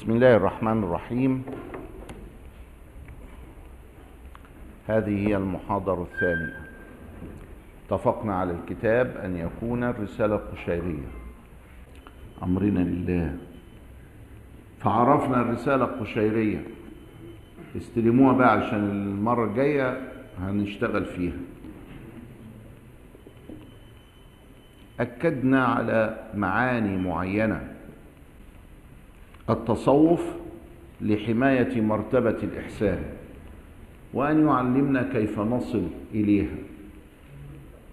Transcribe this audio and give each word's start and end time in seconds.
بسم 0.00 0.12
الله 0.12 0.36
الرحمن 0.36 0.84
الرحيم. 0.84 1.42
هذه 4.88 5.28
هي 5.28 5.36
المحاضرة 5.36 6.02
الثانية. 6.02 6.60
اتفقنا 7.86 8.34
على 8.34 8.52
الكتاب 8.52 9.16
أن 9.16 9.36
يكون 9.36 9.84
الرسالة 9.84 10.34
القشيرية 10.34 11.08
أمرنا 12.42 12.78
لله. 12.78 13.36
فعرفنا 14.80 15.40
الرسالة 15.40 15.84
القشيرية 15.84 16.64
استلموها 17.76 18.32
بقى 18.32 18.52
عشان 18.52 18.90
المرة 18.90 19.44
الجاية 19.44 20.12
هنشتغل 20.38 21.04
فيها. 21.04 21.38
أكدنا 25.00 25.64
على 25.64 26.28
معاني 26.34 26.96
معينة. 26.96 27.69
التصوف 29.50 30.22
لحماية 31.00 31.80
مرتبة 31.80 32.36
الإحسان 32.42 33.02
وأن 34.14 34.46
يعلمنا 34.46 35.02
كيف 35.12 35.38
نصل 35.38 35.82
إليها 36.14 36.56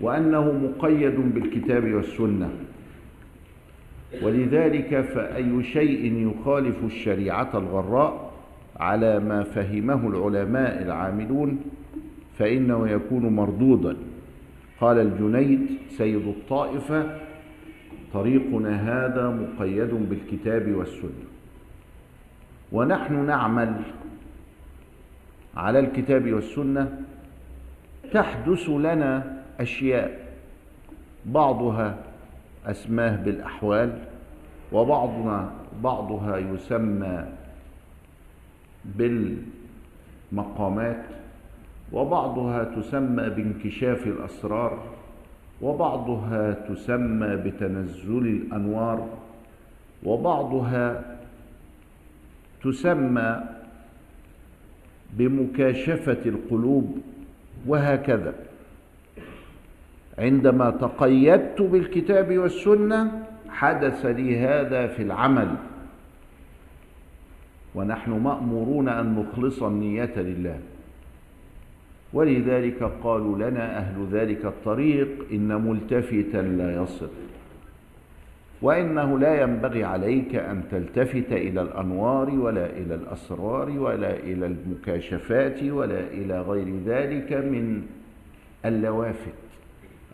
وأنه 0.01 0.51
مقيد 0.51 1.33
بالكتاب 1.33 1.93
والسنة. 1.93 2.49
ولذلك 4.23 5.01
فأي 5.01 5.63
شيء 5.63 6.31
يخالف 6.31 6.83
الشريعة 6.83 7.49
الغراء 7.53 8.33
على 8.79 9.19
ما 9.19 9.43
فهمه 9.43 10.07
العلماء 10.07 10.81
العاملون 10.81 11.59
فإنه 12.37 12.89
يكون 12.89 13.35
مردودا. 13.35 13.97
قال 14.81 14.97
الجنيد 14.99 15.67
سيد 15.89 16.27
الطائفة 16.27 17.19
طريقنا 18.13 18.75
هذا 18.75 19.29
مقيد 19.29 20.09
بالكتاب 20.09 20.75
والسنة. 20.75 21.36
ونحن 22.71 23.25
نعمل 23.25 23.73
على 25.57 25.79
الكتاب 25.79 26.33
والسنة 26.33 27.01
تحدث 28.13 28.69
لنا 28.69 29.37
أشياء 29.59 30.27
بعضها 31.25 31.97
أسماه 32.65 33.15
بالأحوال 33.15 33.99
وبعضنا 34.71 35.51
بعضها 35.83 36.37
يسمى 36.37 37.25
بالمقامات 38.85 41.03
وبعضها 41.93 42.63
تسمى 42.63 43.29
بانكشاف 43.29 44.07
الأسرار 44.07 44.79
وبعضها 45.61 46.51
تسمى 46.53 47.35
بتنزل 47.35 48.17
الأنوار 48.17 49.07
وبعضها 50.03 51.16
تسمى 52.63 53.43
بمكاشفة 55.13 56.17
القلوب 56.25 56.97
وهكذا. 57.67 58.33
عندما 60.17 60.69
تقيدت 60.69 61.61
بالكتاب 61.61 62.37
والسنة 62.37 63.27
حدث 63.49 64.05
لي 64.05 64.39
هذا 64.39 64.87
في 64.87 65.03
العمل. 65.03 65.55
ونحن 67.75 68.11
مأمورون 68.11 68.89
أن 68.89 69.15
نخلص 69.15 69.63
النية 69.63 70.13
لله. 70.17 70.59
ولذلك 72.13 72.83
قالوا 73.03 73.49
لنا 73.49 73.77
أهل 73.77 74.07
ذلك 74.11 74.45
الطريق 74.45 75.07
إن 75.31 75.69
ملتفتا 75.69 76.37
لا 76.37 76.83
يصل. 76.83 77.09
وإنه 78.61 79.19
لا 79.19 79.41
ينبغي 79.41 79.83
عليك 79.83 80.35
أن 80.35 80.63
تلتفت 80.71 81.31
إلى 81.31 81.61
الأنوار 81.61 82.29
ولا 82.29 82.65
إلى 82.65 82.95
الأسرار 82.95 83.69
ولا 83.69 84.15
إلى 84.19 84.45
المكاشفات 84.45 85.63
ولا 85.63 85.99
إلى 85.99 86.41
غير 86.41 86.75
ذلك 86.85 87.33
من 87.33 87.81
اللوافت 88.65 89.33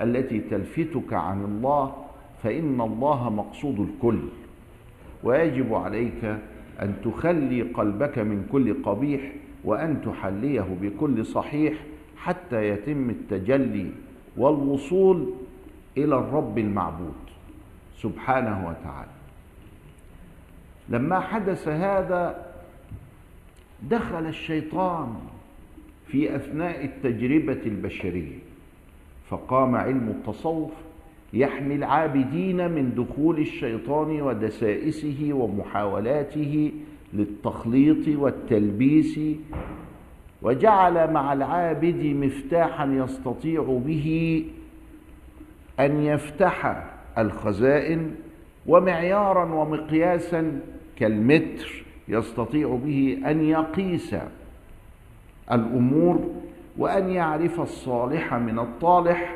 التي 0.01 0.39
تلفتك 0.39 1.13
عن 1.13 1.43
الله 1.43 1.95
فإن 2.43 2.81
الله 2.81 3.29
مقصود 3.29 3.79
الكل. 3.79 4.19
ويجب 5.23 5.73
عليك 5.73 6.25
أن 6.81 6.93
تخلي 7.03 7.61
قلبك 7.61 8.19
من 8.19 8.47
كل 8.51 8.83
قبيح 8.83 9.31
وأن 9.63 10.01
تحليه 10.05 10.67
بكل 10.81 11.25
صحيح 11.25 11.73
حتى 12.17 12.69
يتم 12.69 13.09
التجلي 13.09 13.87
والوصول 14.37 15.33
إلى 15.97 16.15
الرب 16.15 16.57
المعبود. 16.57 17.22
سبحانه 18.03 18.67
وتعالى. 18.67 19.11
لما 20.89 21.19
حدث 21.19 21.67
هذا 21.67 22.45
دخل 23.89 24.25
الشيطان 24.25 25.15
في 26.07 26.35
أثناء 26.35 26.85
التجربة 26.85 27.61
البشرية 27.65 28.39
فقام 29.29 29.75
علم 29.75 30.09
التصوف 30.09 30.71
يحمي 31.33 31.75
العابدين 31.75 32.71
من 32.71 32.95
دخول 32.95 33.39
الشيطان 33.39 34.21
ودسائسه 34.21 35.29
ومحاولاته 35.33 36.71
للتخليط 37.13 38.07
والتلبيس 38.07 39.19
وجعل 40.41 41.13
مع 41.13 41.33
العابد 41.33 42.05
مفتاحا 42.05 42.85
يستطيع 42.85 43.81
به 43.85 44.45
أن 45.79 46.03
يفتح 46.03 46.92
الخزائن 47.17 48.15
ومعيارا 48.67 49.53
ومقياسا 49.53 50.59
كالمتر 50.95 51.83
يستطيع 52.07 52.79
به 52.85 53.17
أن 53.25 53.43
يقيس 53.43 54.15
الأمور 55.51 56.31
وأن 56.77 57.09
يعرف 57.09 57.59
الصالح 57.59 58.33
من 58.33 58.59
الطالح 58.59 59.35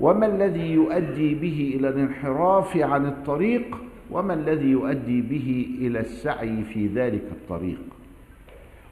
وما 0.00 0.26
الذي 0.26 0.72
يؤدي 0.72 1.34
به 1.34 1.72
إلى 1.76 1.88
الانحراف 1.88 2.76
عن 2.76 3.06
الطريق 3.06 3.76
وما 4.10 4.34
الذي 4.34 4.68
يؤدي 4.68 5.20
به 5.20 5.66
إلى 5.80 6.00
السعي 6.00 6.64
في 6.64 6.86
ذلك 6.86 7.24
الطريق. 7.32 7.80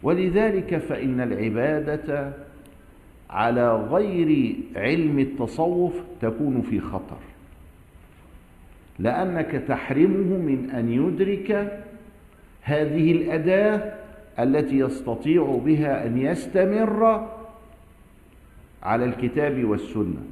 ولذلك 0.03 0.79
فإن 0.79 1.21
العبادة 1.21 2.33
على 3.31 3.77
غير 3.77 4.57
علم 4.77 5.19
التصوف 5.19 5.93
تكون 6.21 6.63
في 6.63 6.81
خطر. 6.81 7.36
لأنك 8.99 9.63
تحرمه 9.69 10.37
من 10.37 10.71
أن 10.75 10.93
يدرك 10.93 11.81
هذه 12.63 13.13
الأداة 13.13 13.95
التي 14.39 14.79
يستطيع 14.79 15.61
بها 15.65 16.07
أن 16.07 16.19
يستمر 16.19 17.29
على 18.83 19.05
الكتاب 19.05 19.65
والسنة. 19.65 20.23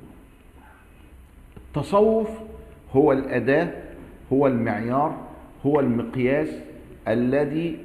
التصوف 1.56 2.28
هو 2.92 3.12
الأداة 3.12 3.70
هو 4.32 4.46
المعيار 4.46 5.16
هو 5.66 5.80
المقياس 5.80 6.48
الذي 7.08 7.76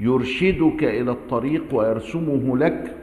يرشدك 0.00 0.84
إلى 0.84 1.10
الطريق 1.10 1.64
ويرسمه 1.72 2.58
لك 2.58 2.94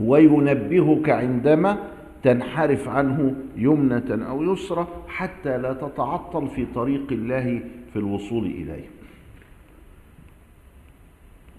وينبهك 0.00 1.10
عندما 1.10 1.78
تنحرف 2.22 2.88
عنه 2.88 3.34
يمنة 3.56 4.26
أو 4.30 4.52
يسرى 4.52 4.88
حتى 5.08 5.58
لا 5.58 5.72
تتعطل 5.72 6.48
في 6.48 6.66
طريق 6.74 7.12
الله 7.12 7.62
في 7.92 7.98
الوصول 7.98 8.46
إليه. 8.46 8.88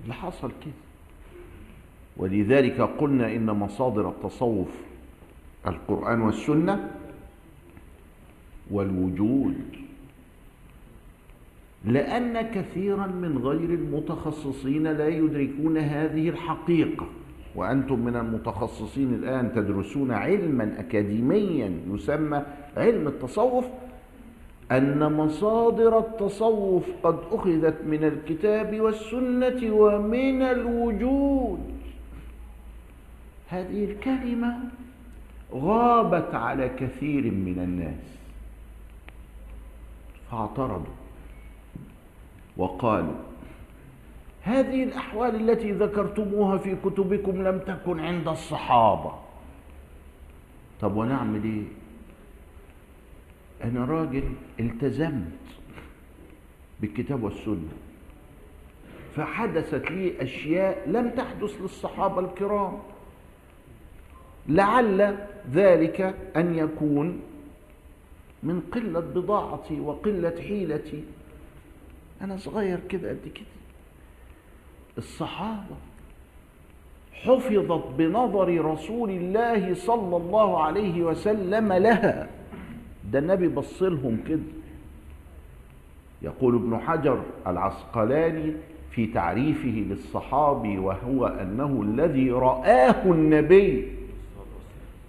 اللي 0.04 0.14
حصل 0.14 0.52
كده. 0.66 0.74
ولذلك 2.18 2.82
قلنا 2.82 3.36
إن 3.36 3.46
مصادر 3.46 4.10
التصوف 4.10 4.68
القرآن 5.68 6.22
والسنة 6.22 6.92
والوجود 8.72 9.56
لأن 11.86 12.42
كثيرا 12.42 13.08
من 13.08 13.38
غير 13.38 13.70
المتخصصين 13.70 14.84
لا 14.84 15.08
يدركون 15.08 15.78
هذه 15.78 16.30
الحقيقة. 16.30 17.08
وأنتم 17.56 18.00
من 18.00 18.16
المتخصصين 18.16 19.14
الآن 19.14 19.54
تدرسون 19.56 20.12
علما 20.12 20.76
أكاديميا 20.80 21.80
يسمى 21.94 22.42
علم 22.78 23.08
التصوف 23.08 23.66
أن 24.72 25.14
مصادر 25.14 26.00
التصوف 26.00 26.84
قد 27.04 27.20
أخذت 27.32 27.78
من 27.86 28.04
الكتاب 28.04 28.80
والسنة 28.82 29.74
ومن 29.74 30.42
الوجود. 30.42 31.60
هذه 33.50 33.86
الكلمة 33.86 34.58
غابت 35.54 36.36
على 36.36 36.70
كثير 36.70 37.24
من 37.24 37.60
الناس. 37.60 38.18
فاعترضوا 40.32 40.96
وقالوا 42.58 43.31
هذه 44.42 44.84
الأحوال 44.84 45.50
التي 45.50 45.72
ذكرتموها 45.72 46.58
في 46.58 46.76
كتبكم 46.76 47.48
لم 47.48 47.60
تكن 47.60 48.00
عند 48.00 48.28
الصحابة. 48.28 49.14
طب 50.82 50.96
ونعمل 50.96 51.44
إيه؟ 51.44 51.64
أنا 53.64 53.86
راجل 53.86 54.24
التزمت 54.60 55.32
بالكتاب 56.80 57.24
والسنة 57.24 57.74
فحدثت 59.16 59.92
لي 59.92 60.24
أشياء 60.24 60.90
لم 60.90 61.10
تحدث 61.10 61.62
للصحابة 61.62 62.20
الكرام. 62.20 62.80
لعل 64.50 65.18
ذلك 65.52 66.16
أن 66.36 66.56
يكون 66.56 67.22
من 68.44 68.62
قلة 68.72 69.00
بضاعتي 69.00 69.80
وقلة 69.80 70.42
حيلتي. 70.42 71.04
أنا 72.22 72.38
صغير 72.38 72.80
كده 72.90 73.10
قد 73.10 73.32
كده. 73.36 73.51
الصحابة 74.98 75.76
حفظت 77.14 77.84
بنظر 77.98 78.66
رسول 78.66 79.10
الله 79.10 79.74
صلى 79.74 80.18
الله 80.18 80.64
عليه 80.64 81.04
وسلم 81.04 81.74
لها. 81.74 82.30
ده 83.12 83.20
النبي 83.20 83.48
بص 83.48 83.84
لهم 83.84 84.18
كده. 84.28 84.40
يقول 86.22 86.56
ابن 86.56 86.78
حجر 86.78 87.22
العسقلاني 87.48 88.54
في 88.92 89.08
تعريفه 89.08 89.86
للصحابي 89.90 90.78
وهو 90.78 91.28
أنه 91.28 91.82
الذي 91.82 92.32
رآه 92.32 93.06
النبي. 93.06 93.88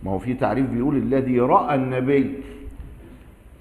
ما 0.05 0.11
هو 0.11 0.19
في 0.19 0.35
تعريف 0.35 0.67
بيقول 0.67 0.97
الذي 0.97 1.41
رأى 1.41 1.75
النبي. 1.75 2.35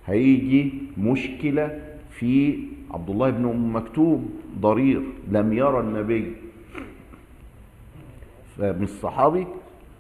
هيجي 0.06 0.74
مشكلة 0.98 1.80
في 2.10 2.60
عبد 2.94 3.10
الله 3.10 3.30
بن 3.30 3.46
أم 3.50 3.76
مكتوم 3.76 4.30
ضرير 4.60 5.02
لم 5.32 5.54
يرى 5.54 5.80
النبي. 5.80 6.36
فمش 8.58 8.90
صحابي؟ 8.90 9.48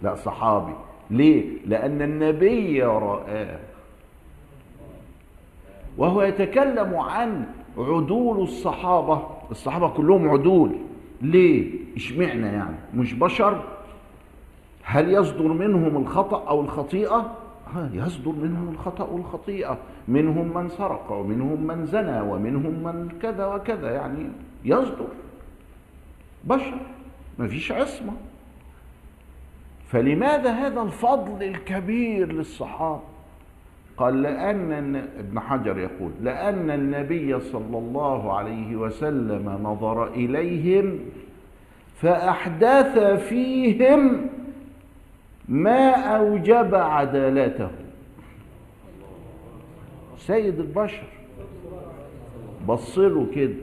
لا 0.02 0.16
صحابي. 0.16 0.74
ليه؟ 1.10 1.46
لأن 1.66 2.02
النبي 2.02 2.84
رآه. 2.84 3.60
وهو 5.98 6.22
يتكلم 6.22 6.96
عن 6.96 7.46
عدول 7.78 8.40
الصحابة. 8.40 9.28
الصحابة 9.52 9.90
كلهم 9.90 10.30
عدول. 10.30 10.72
ليه؟ 11.22 11.72
اشمعنى 11.96 12.48
يعني؟ 12.48 12.76
مش 12.94 13.14
بشر؟ 13.14 13.64
هل 14.84 15.14
يصدر 15.14 15.48
منهم 15.48 15.98
الخطأ 15.98 16.50
أو 16.50 16.62
الخطيئة؟ 16.62 17.36
يصدر 17.94 18.32
منهم 18.32 18.70
الخطأ 18.70 19.04
والخطيئة. 19.04 19.78
منهم 20.08 20.54
من 20.58 20.70
سرق 20.70 21.12
ومنهم 21.12 21.68
من 21.68 21.86
زنى 21.86 22.22
ومنهم 22.22 22.84
من 22.84 23.10
كذا 23.22 23.46
وكذا 23.46 23.92
يعني 23.92 24.30
يصدر. 24.66 25.08
بشر 26.44 26.78
ما 27.40 27.48
فيش 27.48 27.72
عصمة. 27.72 28.14
فلماذا 29.88 30.52
هذا 30.52 30.82
الفضل 30.82 31.44
الكبير 31.44 32.32
للصحابة؟ 32.32 33.02
قال 33.98 34.22
لأن 34.22 34.96
ابن 34.96 35.40
حجر 35.40 35.78
يقول 35.78 36.12
لأن 36.22 36.72
النبي 36.72 37.40
صلى 37.40 37.78
الله 37.78 38.34
عليه 38.34 38.76
وسلم 38.76 39.60
نظر 39.64 40.08
إليهم 40.08 41.00
فأحدث 41.96 43.00
فيهم 43.30 44.30
ما 45.50 45.90
أوجب 45.96 46.76
عدالته. 46.76 47.70
سيد 50.18 50.60
البشر 50.60 51.04
بصله 52.68 53.28
كده 53.36 53.54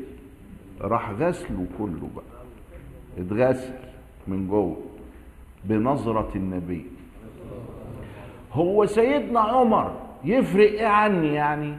راح 0.81 1.11
غسله 1.11 1.67
كله 1.79 2.09
بقى 2.17 2.25
اتغسل 3.19 3.73
من 4.29 4.49
جوه 4.49 4.77
بنظرة 5.65 6.31
النبي. 6.37 6.85
هو 8.53 8.87
سيدنا 8.87 9.41
عمر 9.41 9.95
يفرق 10.25 10.71
إيه 10.71 10.87
عني 10.87 11.35
يعني 11.35 11.75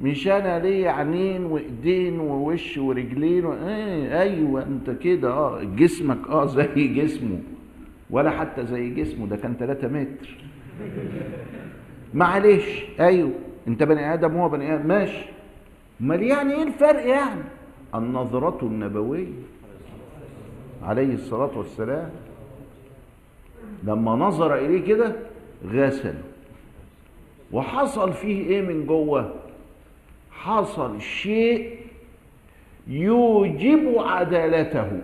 مش 0.00 0.28
أنا 0.28 0.58
ليا 0.58 0.90
عينين 0.90 1.44
وإيدين 1.44 2.20
ووش 2.20 2.78
ورجلين 2.78 3.44
و... 3.46 3.52
إيه 3.52 4.20
أيوه 4.20 4.62
أنت 4.62 4.90
كده 4.90 5.30
آه 5.32 5.62
جسمك 5.62 6.28
آه 6.28 6.46
زي 6.46 6.88
جسمه. 6.88 7.38
ولا 8.10 8.30
حتى 8.30 8.66
زي 8.66 8.90
جسمه 8.90 9.26
ده 9.26 9.36
كان 9.36 9.56
3 9.56 9.88
متر. 9.88 10.36
معلش 12.14 12.84
أيوه 13.00 13.30
أنت 13.68 13.82
بني 13.82 14.14
آدم 14.14 14.36
وهو 14.36 14.48
بني 14.48 14.74
آدم 14.74 14.86
ماشي. 14.86 15.26
أمال 16.00 16.22
يعني 16.22 16.54
إيه 16.54 16.62
الفرق 16.62 17.06
يعني؟ 17.06 17.40
النظرة 17.94 18.58
النبوية. 18.62 19.32
عليه 20.82 21.14
الصلاة 21.14 21.58
والسلام. 21.58 22.10
لما 23.84 24.16
نظر 24.16 24.54
إليه 24.54 24.86
كده 24.86 25.12
غسل. 25.66 26.14
وحصل 27.52 28.12
فيه 28.12 28.46
إيه 28.46 28.62
من 28.62 28.86
جوه؟ 28.86 29.34
حصل 30.30 31.00
شيء 31.00 31.76
يوجب 32.86 33.94
عدالته. 33.98 35.00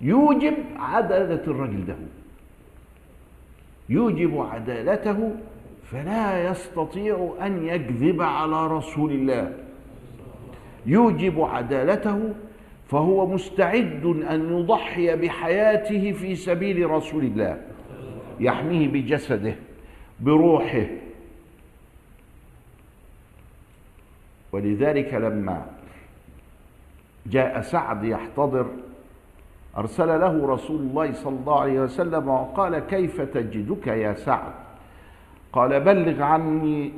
يوجب 0.00 0.54
عدالة 0.76 1.42
الرجل 1.46 1.86
ده 1.86 1.96
يوجب 3.88 4.40
عدالته 4.40 5.34
فلا 5.90 6.50
يستطيع 6.50 7.34
أن 7.40 7.66
يكذب 7.66 8.22
على 8.22 8.66
رسول 8.66 9.12
الله. 9.12 9.52
يوجب 10.86 11.40
عدالته 11.40 12.34
فهو 12.88 13.26
مستعد 13.26 14.04
أن 14.30 14.58
يضحي 14.58 15.16
بحياته 15.16 16.12
في 16.12 16.34
سبيل 16.34 16.90
رسول 16.90 17.24
الله. 17.24 17.60
يحميه 18.40 18.88
بجسده 18.88 19.54
بروحه. 20.20 20.86
ولذلك 24.52 25.14
لما 25.14 25.66
جاء 27.26 27.60
سعد 27.60 28.04
يحتضر 28.04 28.66
أرسل 29.78 30.20
له 30.20 30.46
رسول 30.46 30.80
الله 30.80 31.12
صلى 31.12 31.36
الله 31.38 31.60
عليه 31.60 31.80
وسلم 31.80 32.28
وقال 32.28 32.78
كيف 32.78 33.20
تجدك 33.20 33.86
يا 33.86 34.14
سعد؟ 34.14 34.52
قال 35.52 35.80
بلغ 35.80 36.22
عني 36.22 36.92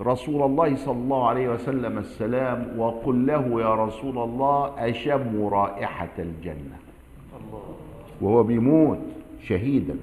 رسول 0.00 0.42
الله 0.42 0.76
صلى 0.76 0.94
الله 0.96 1.28
عليه 1.28 1.48
وسلم 1.48 1.98
السلام 1.98 2.74
وقل 2.78 3.26
له 3.26 3.60
يا 3.60 3.74
رسول 3.74 4.18
الله 4.18 4.72
أشم 4.78 5.48
رائحة 5.52 6.08
الجنة. 6.18 6.76
وهو 8.20 8.42
بيموت 8.42 8.98
شهيدا. 9.42 9.96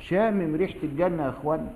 شامم 0.00 0.56
ريحة 0.56 0.78
الجنة 0.82 1.22
يا 1.22 1.28
أخوان. 1.28 1.70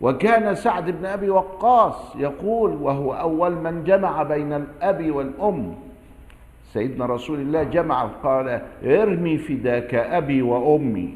وكان 0.00 0.54
سعد 0.54 0.90
بن 0.90 1.06
أبي 1.06 1.30
وقاص 1.30 2.16
يقول 2.16 2.70
وهو 2.70 3.14
أول 3.14 3.52
من 3.52 3.84
جمع 3.84 4.22
بين 4.22 4.52
الأب 4.52 5.10
والأم 5.10 5.74
سيدنا 6.72 7.06
رسول 7.06 7.40
الله 7.40 7.62
جمع 7.62 8.02
قال 8.02 8.62
ارمي 8.84 9.38
فداك 9.38 9.94
أبي 9.94 10.42
وأمي. 10.42 11.14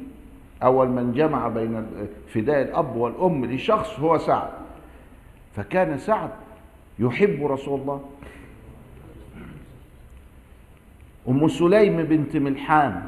أول 0.62 0.88
من 0.88 1.12
جمع 1.12 1.48
بين 1.48 1.86
فداء 2.28 2.62
الأب 2.62 2.96
والأم 2.96 3.44
لشخص 3.44 4.00
هو 4.00 4.18
سعد. 4.18 4.50
فكان 5.54 5.98
سعد 5.98 6.30
يحب 6.98 7.44
رسول 7.44 7.80
الله. 7.80 8.00
أم 11.28 11.48
سليم 11.48 11.96
بنت 12.02 12.36
ملحان 12.36 13.02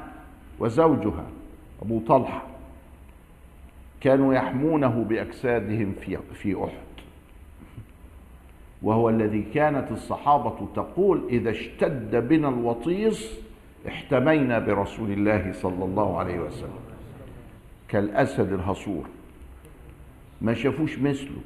وزوجها 0.59 1.27
أبو 1.83 2.01
طلحة 2.01 2.43
كانوا 4.01 4.35
يحمونه 4.35 5.05
بأجسادهم 5.09 5.95
في 6.01 6.19
في 6.35 6.65
أحد. 6.65 6.88
وهو 8.83 9.09
الذي 9.09 9.43
كانت 9.55 9.91
الصحابة 9.91 10.69
تقول 10.75 11.23
إذا 11.29 11.51
اشتد 11.51 12.29
بنا 12.29 12.49
الوطيس 12.49 13.39
احتمينا 13.89 14.59
برسول 14.59 15.11
الله 15.11 15.53
صلى 15.53 15.85
الله 15.85 16.19
عليه 16.19 16.41
وسلم. 16.41 16.81
كالأسد 17.89 18.53
الهصور. 18.53 19.05
ما 20.41 20.55
شافوش 20.55 20.99
مثله. 20.99 21.41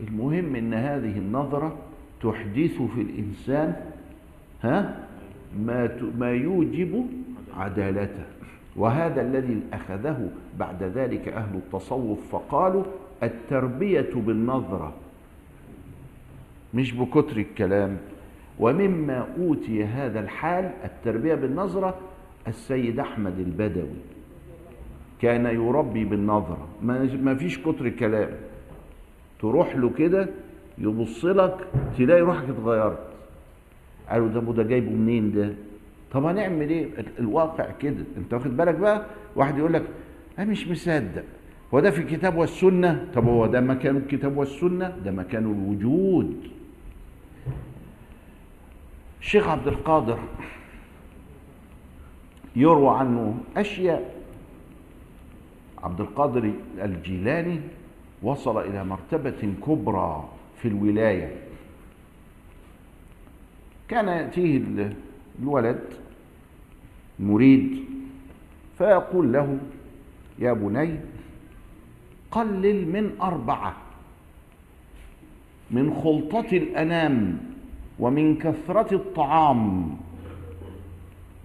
المهم 0.00 0.56
إن 0.56 0.74
هذه 0.74 1.18
النظرة 1.18 1.76
تحدث 2.22 2.82
في 2.94 3.00
الإنسان 3.00 3.76
ها 4.62 5.06
ما 5.58 5.98
ما 6.18 6.30
يوجب 6.30 7.06
عدالته. 7.56 8.24
وهذا 8.76 9.20
الذي 9.20 9.62
أخذه 9.72 10.30
بعد 10.58 10.82
ذلك 10.82 11.28
أهل 11.28 11.54
التصوف 11.54 12.18
فقالوا 12.32 12.84
التربية 13.22 14.10
بالنظرة 14.14 14.92
مش 16.74 16.92
بكتر 16.92 17.36
الكلام. 17.36 17.96
ومما 18.58 19.26
أوتي 19.38 19.84
هذا 19.84 20.20
الحال 20.20 20.70
التربية 20.84 21.34
بالنظرة 21.34 21.94
السيد 22.48 22.98
أحمد 22.98 23.38
البدوي. 23.38 23.96
كان 25.22 25.46
يربي 25.46 26.04
بالنظرة. 26.04 26.68
ما 27.22 27.34
فيش 27.34 27.58
كتر 27.58 27.86
الكلام 27.86 28.28
تروح 29.40 29.76
له 29.76 29.90
كده 29.90 30.28
يبص 30.78 31.24
لك 31.24 31.56
تلاقي 31.98 32.20
روحك 32.20 32.48
اتغيرت. 32.48 32.98
قالوا 34.10 34.28
ده 34.28 34.40
ده 34.40 34.62
جايبه 34.62 34.90
منين 34.90 35.32
ده؟ 35.32 35.52
طب 36.12 36.24
هنعمل 36.24 36.70
إيه؟ 36.70 36.88
الواقع 37.18 37.70
كده. 37.80 38.04
أنت 38.16 38.34
واخد 38.34 38.56
بالك 38.56 38.74
بقى؟ 38.74 39.06
واحد 39.36 39.58
يقول 39.58 39.72
لك 39.72 39.82
أنا 40.38 40.50
مش 40.50 40.68
مصدق. 40.68 41.24
هو 41.74 41.80
ده 41.80 41.90
في 41.90 41.98
الكتاب 41.98 42.36
والسنة؟ 42.36 43.06
طب 43.14 43.24
هو 43.24 43.46
ده 43.46 43.60
مكان 43.60 43.96
الكتاب 43.96 44.36
والسنة؟ 44.36 44.96
ده 45.04 45.10
مكان 45.10 45.42
الوجود. 45.44 46.36
الشيخ 49.20 49.48
عبد 49.48 49.66
القادر 49.68 50.18
يروى 52.56 52.98
عنه 52.98 53.40
أشياء. 53.56 54.20
عبد 55.82 56.00
القادر 56.00 56.52
الجيلاني 56.82 57.60
وصل 58.22 58.58
إلى 58.58 58.84
مرتبة 58.84 59.54
كبرى 59.66 60.28
في 60.56 60.68
الولاية. 60.68 61.36
كان 63.88 64.08
يأتيه 64.08 64.62
الولد 65.42 65.84
المريد 67.20 67.84
فيقول 68.78 69.32
له 69.32 69.58
يا 70.38 70.52
بني 70.52 71.00
قلل 72.30 72.88
من 72.92 73.20
أربعة 73.20 73.76
من 75.70 75.94
خلطة 75.94 76.56
الأنام 76.56 77.38
ومن 78.00 78.38
كثرة 78.38 78.94
الطعام 78.94 79.96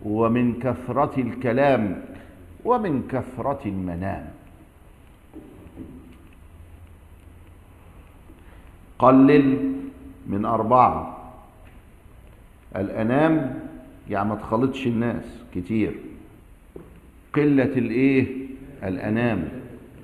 ومن 0.06 0.60
كثرة 0.60 1.20
الكلام 1.20 2.02
ومن 2.66 3.08
كثرة 3.12 3.60
المنام. 3.66 4.26
قلل 9.00 9.74
من 10.28 10.46
أربعة. 10.46 11.18
الأنام 12.76 13.60
يعني 14.10 14.30
ما 14.30 14.36
تخلطش 14.36 14.88
الناس 14.88 15.44
كتير. 15.56 15.96
قلة 17.34 17.64
الإيه؟ 17.64 18.28
الأنام. 18.84 19.50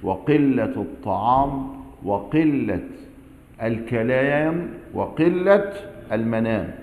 وقلة 0.03 0.81
الطعام 0.81 1.67
وقلة 2.03 2.87
الكلام 3.61 4.69
وقلة 4.93 5.73
المنام. 6.11 6.75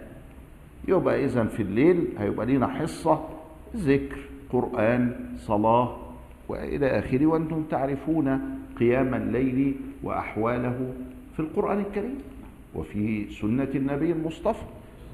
يبقى 0.88 1.24
إذا 1.24 1.44
في 1.44 1.62
الليل 1.62 2.04
هيبقى 2.18 2.46
لينا 2.46 2.66
حصة 2.66 3.20
ذكر 3.76 4.18
قرآن 4.52 5.16
صلاة 5.38 5.96
وإلى 6.48 6.98
آخره 6.98 7.26
وأنتم 7.26 7.62
تعرفون 7.70 8.40
قيام 8.80 9.14
الليل 9.14 9.74
وأحواله 10.02 10.92
في 11.36 11.40
القرآن 11.40 11.78
الكريم 11.78 12.18
وفي 12.74 13.30
سنة 13.30 13.68
النبي 13.74 14.12
المصطفى. 14.12 14.62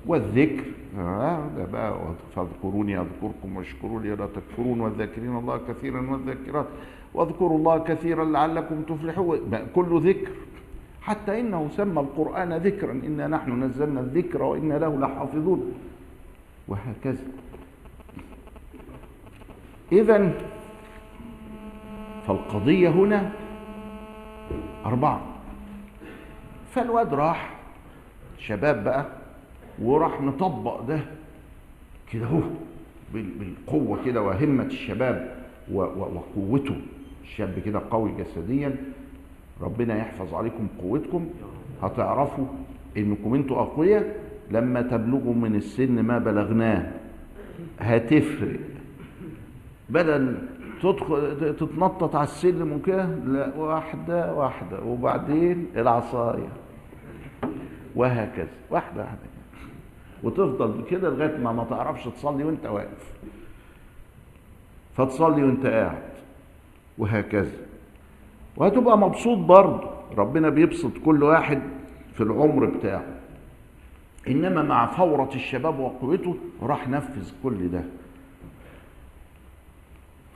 والذكر 0.06 0.64
آه 0.98 1.48
ده 1.56 1.64
بقى 1.72 1.98
فاذكروني 2.36 2.98
أذكركم 3.00 3.56
واشكروا 3.56 4.00
لي 4.00 4.08
لا 4.08 4.26
تكفرون 4.26 4.80
والذاكرين 4.80 5.36
الله 5.36 5.60
كثيرا 5.68 6.10
والذاكرات 6.10 6.66
واذكروا 7.14 7.58
الله 7.58 7.78
كثيرا 7.78 8.24
لعلكم 8.24 8.82
تفلحون. 8.82 9.38
كل 9.74 10.00
ذكر. 10.08 10.30
حتى 11.04 11.40
إنه 11.40 11.68
سمى 11.76 12.00
القرآن 12.00 12.52
ذكرا. 12.52 12.92
إنا 12.92 13.26
نحن 13.26 13.62
نزلنا 13.62 14.00
الذكر 14.00 14.42
وإنا 14.42 14.74
له 14.74 14.98
لحافظون. 15.00 15.74
وهكذا. 16.68 17.24
اذا 19.92 20.32
فالقضية 22.26 22.88
هنا 22.88 23.32
أربعة. 24.86 25.20
فالواد 26.70 27.14
راح 27.14 27.56
شباب 28.38 28.84
بقى 28.84 29.06
وراح 29.82 30.20
مطبق 30.20 30.80
ده 30.80 31.00
كده 32.12 32.26
أهو 32.26 32.40
بالقوة 33.14 34.04
كده 34.04 34.22
وهمة 34.22 34.64
الشباب 34.64 35.44
وقوته. 35.72 36.76
الشاب 37.22 37.58
كده 37.64 37.82
قوي 37.90 38.12
جسديا 38.18 38.76
ربنا 39.60 39.98
يحفظ 39.98 40.34
عليكم 40.34 40.66
قوتكم. 40.82 41.28
هتعرفوا 41.82 42.46
إنكم 42.96 43.34
أنتوا 43.34 43.62
أقوياء. 43.62 44.24
لما 44.50 44.82
تبلغوا 44.82 45.34
من 45.34 45.54
السن 45.54 46.00
ما 46.00 46.18
بلغناه 46.18 46.90
هتفرق. 47.80 48.60
بدل 49.88 50.36
تدخل 50.82 51.56
تتنطط 51.56 52.16
على 52.16 52.24
السلم 52.24 52.72
وكده 52.72 53.06
لا 53.06 53.56
واحدة 53.56 54.34
واحدة. 54.34 54.82
وبعدين 54.82 55.66
العصاية. 55.76 56.48
وهكذا. 57.96 58.48
واحدة 58.70 59.02
واحدة. 59.02 59.18
وتفضل 60.22 60.84
كده 60.90 61.10
لغاية 61.10 61.36
ما 61.36 61.52
ما 61.52 61.64
تعرفش 61.64 62.04
تصلي 62.04 62.44
وأنت 62.44 62.66
واقف. 62.66 63.12
فتصلي 64.96 65.42
وأنت 65.42 65.66
قاعد. 65.66 66.02
وهكذا. 66.98 67.52
وهتبقى 68.56 68.98
مبسوط 68.98 69.38
برضه. 69.38 69.90
ربنا 70.16 70.48
بيبسط 70.48 70.92
كل 71.04 71.22
واحد 71.22 71.62
في 72.14 72.20
العمر 72.20 72.64
بتاعه. 72.64 73.04
إنما 74.28 74.62
مع 74.62 74.86
فورة 74.86 75.30
الشباب 75.34 75.78
وقوته 75.78 76.36
راح 76.62 76.88
نفذ 76.88 77.32
كل 77.42 77.68
ده. 77.70 77.82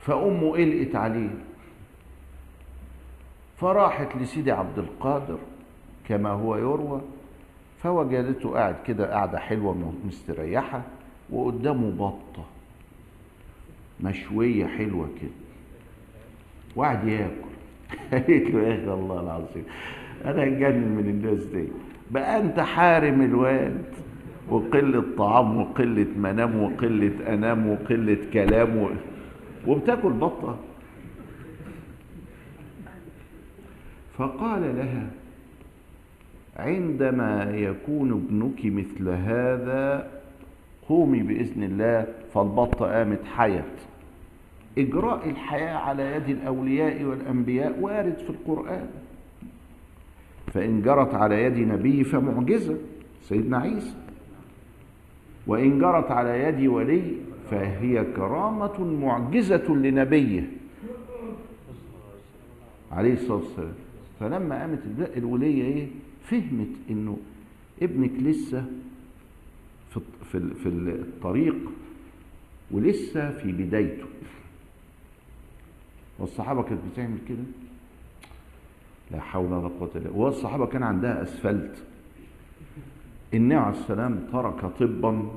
فأمه 0.01 0.51
قلقت 0.51 0.95
عليه. 0.95 1.29
فراحت 3.57 4.15
لسيدي 4.17 4.51
عبد 4.51 4.79
القادر 4.79 5.37
كما 6.07 6.29
هو 6.29 6.55
يروى. 6.55 7.01
فوجدته 7.83 8.53
قاعد 8.53 8.75
كده 8.85 9.11
قاعدة 9.11 9.39
حلوة 9.39 9.93
مستريحة 10.05 10.81
وقدامه 11.29 11.91
بطة 11.91 12.45
مشوية 14.01 14.67
حلوة 14.67 15.09
كده. 15.21 15.31
وقعد 16.75 17.07
ياكل. 17.07 17.48
قالت 18.11 18.29
له 18.29 18.61
يا 18.61 18.73
أخي 18.75 18.93
الله 18.93 19.19
العظيم. 19.21 19.63
أنا 20.25 20.43
هتجنن 20.43 20.95
من 20.97 21.09
الناس 21.09 21.43
دي. 21.45 21.67
بقى 22.11 22.41
أنت 22.41 22.59
حارم 22.59 23.21
الواد 23.21 23.83
وقلة 24.49 25.03
طعام 25.17 25.57
وقلة 25.61 26.07
منام 26.17 26.63
وقلة 26.63 27.33
أنام 27.33 27.69
وقلة 27.69 28.17
كلام 28.33 28.77
و... 28.77 28.89
وبتاكل 29.67 30.09
بطة. 30.09 30.57
فقال 34.17 34.61
لها 34.61 35.07
عندما 36.57 37.51
يكون 37.55 38.11
ابنك 38.11 38.65
مثل 38.65 39.09
هذا 39.09 40.11
قومي 40.89 41.23
بإذن 41.23 41.63
الله. 41.63 42.07
فالبطة 42.33 42.85
قامت 42.85 43.25
حيت. 43.25 43.63
إجراء 44.77 45.29
الحياة 45.29 45.75
على 45.77 46.15
يد 46.15 46.29
الأولياء 46.29 47.03
والأنبياء 47.03 47.79
وارد 47.79 48.17
في 48.17 48.29
القرآن. 48.29 48.89
فإن 50.47 50.81
جرت 50.81 51.13
على 51.13 51.43
يد 51.43 51.57
نبي 51.57 52.03
فمعجزة 52.03 52.77
سيدنا 53.21 53.57
عيسى. 53.57 53.95
وإن 55.47 55.79
جرت 55.79 56.11
على 56.11 56.43
يد 56.43 56.67
ولي 56.67 57.15
فهي 57.51 58.03
كرامة 58.15 58.83
معجزة 58.85 59.75
لنبيه. 59.75 60.49
عليه 62.91 63.13
الصلاة 63.13 63.37
والسلام. 63.37 63.73
فلما 64.19 64.59
قامت 64.61 64.79
الولية 65.17 65.63
إيه؟ 65.63 65.87
فهمت 66.23 66.75
إنه 66.89 67.17
ابنك 67.81 68.11
لسه 68.19 68.65
في 70.31 70.65
الطريق 70.65 71.55
ولسه 72.71 73.31
في 73.31 73.51
بدايته. 73.51 74.05
والصحابة 76.19 76.63
كانت 76.63 76.81
بتعمل 76.93 77.17
كده؟ 77.29 77.43
لا 79.11 79.19
حول 79.19 79.53
ولا 79.53 79.67
قوة 79.67 79.89
إلا 79.95 80.03
بالله. 80.03 80.17
والصحابة 80.17 80.65
كان 80.65 80.83
عندها 80.83 81.23
أسفلت. 81.23 81.83
النبي 83.33 83.55
عليه 83.55 83.79
السلام 83.79 84.19
ترك 84.31 84.65
طبا 84.79 85.29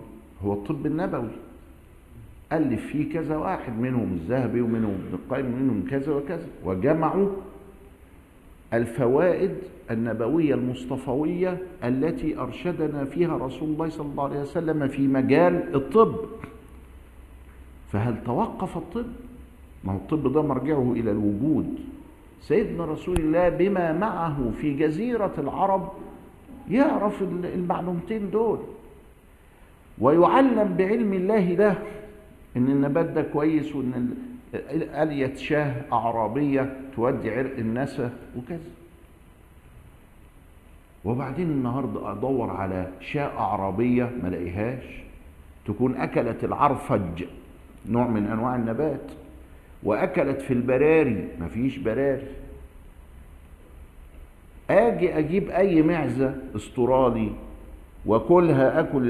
هو 0.45 0.53
الطب 0.53 0.87
النبوي. 0.87 1.31
ألف 2.53 2.87
فيه 2.87 3.13
كذا 3.13 3.37
واحد 3.37 3.79
منهم 3.79 4.13
الذهبي 4.13 4.61
ومنهم 4.61 4.95
ابن 4.95 5.15
القيم 5.15 5.47
ومنهم 5.47 5.85
كذا 5.91 6.13
وكذا. 6.13 6.47
وجمعوا 6.65 7.29
الفوائد 8.73 9.55
النبوية 9.91 10.55
المصطفوية 10.55 11.63
التي 11.85 12.39
أرشدنا 12.39 13.05
فيها 13.05 13.37
رسول 13.37 13.69
الله 13.69 13.89
صلى 13.89 14.07
الله 14.07 14.25
عليه 14.25 14.41
وسلم 14.41 14.89
في 14.89 15.09
مجال 15.09 15.75
الطب. 15.75 16.17
فهل 17.93 18.25
توقف 18.25 18.77
الطب؟ 18.77 19.07
ما 19.85 19.93
هو 19.93 19.97
الطب 19.97 20.33
ده 20.33 20.43
مرجعه 20.43 20.93
إلى 20.93 21.11
الوجود. 21.11 21.79
سيدنا 22.41 22.85
رسول 22.85 23.17
الله 23.17 23.49
بما 23.49 23.93
معه 23.93 24.51
في 24.61 24.75
جزيرة 24.77 25.33
العرب 25.39 25.93
يعرف 26.71 27.23
المعلومتين 27.23 28.31
دول. 28.31 28.59
ويعلم 29.99 30.75
بعلم 30.79 31.13
الله 31.13 31.55
ده 31.55 31.75
إن 32.57 32.67
النبات 32.67 33.07
ده 33.07 33.23
كويس 33.23 33.77
وإن 33.77 34.15
ألية 34.75 35.35
شاه 35.35 35.75
أعرابية 35.93 36.77
تودي 36.97 37.31
عرق 37.31 37.59
النسا 37.59 38.11
وكذا. 38.39 38.71
وبعدين 41.05 41.51
النهاردة 41.51 42.13
أدور 42.13 42.51
على 42.51 42.89
شاة 43.01 43.39
أعرابية 43.39 44.11
ما 44.23 44.29
لاقيهاش 44.29 45.03
تكون 45.67 45.97
أكلت 45.97 46.45
العرفج 46.45 47.25
نوع 47.89 48.07
من 48.07 48.27
أنواع 48.27 48.55
النبات. 48.57 49.13
وأكلت 49.83 50.41
في 50.41 50.53
البراري. 50.53 51.29
مفيش 51.41 51.79
براري. 51.79 52.27
أجي 54.71 55.19
أجيب 55.19 55.51
أي 55.51 55.83
معزة 55.83 56.35
أسترالي 56.57 57.33
وكلها 58.07 58.81
أكل 58.81 59.03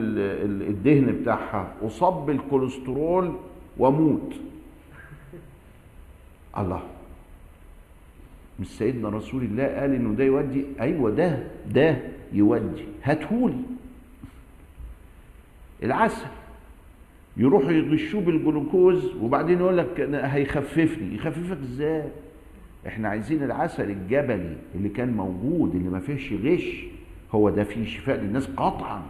الدهن 0.69 1.19
بتاعها 1.23 1.75
اصاب 1.83 2.27
بالكوليسترول 2.27 3.37
وأموت. 3.79 4.33
الله. 6.59 6.83
مش 8.61 8.67
سيدنا 8.67 9.09
رسول 9.09 9.43
الله 9.43 9.65
قال 9.67 9.95
إنه 9.95 10.15
ده 10.15 10.25
يودي؟ 10.25 10.65
أيوه 10.81 11.11
ده 11.11 11.43
ده 11.71 11.99
يودي. 12.33 12.85
هاتهولي. 13.03 13.63
العسل. 15.83 16.27
يروحوا 17.37 17.71
يغشوه 17.73 18.21
بالجلوكوز 18.21 19.15
وبعدين 19.23 19.59
يقول 19.59 19.79
لك 19.79 20.01
هيخففني. 20.15 21.15
يخففك 21.15 21.59
إزاي؟ 21.63 22.05
إحنا 22.87 23.09
عايزين 23.09 23.43
العسل 23.43 23.91
الجبلي 23.91 24.57
اللي 24.75 24.89
كان 24.89 25.17
موجود 25.17 25.75
اللي 25.75 25.89
ما 25.89 26.01
فيهش 26.01 26.33
غش 26.33 26.85
هو 27.33 27.51
ده 27.51 27.65
فيه 27.65 27.85
شفاء 27.85 28.21
للناس 28.21 28.47
قطعا. 28.47 29.03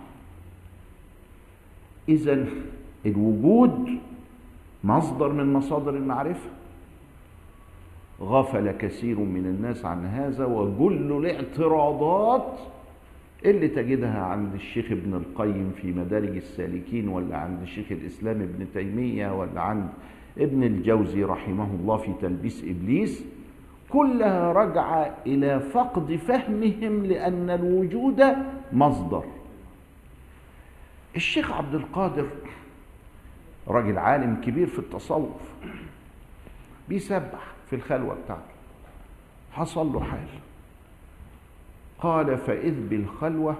اذا 2.08 2.46
الوجود 3.06 3.88
مصدر 4.84 5.32
من 5.32 5.52
مصادر 5.52 5.96
المعرفة. 5.96 6.50
غفل 8.20 8.70
كثير 8.70 9.18
من 9.18 9.46
الناس 9.46 9.84
عن 9.84 10.06
هذا 10.06 10.44
وجل 10.44 11.12
الاعتراضات 11.26 12.58
اللي 13.44 13.68
تجدها 13.68 14.22
عند 14.22 14.54
الشيخ 14.54 14.92
ابن 14.92 15.14
القيم 15.14 15.72
في 15.82 15.92
مدارج 15.92 16.36
السالكين 16.36 17.08
ولا 17.08 17.36
عند 17.36 17.62
الشيخ 17.62 17.86
الإسلام 17.90 18.42
ابن 18.42 18.66
تيمية 18.74 19.38
ولا 19.38 19.60
عند 19.60 19.88
ابن 20.38 20.62
الجوزي 20.62 21.24
رحمه 21.24 21.74
الله 21.74 21.96
في 21.96 22.12
تلبيس 22.20 22.64
إبليس 22.64 23.24
كلها 23.90 24.52
راجعه 24.52 25.16
إلى 25.26 25.60
فقد 25.60 26.16
فهمهم 26.16 27.06
لأن 27.06 27.50
الوجود 27.50 28.22
مصدر. 28.72 29.24
الشيخ 31.16 31.52
عبد 31.52 31.74
القادر 31.74 32.26
راجل 33.68 33.98
عالم 33.98 34.40
كبير 34.44 34.66
في 34.66 34.78
التصوف 34.78 35.40
بيسبح 36.88 37.52
في 37.70 37.76
الخلوة 37.76 38.16
بتاعته. 38.24 38.42
حصل 39.52 39.92
له 39.92 40.00
حال. 40.00 40.26
قال 42.02 42.38
فإذ 42.38 42.88
بالخلوة 42.88 43.56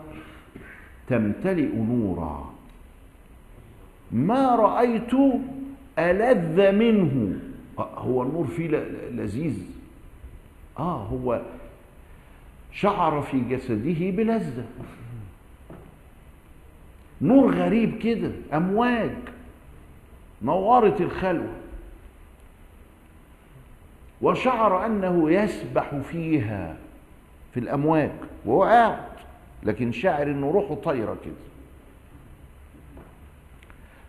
تمتلئ 1.09 1.77
نورا. 1.77 2.53
ما 4.13 4.57
رأيت 4.57 5.15
ألذ 5.99 6.73
منه. 6.73 7.41
هو 7.79 8.23
النور 8.23 8.47
فيه 8.47 8.69
لذيذ. 9.11 9.67
آه 10.79 11.05
هو 11.05 11.43
شعر 12.73 13.23
في 13.23 13.41
جسده 13.41 14.11
بلذة. 14.11 14.65
نور 17.21 17.55
غريب 17.55 17.99
كده 17.99 18.31
أمواج. 18.53 19.17
نورت 20.43 21.01
الخلوة. 21.01 21.53
وشعر 24.23 24.87
أنه 24.87 25.31
يسبح 25.31 25.95
فيها. 25.95 26.77
في 27.55 27.61
الأمواج 27.61 28.11
وهو 28.45 28.65
قاعد 28.65 29.05
لكن 29.63 29.93
شاعر 29.93 30.27
إنه 30.27 30.51
روحه 30.51 30.75
طايرة 30.75 31.17
كده. 31.25 31.35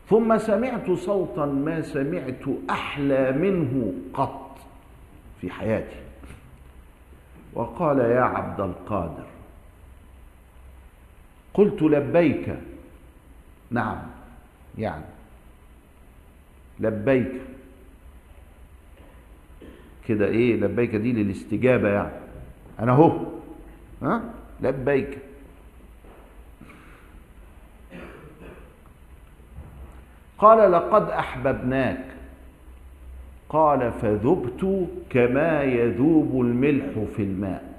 ثم 0.09 0.37
سمعت 0.37 0.91
صوتا 0.91 1.45
ما 1.45 1.81
سمعت 1.81 2.41
أحلى 2.69 3.31
منه 3.31 3.93
قط 4.13 4.57
في 5.41 5.49
حياتي. 5.49 5.95
وقال 7.53 7.99
يا 7.99 8.21
عبد 8.21 8.61
القادر 8.61 9.25
قلت 11.53 11.81
لبيك 11.81 12.55
نعم 13.71 13.97
يعني 14.77 15.03
لبيك. 16.79 17.31
كده 20.07 20.25
إيه؟ 20.25 20.55
لبيك 20.55 20.95
دي 20.95 21.11
للاستجابة 21.13 21.89
يعني. 21.89 22.11
أنا 22.79 22.91
أهو. 22.91 23.32
ها؟ 24.03 24.21
لبيك. 24.61 25.17
قال 30.37 30.71
لقد 30.71 31.09
أحببناك. 31.09 32.05
قال 33.49 33.91
فذبت 33.91 34.87
كما 35.09 35.63
يذوب 35.63 36.41
الملح 36.41 36.85
في 37.15 37.21
الماء. 37.23 37.73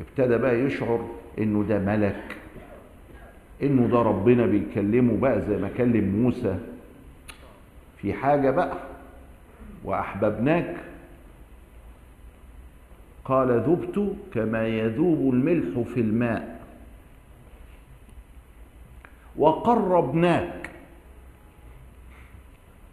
ابتدى 0.00 0.36
بقى 0.38 0.60
يشعر 0.60 1.08
إنه 1.38 1.62
ده 1.68 1.78
ملك 1.78 2.36
إنه 3.62 3.86
ده 3.88 4.02
ربنا 4.02 4.46
بيكلمه 4.46 5.16
بقى 5.20 5.40
زي 5.40 5.56
ما 5.56 5.68
كلم 5.76 6.22
موسى. 6.22 6.58
في 7.96 8.12
حاجة 8.12 8.50
بقى 8.50 8.76
وأحببناك 9.84 10.76
قال 13.30 13.50
ذبت 13.50 14.16
كما 14.34 14.66
يذوب 14.66 15.34
الملح 15.34 15.88
في 15.94 16.00
الماء. 16.00 16.60
وقربناك. 19.36 20.70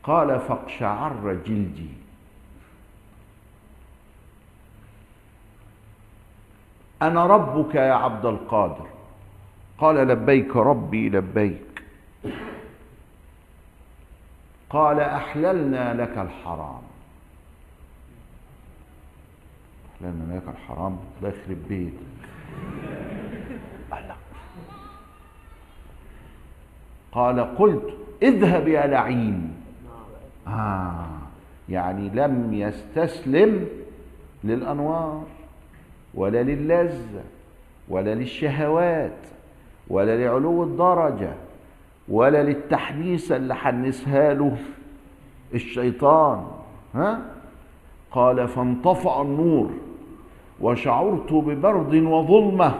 قال 0.04 0.40
فاقشعر 0.40 1.34
جلدي. 1.34 1.90
أنا 7.02 7.28
ربك 7.28 7.76
يا 7.76 7.94
عبد 7.94 8.26
القادر. 8.26 8.88
قال 9.78 9.96
لبيك 9.96 10.56
ربي 10.56 11.10
لبيك. 11.10 11.84
قال 14.70 15.00
أحللنا 15.00 15.94
لك 15.94 16.18
الحرام. 16.18 16.87
لأن 20.02 20.28
هناك 20.30 20.44
الحرام 20.48 20.98
ده 21.22 21.28
يخرب 21.30 21.58
بيت 21.70 21.94
الله 23.94 24.16
قال 27.12 27.56
قلت 27.58 27.94
اذهب 28.24 28.68
يا 28.68 28.88
لعين. 28.88 29.54
آه. 30.48 31.06
يعني 31.70 32.10
لم 32.10 32.54
يستسلم 32.54 33.68
للأنوار 34.44 35.24
ولا 36.14 36.44
للذة 36.44 37.24
ولا 37.90 38.16
للشهوات 38.16 39.18
ولا 39.88 40.24
لعلو 40.26 40.64
الدرجة 40.64 41.34
ولا 42.10 42.44
للتحديث 42.44 43.32
اللي 43.32 43.56
حنسها 43.56 44.34
له 44.34 44.58
الشيطان. 45.54 46.48
ها؟ 46.96 47.20
قال 48.12 48.48
فانطفأ 48.48 49.22
النور. 49.22 49.72
وشعرت 50.62 51.34
ببرد 51.34 51.96
وظلمة 51.96 52.76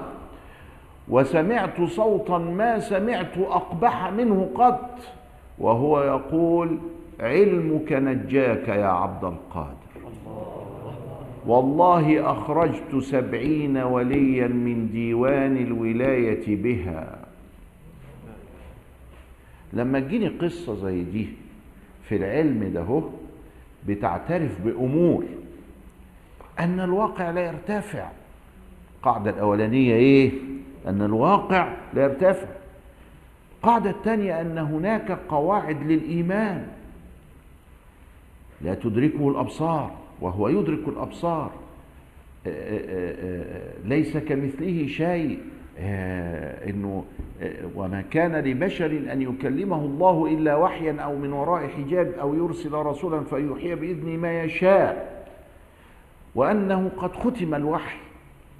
وسمعت 1.10 1.82
صوتا 1.82 2.38
ما 2.38 2.80
سمعت 2.80 3.38
أقبح 3.38 4.12
منه 4.12 4.50
قط 4.56 5.00
وهو 5.60 6.04
يقول 6.04 6.78
علمك 7.20 7.94
نجاك 7.94 8.68
يا 8.68 8.86
عبد 8.86 9.24
القادر. 9.24 9.78
والله 11.48 12.32
أخرجت 12.32 12.96
سبعين 13.00 13.78
وليا 13.78 14.48
من 14.48 14.90
ديوان 14.92 15.58
الولاية 15.58 16.56
بها. 16.64 17.20
لما 19.74 20.00
تجيني 20.00 20.28
قصة 20.28 20.76
زي 20.76 21.04
دي 21.04 21.28
في 22.04 22.16
العلم 22.16 22.72
ده 22.74 23.02
بتعترف 23.88 24.62
بأمور 24.66 25.24
أن 26.60 26.80
الواقع 26.80 27.32
لا 27.32 27.42
يرتفع. 27.42 28.10
القاعده 28.98 29.30
الأولانية 29.32 29.96
إيه؟ 29.96 30.32
أن 30.88 31.02
الواقع 31.02 31.74
لا 31.94 32.04
يرتفع. 32.04 32.48
القاعده 33.58 33.90
الثانية 33.90 34.42
أن 34.42 34.58
هناك 34.58 35.12
قواعد 35.30 35.84
للإيمان. 35.84 36.68
لا 38.62 38.74
تدركه 38.74 39.30
الأبصار 39.30 39.92
وهو 40.22 40.48
يدرك 40.48 40.88
الأبصار. 40.88 41.52
ليس 43.86 44.18
كمثله 44.18 44.88
شيء. 44.88 45.40
إنه 46.70 47.06
وما 47.76 48.04
كان 48.12 48.36
لبشر 48.36 48.86
أن 49.12 49.22
يكلمه 49.22 49.86
الله 49.86 50.28
إلا 50.32 50.56
وحيا 50.56 51.02
أو 51.02 51.16
من 51.16 51.34
وراء 51.34 51.68
حجاب 51.68 52.12
أو 52.22 52.36
يرسل 52.36 52.74
رسولا 52.74 53.24
فيوحي 53.24 53.76
بإذنه 53.76 54.18
ما 54.18 54.44
يشاء. 54.44 55.17
وأنه 56.38 56.92
قد 56.98 57.16
ختم 57.16 57.56
الوحي 57.56 57.98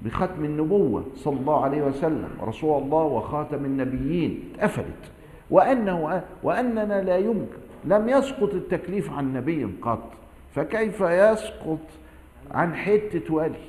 بختم 0.06 0.46
النبوة 0.46 1.06
صلى 1.16 1.40
الله 1.40 1.64
عليه 1.64 1.82
وسلم. 1.82 2.30
رسول 2.42 2.84
الله 2.84 3.04
وخاتم 3.04 3.66
النبيين. 3.66 4.44
اتقفلت. 4.56 5.12
وأنه 5.50 6.24
وأننا 6.44 7.02
لا 7.04 7.18
يمكن 7.18 7.58
لم 7.86 8.10
يسقط 8.10 8.54
التكليف 8.54 9.12
عن 9.12 9.34
نبي 9.34 9.68
قط. 9.82 10.12
فكيف 10.56 11.02
يسقط 11.02 11.80
عن 12.52 12.76
حتة 12.76 13.34
ولي؟ 13.34 13.68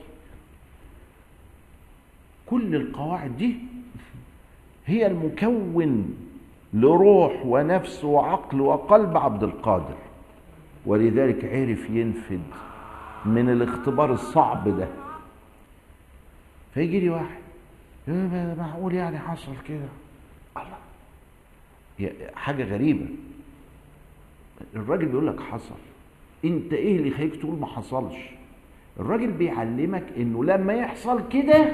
كل 2.46 2.76
القواعد 2.76 3.36
دي 3.36 3.56
هي 4.86 5.06
المكون 5.06 6.14
لروح 6.74 7.46
ونفس 7.46 8.04
وعقل 8.04 8.60
وقلب 8.60 9.16
عبد 9.16 9.42
القادر. 9.42 9.96
ولذلك 10.86 11.44
عرف 11.44 11.90
ينفد 11.90 12.40
من 13.28 13.48
الاختبار 13.50 14.12
الصعب 14.12 14.78
ده. 14.78 14.88
فيجي 16.74 17.00
لي 17.00 17.10
واحد 17.10 17.38
معقول 18.58 18.94
يعني 18.94 19.18
حصل 19.18 19.52
كده؟ 19.68 19.88
الله. 20.56 20.78
حاجة 22.34 22.64
غريبة. 22.64 23.06
الراجل 24.76 25.06
بيقول 25.06 25.26
لك 25.26 25.40
حصل. 25.40 25.74
انت 26.44 26.72
إيه 26.72 26.96
اللي 26.96 27.08
يخليك 27.08 27.36
تقول 27.36 27.58
ما 27.58 27.66
حصلش؟ 27.66 28.16
الراجل 29.00 29.32
بيعلمك 29.32 30.04
انه 30.16 30.44
لما 30.44 30.72
يحصل 30.74 31.28
كده 31.28 31.72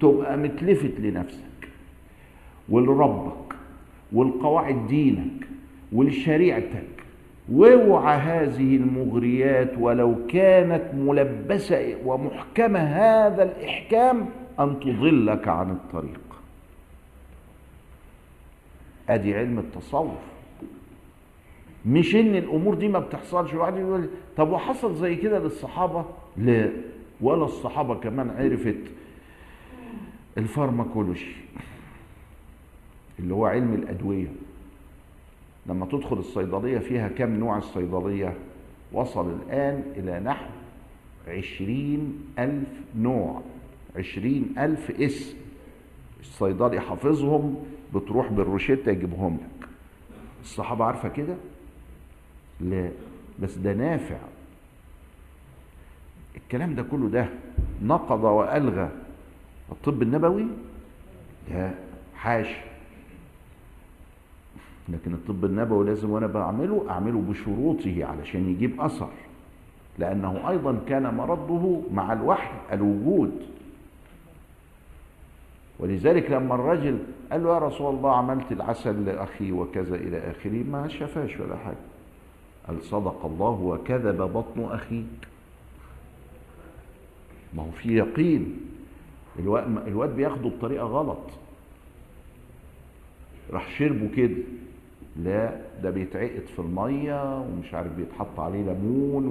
تبقى 0.00 0.36
متلفت 0.36 1.00
لنفسك 1.00 1.68
ولربك 2.68 3.54
ولقواعد 4.12 4.86
دينك 4.86 5.46
ولشريعتك 5.92 6.95
واوعى 7.52 8.18
هذه 8.18 8.76
المغريات 8.76 9.70
ولو 9.78 10.26
كانت 10.28 10.94
ملبسة 10.94 11.96
ومحكمه 12.04 12.80
هذا 12.80 13.42
الإحكام 13.42 14.28
أن 14.60 14.80
تضلك 14.80 15.48
عن 15.48 15.70
الطريق. 15.70 16.20
أدي 19.08 19.34
علم 19.36 19.58
التصوف. 19.58 20.18
مش 21.86 22.14
إن 22.16 22.34
الأمور 22.36 22.74
دي 22.74 22.88
ما 22.88 22.98
بتحصلش 22.98 23.54
واحد 23.54 23.76
يقول 23.76 24.08
طب 24.36 24.50
وحصل 24.50 24.94
زي 24.94 25.16
كده 25.16 25.38
للصحابة؟ 25.38 26.04
لا. 26.36 26.70
ولا 27.20 27.44
الصحابة 27.44 27.94
كمان 27.94 28.30
عرفت 28.30 28.76
الفارماكولوجي 30.38 31.34
اللي 33.18 33.34
هو 33.34 33.46
علم 33.46 33.74
الأدوية. 33.74 34.26
لما 35.68 35.86
تدخل 35.86 36.18
الصيدلية 36.18 36.78
فيها 36.78 37.08
كم 37.08 37.30
نوع 37.30 37.58
الصيدلية؟ 37.58 38.34
وصل 38.92 39.32
الآن 39.32 39.82
إلى 39.96 40.20
نحو 40.20 40.46
عشرين 41.28 42.24
ألف 42.38 42.68
نوع 42.96 43.42
عشرين 43.96 44.54
ألف 44.58 44.90
اسم. 44.90 45.36
الصيدلي 46.20 46.80
حافظهم 46.80 47.64
بتروح 47.94 48.32
بالروشتة 48.32 48.90
يجيبهم 48.90 49.34
لك. 49.36 49.68
الصحابة 50.42 50.84
عارفة 50.84 51.08
كده؟ 51.08 51.34
لا 52.60 52.90
بس 53.38 53.54
ده 53.58 53.72
نافع. 53.72 54.18
الكلام 56.36 56.74
ده 56.74 56.82
كله 56.82 57.08
ده 57.08 57.28
نقض 57.82 58.24
وألغى. 58.24 58.90
الطب 59.72 60.02
النبوي؟ 60.02 60.46
لا 61.50 61.74
حاشا 62.14 62.60
لكن 64.88 65.14
الطب 65.14 65.44
النبوي 65.44 65.86
لازم 65.86 66.10
وأنا 66.10 66.26
بعمله 66.26 66.86
اعمله 66.90 67.24
بشروطه 67.28 68.04
علشان 68.04 68.48
يجيب 68.50 68.80
اثر. 68.80 69.08
لأنه 69.98 70.50
أيضا 70.50 70.80
كان 70.88 71.14
مرضه 71.14 71.82
مع 71.92 72.12
الوحي 72.12 72.56
الوجود. 72.72 73.32
ولذلك 75.78 76.30
لما 76.30 76.54
الرجل 76.54 76.98
قال 77.32 77.44
له 77.44 77.54
يا 77.54 77.58
رسول 77.58 77.94
الله 77.94 78.16
عملت 78.16 78.52
العسل 78.52 79.04
لاخي 79.04 79.52
وكذا 79.52 79.94
إلى 79.94 80.30
اخره 80.30 80.64
ما 80.70 80.88
شفاش 80.88 81.40
ولا 81.40 81.56
حاجة. 81.56 81.76
قال 82.66 82.82
صدق 82.82 83.26
الله 83.26 83.60
وكذب 83.62 84.22
بطن 84.22 84.64
اخيك 84.64 85.28
ما 87.54 87.62
هو 87.62 87.70
في 87.70 87.96
يقين. 87.96 88.60
الواد 89.86 90.16
بياخده 90.16 90.48
بطريقة 90.48 90.84
غلط. 90.84 91.30
راح 93.52 93.78
شربه 93.78 94.08
كده. 94.16 94.36
لا 95.24 95.56
ده 95.82 95.90
بيتعقد 95.90 96.46
في 96.46 96.58
المية 96.58 97.40
ومش 97.40 97.74
عارف 97.74 97.92
بيتحط 97.92 98.40
عليه 98.40 98.62
ليمون 98.64 99.26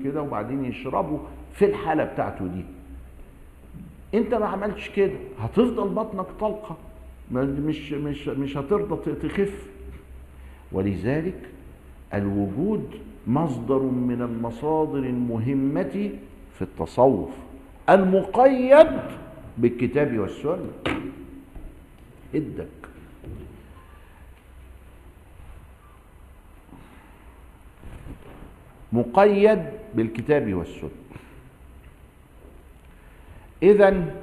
وكده 0.00 0.22
وبعدين 0.22 0.64
يشربه 0.64 1.20
في 1.52 1.64
الحالة 1.64 2.04
بتاعته 2.04 2.46
دي. 2.46 2.64
انت 4.14 4.34
ما 4.34 4.46
عملتش 4.46 4.90
كده 4.90 5.12
هتفضل 5.38 5.88
بطنك 5.88 6.26
طلقة 6.40 6.76
مش 7.32 7.92
مش 7.92 8.28
مش 8.28 8.56
هترضى 8.56 9.14
تخف. 9.14 9.66
ولذلك 10.72 11.38
الوجود 12.14 12.84
مصدر 13.26 13.78
من 13.82 14.22
المصادر 14.22 14.98
المهمة 14.98 16.10
في 16.54 16.62
التصوف 16.62 17.30
المقيد 17.90 18.86
بالكتاب 19.58 20.18
والسنة. 20.18 20.70
ادك 22.34 22.79
مقيد 28.92 29.64
بالكتاب 29.94 30.54
والسنة. 30.54 30.90
اذا 33.62 34.14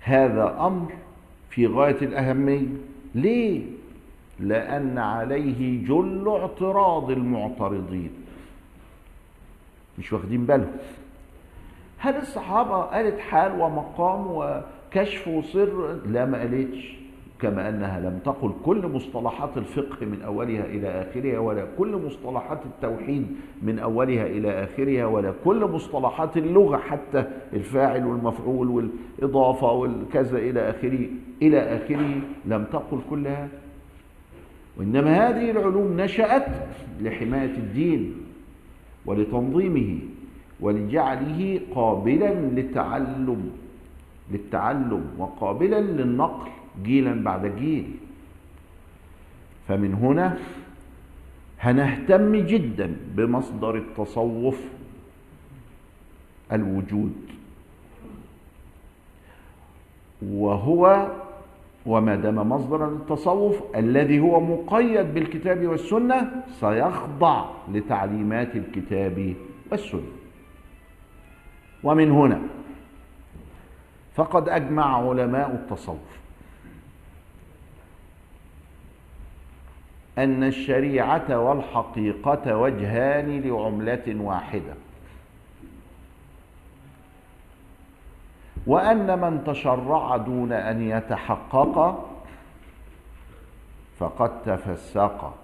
هذا 0.00 0.56
أمر 0.60 0.92
في 1.50 1.66
غاية 1.66 1.96
الأهمية. 2.02 2.66
ليه؟ 3.14 3.62
لأن 4.40 4.98
عليه 4.98 5.86
جل 5.86 6.28
اعتراض 6.28 7.10
المعترضين. 7.10 8.10
مش 9.98 10.12
واخدين 10.12 10.46
بالهم. 10.46 10.72
هل 11.98 12.16
الصحابة 12.16 12.76
قالت 12.82 13.20
حال 13.20 13.60
ومقام 13.60 14.26
وكشف 14.26 15.28
وسر 15.28 16.00
لا 16.06 16.24
ما 16.24 16.38
قالتش. 16.38 16.97
كما 17.40 17.68
أنها 17.68 18.00
لم 18.00 18.18
تقل 18.24 18.52
كل 18.64 18.86
مصطلحات 18.86 19.56
الفقه 19.56 20.06
من 20.06 20.22
أولها 20.22 20.64
إلى 20.64 20.88
آخرها 20.88 21.38
ولا 21.38 21.66
كل 21.78 22.00
مصطلحات 22.06 22.60
التوحيد 22.66 23.26
من 23.62 23.78
أولها 23.78 24.26
إلى 24.26 24.64
آخرها 24.64 25.06
ولا 25.06 25.34
كل 25.44 25.64
مصطلحات 25.64 26.36
اللغة 26.36 26.76
حتى 26.76 27.24
الفاعل 27.52 28.06
والمفعول 28.06 28.68
والإضافة 28.68 29.72
والكذا 29.72 30.38
إلى 30.38 30.70
آخره 30.70 31.06
إلى 31.42 31.58
آخره 31.58 32.20
لم 32.46 32.64
تقل 32.64 32.98
كل 33.10 33.26
هذا 33.26 33.48
وإنما 34.76 35.28
هذه 35.28 35.50
العلوم 35.50 36.00
نشأت 36.00 36.46
لحماية 37.00 37.54
الدين 37.56 38.14
ولتنظيمه 39.06 39.98
ولجعله 40.60 41.60
قابلا 41.74 42.34
للتعلم 42.34 43.50
للتعلم 44.32 45.04
وقابلا 45.18 45.80
للنقل. 45.80 46.50
جيلا 46.82 47.22
بعد 47.22 47.56
جيل. 47.56 47.90
فمن 49.68 49.94
هنا 49.94 50.38
هنهتم 51.60 52.36
جدا 52.36 52.96
بمصدر 53.14 53.76
التصوف 53.76 54.60
الوجود. 56.52 57.14
وهو 60.22 61.08
وما 61.86 62.16
دام 62.16 62.48
مصدرا 62.48 62.90
للتصوف 62.90 63.62
الذي 63.76 64.20
هو 64.20 64.40
مقيد 64.40 65.14
بالكتاب 65.14 65.66
والسنة 65.66 66.44
سيخضع 66.60 67.44
لتعليمات 67.72 68.56
الكتاب 68.56 69.34
والسنة. 69.70 70.12
ومن 71.84 72.10
هنا 72.10 72.40
فقد 74.14 74.48
أجمع 74.48 75.08
علماء 75.08 75.50
التصوف. 75.50 76.17
أن 80.18 80.44
الشريعة 80.44 81.38
والحقيقة 81.38 82.56
وجهان 82.56 83.40
لعملة 83.40 84.14
واحدة. 84.20 84.74
وأن 88.66 89.18
من 89.18 89.44
تشرع 89.44 90.16
دون 90.16 90.52
أن 90.52 90.82
يتحقق 90.82 92.08
فقد 93.98 94.42
تفسق. 94.42 95.34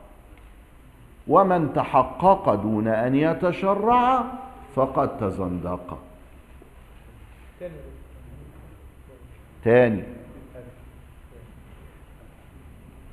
ومن 1.28 1.72
تحقق 1.74 2.54
دون 2.54 2.88
أن 2.88 3.14
يتشرع 3.14 4.24
فقد 4.74 5.18
تزندق. 5.18 5.98
تاني. 9.64 10.13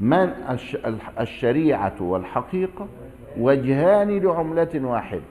من 0.02 0.34
الشريعة 1.20 1.96
والحقيقة 2.00 2.88
وجهان 3.38 4.20
لعملة 4.20 4.70
واحدة 4.76 5.22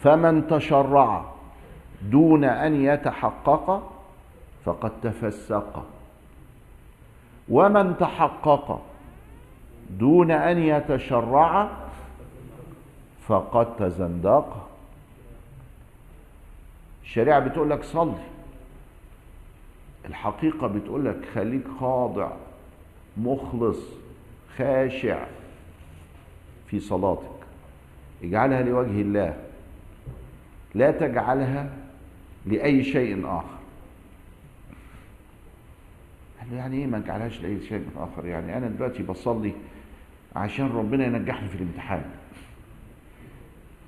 فمن 0.00 0.46
تشرع 0.46 1.24
دون 2.02 2.44
أن 2.44 2.84
يتحقق 2.84 3.92
فقد 4.64 4.92
تفسق. 5.02 5.84
ومن 7.48 7.96
تحقق 7.96 8.82
دون 9.90 10.30
أن 10.30 10.58
يتشرع 10.58 11.68
فقد 13.26 13.76
تزندق. 13.76 14.68
الشريعة 17.02 17.40
بتقول 17.40 17.70
لك 17.70 17.84
صلي. 17.84 18.24
الحقيقة 20.04 20.66
بتقول 20.66 21.04
لك 21.04 21.28
خليك 21.34 21.64
خاضع. 21.80 22.30
مخلص 23.16 23.78
خاشع 24.56 25.26
في 26.66 26.80
صلاتك. 26.80 27.30
اجعلها 28.22 28.62
لوجه 28.62 29.00
الله. 29.00 29.36
لا 30.74 30.90
تجعلها 30.90 31.70
لأي 32.46 32.84
شيء 32.84 33.26
آخر. 33.26 33.58
قال 36.40 36.50
له 36.50 36.56
يعني 36.56 36.76
إيه 36.76 36.86
ما 36.86 36.98
اجعلهاش 36.98 37.40
لأي 37.40 37.60
شيء 37.60 37.84
آخر؟ 37.96 38.26
يعني 38.26 38.56
أنا 38.56 38.68
دلوقتي 38.68 39.02
بصلي 39.02 39.52
عشان 40.36 40.66
ربنا 40.68 41.06
ينجحني 41.06 41.48
في 41.48 41.54
الامتحان. 41.54 42.04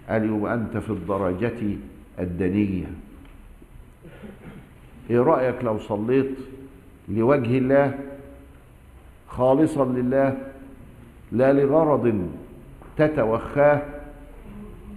قال 0.09 0.25
يبقى 0.25 0.55
أنت 0.55 0.77
في 0.77 0.91
الدرجة 0.91 1.77
الدنية. 2.19 2.87
إيه 5.11 5.19
رأيك 5.19 5.65
لو 5.65 5.79
صليت 5.79 6.37
لوجه 7.09 7.59
الله؟ 7.59 7.99
خالصا 9.37 9.85
لله 9.85 10.37
لا 11.33 11.53
لغرض 11.53 12.31
تتوخاه 12.97 13.83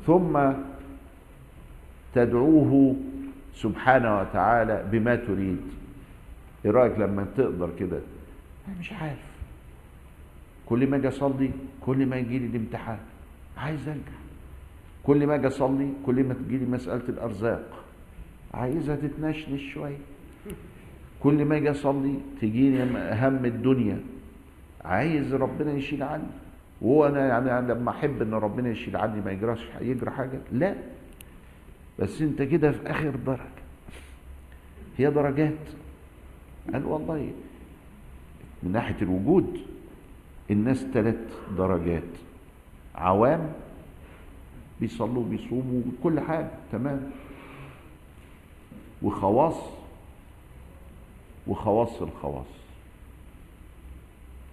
ثم 0.08 0.52
تدعوه 2.14 2.96
سبحانه 3.56 4.20
وتعالى 4.20 4.86
بما 4.92 5.16
تريد. 5.16 5.62
إيه 6.66 6.72
رأيك 6.72 7.00
لما 7.00 7.26
تقدر 7.38 7.70
كده؟ 7.80 8.00
أنا 8.68 8.76
مش 8.80 8.94
عارف. 8.94 9.30
كل 10.66 10.88
ما 10.88 10.98
أجي 10.98 11.08
أصلي 11.08 11.52
كل 11.82 12.06
ما 12.06 12.18
يجي 12.18 12.40
لي 12.40 12.46
الامتحان 12.46 12.98
عايز 13.58 13.88
أنجح. 13.88 14.20
كل 15.04 15.28
ما 15.28 15.36
أجي 15.36 15.48
أصلي 15.48 15.90
كل 16.06 16.24
ما 16.24 16.34
تجي 16.34 16.58
لي 16.58 16.66
مسألة 16.66 17.10
الأرزاق 17.10 17.84
عايزها 18.54 18.96
تتنشنش 18.96 19.74
شوية. 19.74 19.98
كل 21.20 21.46
ما 21.46 21.58
أجي 21.58 21.72
أصلي 21.72 22.16
تجيني 22.42 22.84
هم 22.84 23.46
الدنيا. 23.46 24.00
عايز 24.86 25.34
ربنا 25.34 25.72
يشيل 25.72 26.04
عني. 26.04 26.24
وهو 26.82 27.08
أنا 27.08 27.28
يعني 27.28 27.74
لما 27.74 27.92
أحب 27.92 28.22
إن 28.22 28.34
ربنا 28.34 28.70
يشيل 28.70 28.96
عني 28.96 29.22
ما 29.22 29.32
يجراش 29.32 29.66
يجرى 29.82 30.12
حاجة. 30.12 30.40
لا. 30.52 30.76
بس 32.00 32.22
أنت 32.22 32.42
كده 32.42 32.72
في 32.72 32.92
آخر 32.92 33.16
درجة. 33.16 33.40
هي 34.98 35.12
درجات. 35.12 35.54
قال 36.74 36.86
والله 36.86 37.32
من 38.64 38.72
ناحية 38.72 39.02
الوجود 39.02 39.60
الناس 40.52 40.86
ثلاث 40.94 41.38
درجات. 41.58 42.04
عوام 42.96 43.52
بيصلوا 44.82 45.24
بيصوموا 45.24 45.82
كل 46.04 46.20
حاجة. 46.20 46.50
تمام. 46.72 47.12
وخواص. 49.02 49.56
وخواص 51.48 52.02
الخواص. 52.02 52.59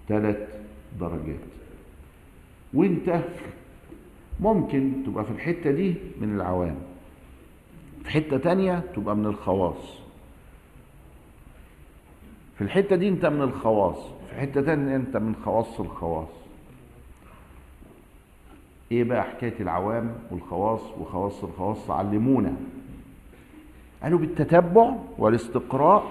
ثلاث 0.08 0.36
درجات. 1.00 1.40
وانت 2.74 3.20
ممكن 4.40 4.92
تبقى 5.06 5.24
في 5.24 5.30
الحتة 5.30 5.70
دي 5.70 5.94
من 6.20 6.34
العوام. 6.36 6.76
في 8.04 8.10
حتة 8.10 8.38
تانية 8.38 8.82
تبقى 8.96 9.16
من 9.16 9.26
الخواص. 9.26 9.98
في 12.58 12.64
الحتة 12.64 12.96
دي 12.96 13.08
انت 13.08 13.26
من 13.26 13.42
الخواص. 13.42 13.98
في 14.30 14.34
حتة 14.40 14.60
تانية 14.60 14.96
انت 14.96 15.16
من 15.16 15.34
خواص 15.44 15.80
الخواص. 15.80 16.28
إيه 18.92 19.04
بقى 19.04 19.22
حكاية 19.24 19.60
العوام 19.60 20.14
والخواص 20.30 20.80
وخواص 21.00 21.44
الخواص؟ 21.44 21.90
علمونا. 21.90 22.56
قالوا 24.02 24.18
بالتتبع 24.18 24.94
والاستقراء 25.18 26.06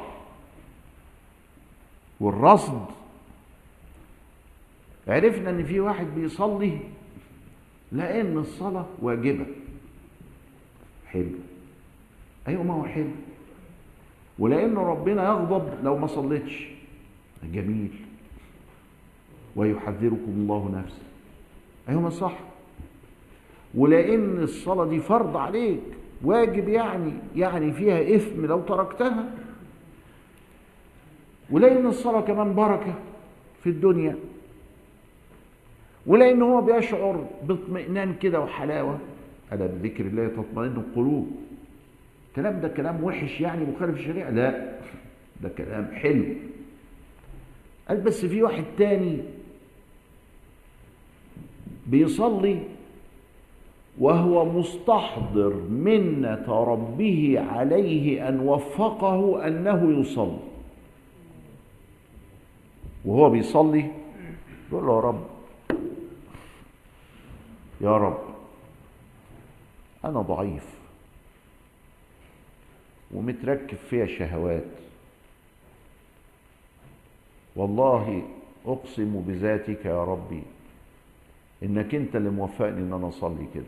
والرصد 2.20 2.86
عرفنا 5.08 5.50
إن 5.50 5.64
في 5.64 5.80
واحد 5.80 6.08
بيصلي 6.16 6.80
لأن 7.92 8.38
الصلاة 8.38 8.86
واجبة. 9.02 9.46
حلو. 11.08 11.26
أيوه 12.48 12.64
ما 12.64 12.74
هو 12.74 12.84
حلو. 12.84 13.12
ولأن 14.40 14.78
ربنا 14.78 15.24
يغضب 15.24 15.84
لو 15.84 15.98
ما 15.98 16.08
صليتش. 16.08 16.68
جميل. 17.54 17.92
ويحذركم 19.56 20.32
الله 20.36 20.82
نفسه. 20.84 21.02
أيوه 21.90 22.02
ما 22.02 22.10
صح. 22.10 22.40
ولأن 23.76 24.44
الصلاة 24.44 24.86
دي 24.86 25.00
فرض 25.00 25.38
عليك. 25.38 25.82
واجب 26.24 26.70
يعني 26.70 27.12
يعني 27.36 27.74
فيها 27.74 28.16
إثم 28.16 28.46
لو 28.46 28.62
تركتها. 28.62 29.32
ولأن 31.50 31.86
الصلاة 31.86 32.22
كمان 32.22 32.54
بركة 32.56 32.94
في 33.64 33.70
الدنيا. 33.70 34.16
ولان 36.08 36.42
هو 36.42 36.62
بيشعر 36.62 37.26
باطمئنان 37.48 38.14
كده 38.22 38.40
وحلاوة. 38.40 39.00
الا 39.54 39.66
بذكر 39.66 40.06
الله 40.06 40.28
تطمئن 40.28 40.72
القلوب. 40.72 41.32
الكلام 42.30 42.62
ده 42.62 42.68
كلام 42.68 43.04
وحش 43.04 43.42
يعني 43.42 43.66
مخالف 43.66 43.98
الشريعة؟ 44.00 44.30
لا. 44.30 44.80
ده 45.42 45.50
كلام 45.50 45.88
حلو. 45.94 46.26
قال 47.90 48.02
بس 48.02 48.26
في 48.26 48.44
واحد 48.44 48.64
تاني 48.78 49.18
بيصلي 51.88 52.60
وهو 54.00 54.46
مستحضر 54.60 55.54
منة 55.70 56.46
ربه 56.48 57.46
عليه 57.50 58.30
أن 58.30 58.40
وفقه 58.40 59.48
أنه 59.48 60.00
يصلي. 60.00 60.40
وهو 63.06 63.30
بيصلي 63.30 63.86
يقول 64.72 64.86
له 64.86 64.96
يا 64.96 65.00
رب 65.00 65.35
يا 67.82 67.98
رب 67.98 68.36
أنا 70.06 70.22
ضعيف 70.22 70.76
ومتركب 73.12 73.78
فيها 73.90 74.06
شهوات. 74.06 74.64
والله 77.56 78.24
أقسم 78.66 79.24
بذاتك 79.28 79.86
يا 79.86 80.04
ربي 80.04 80.44
إنك 81.64 81.96
أنت 81.96 82.16
اللي 82.16 82.30
موفقني 82.30 82.80
إن 82.80 82.94
أنا 82.94 83.10
أصلي 83.10 83.48
كده. 83.56 83.64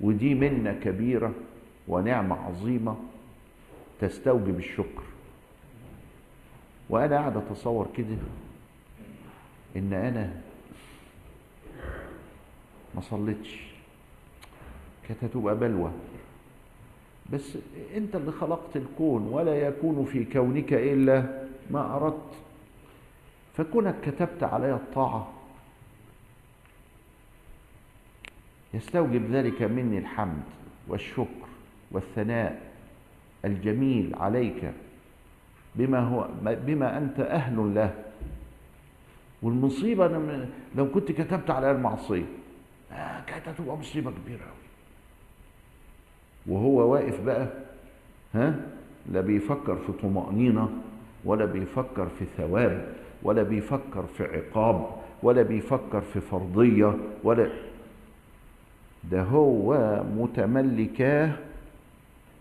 ودي 0.00 0.34
منة 0.34 0.72
كبيرة 0.72 1.32
ونعمة 1.88 2.36
عظيمة 2.36 2.96
تستوجب 4.00 4.58
الشكر. 4.58 5.02
وأنا 6.90 7.16
قاعد 7.16 7.36
أتصور 7.36 7.86
كده 7.96 8.16
إن 9.76 9.92
أنا 9.92 10.40
ما 12.96 13.02
صليتش. 13.02 13.60
كانت 15.08 15.24
هتبقى 15.24 15.58
بلوى. 15.58 15.90
بس 17.32 17.58
انت 17.96 18.16
اللي 18.16 18.32
خلقت 18.32 18.76
الكون 18.76 19.22
ولا 19.22 19.54
يكون 19.68 20.04
في 20.04 20.24
كونك 20.24 20.72
إلا 20.72 21.46
ما 21.70 21.96
أردت. 21.96 22.34
فكونك 23.56 23.94
كتبت 24.02 24.42
علي 24.42 24.74
الطاعة. 24.74 25.32
يستوجب 28.74 29.30
ذلك 29.30 29.62
مني 29.62 29.98
الحمد 29.98 30.42
والشكر 30.88 31.46
والثناء 31.90 32.72
الجميل 33.44 34.14
عليك 34.14 34.72
بما 35.74 35.98
هو 36.00 36.28
بما 36.44 36.98
أنت 36.98 37.20
أهل 37.20 37.74
له. 37.74 37.94
والمصيبة 39.42 40.06
لو 40.76 40.90
كنت 40.90 41.12
كتبت 41.12 41.50
على 41.50 41.70
المعصية. 41.70 42.24
كانت 43.26 43.48
هتبقى 43.48 43.76
مصيبة 43.76 44.10
كبيرة 44.10 44.38
قوي 44.44 44.66
وهو 46.56 46.92
واقف 46.92 47.20
بقى 47.20 47.48
ها 48.34 48.54
لا 49.12 49.20
بيفكر 49.20 49.76
في 49.76 49.92
طمأنينة 49.92 50.68
ولا 51.24 51.44
بيفكر 51.44 52.08
في 52.18 52.24
ثواب 52.36 52.94
ولا 53.22 53.42
بيفكر 53.42 54.04
في 54.16 54.24
عقاب 54.24 54.90
ولا 55.22 55.42
بيفكر 55.42 56.00
في 56.00 56.20
فرضية 56.20 56.94
ولا 57.24 57.50
ده 59.10 59.22
هو 59.22 60.02
متملكاه 60.16 61.32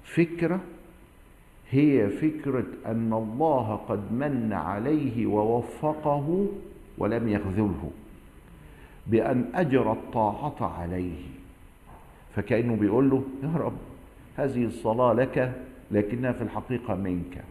فكرة 0.03 0.59
هي 1.69 2.09
فكرة 2.09 2.65
أن 2.85 3.13
الله 3.13 3.75
قد 3.89 4.11
من 4.11 4.53
عليه 4.53 5.25
ووفقه 5.27 6.47
ولم 6.97 7.27
يخذله. 7.29 7.91
بأن 9.07 9.45
أجرى 9.55 9.91
الطاعة 9.91 10.55
عليه. 10.79 11.23
فكأنه 12.35 12.75
بيقول 12.75 13.09
له 13.09 13.23
يا 13.43 13.57
رب 13.57 13.77
هذه 14.37 14.65
الصلاة 14.65 15.13
لك 15.13 15.53
لكنها 15.91 16.31
في 16.31 16.41
الحقيقة 16.41 16.95
منك. 16.95 17.43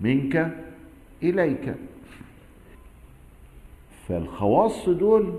منك 0.00 0.56
إليك. 1.22 1.74
فالخواص 4.08 4.88
دول 4.88 5.34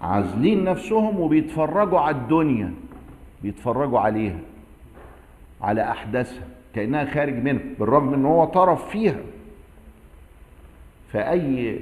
عازلين 0.00 0.64
نفسهم 0.64 1.20
وبيتفرجوا 1.20 2.00
على 2.00 2.16
الدنيا 2.16 2.74
بيتفرجوا 3.42 3.98
عليها 3.98 4.38
على 5.60 5.90
أحداثها 5.90 6.48
كأنها 6.74 7.04
خارج 7.04 7.34
منها 7.34 7.62
بالرغم 7.78 8.14
إن 8.14 8.24
هو 8.24 8.44
طرف 8.44 8.90
فيها. 8.90 9.20
فأي 11.12 11.80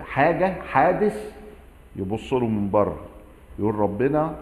حاجة 0.00 0.62
حادث 0.62 1.34
يبص 1.96 2.32
له 2.32 2.46
من 2.46 2.70
بره 2.70 3.00
يقول 3.58 3.74
ربنا 3.74 4.34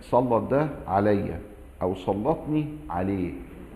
سلط 0.00 0.42
ده 0.50 0.68
عليا 0.86 1.40
أو 1.82 1.94
سلطني 1.94 2.66
عليه 2.90 3.32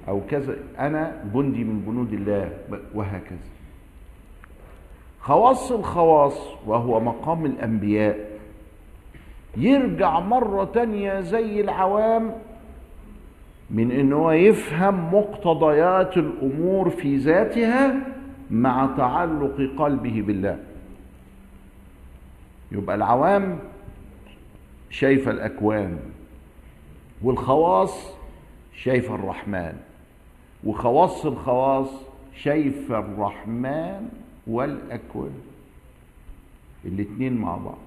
أو 0.09 0.21
كذا 0.31 0.57
أنا 0.79 1.25
جندي 1.35 1.65
من 1.65 1.85
جنود 1.87 2.13
الله 2.13 2.51
وهكذا. 2.95 3.49
خواص 5.21 5.73
الخواص 5.73 6.49
وهو 6.67 7.01
مقام 7.01 7.47
الأنبياء. 7.47 8.17
يرجع 9.57 10.21
مرة 10.21 10.65
تانية 10.65 11.21
زي 11.21 11.61
العوام 11.61 12.33
من 13.71 13.91
إن 13.93 14.13
هو 14.13 14.31
يفهم 14.31 15.15
مقتضيات 15.15 16.17
الأمور 16.17 16.91
في 16.91 17.17
ذاتها 17.17 17.95
مع 18.51 18.95
تعلق 18.97 19.57
قلبه 19.79 20.23
بالله. 20.27 20.59
يبقى 22.73 22.97
العوام 22.97 23.59
شايفة 24.91 25.31
الاكوان 25.31 25.99
والخواص 27.23 28.11
شايفة 28.77 29.15
الرحمن 29.15 29.73
وخواص 30.65 31.27
الخواص 31.27 31.89
شايفة 32.37 32.99
الرحمن 32.99 34.09
والاكوان 34.47 35.33
الاتنين 36.85 37.33
مع 37.37 37.57
بعض. 37.57 37.79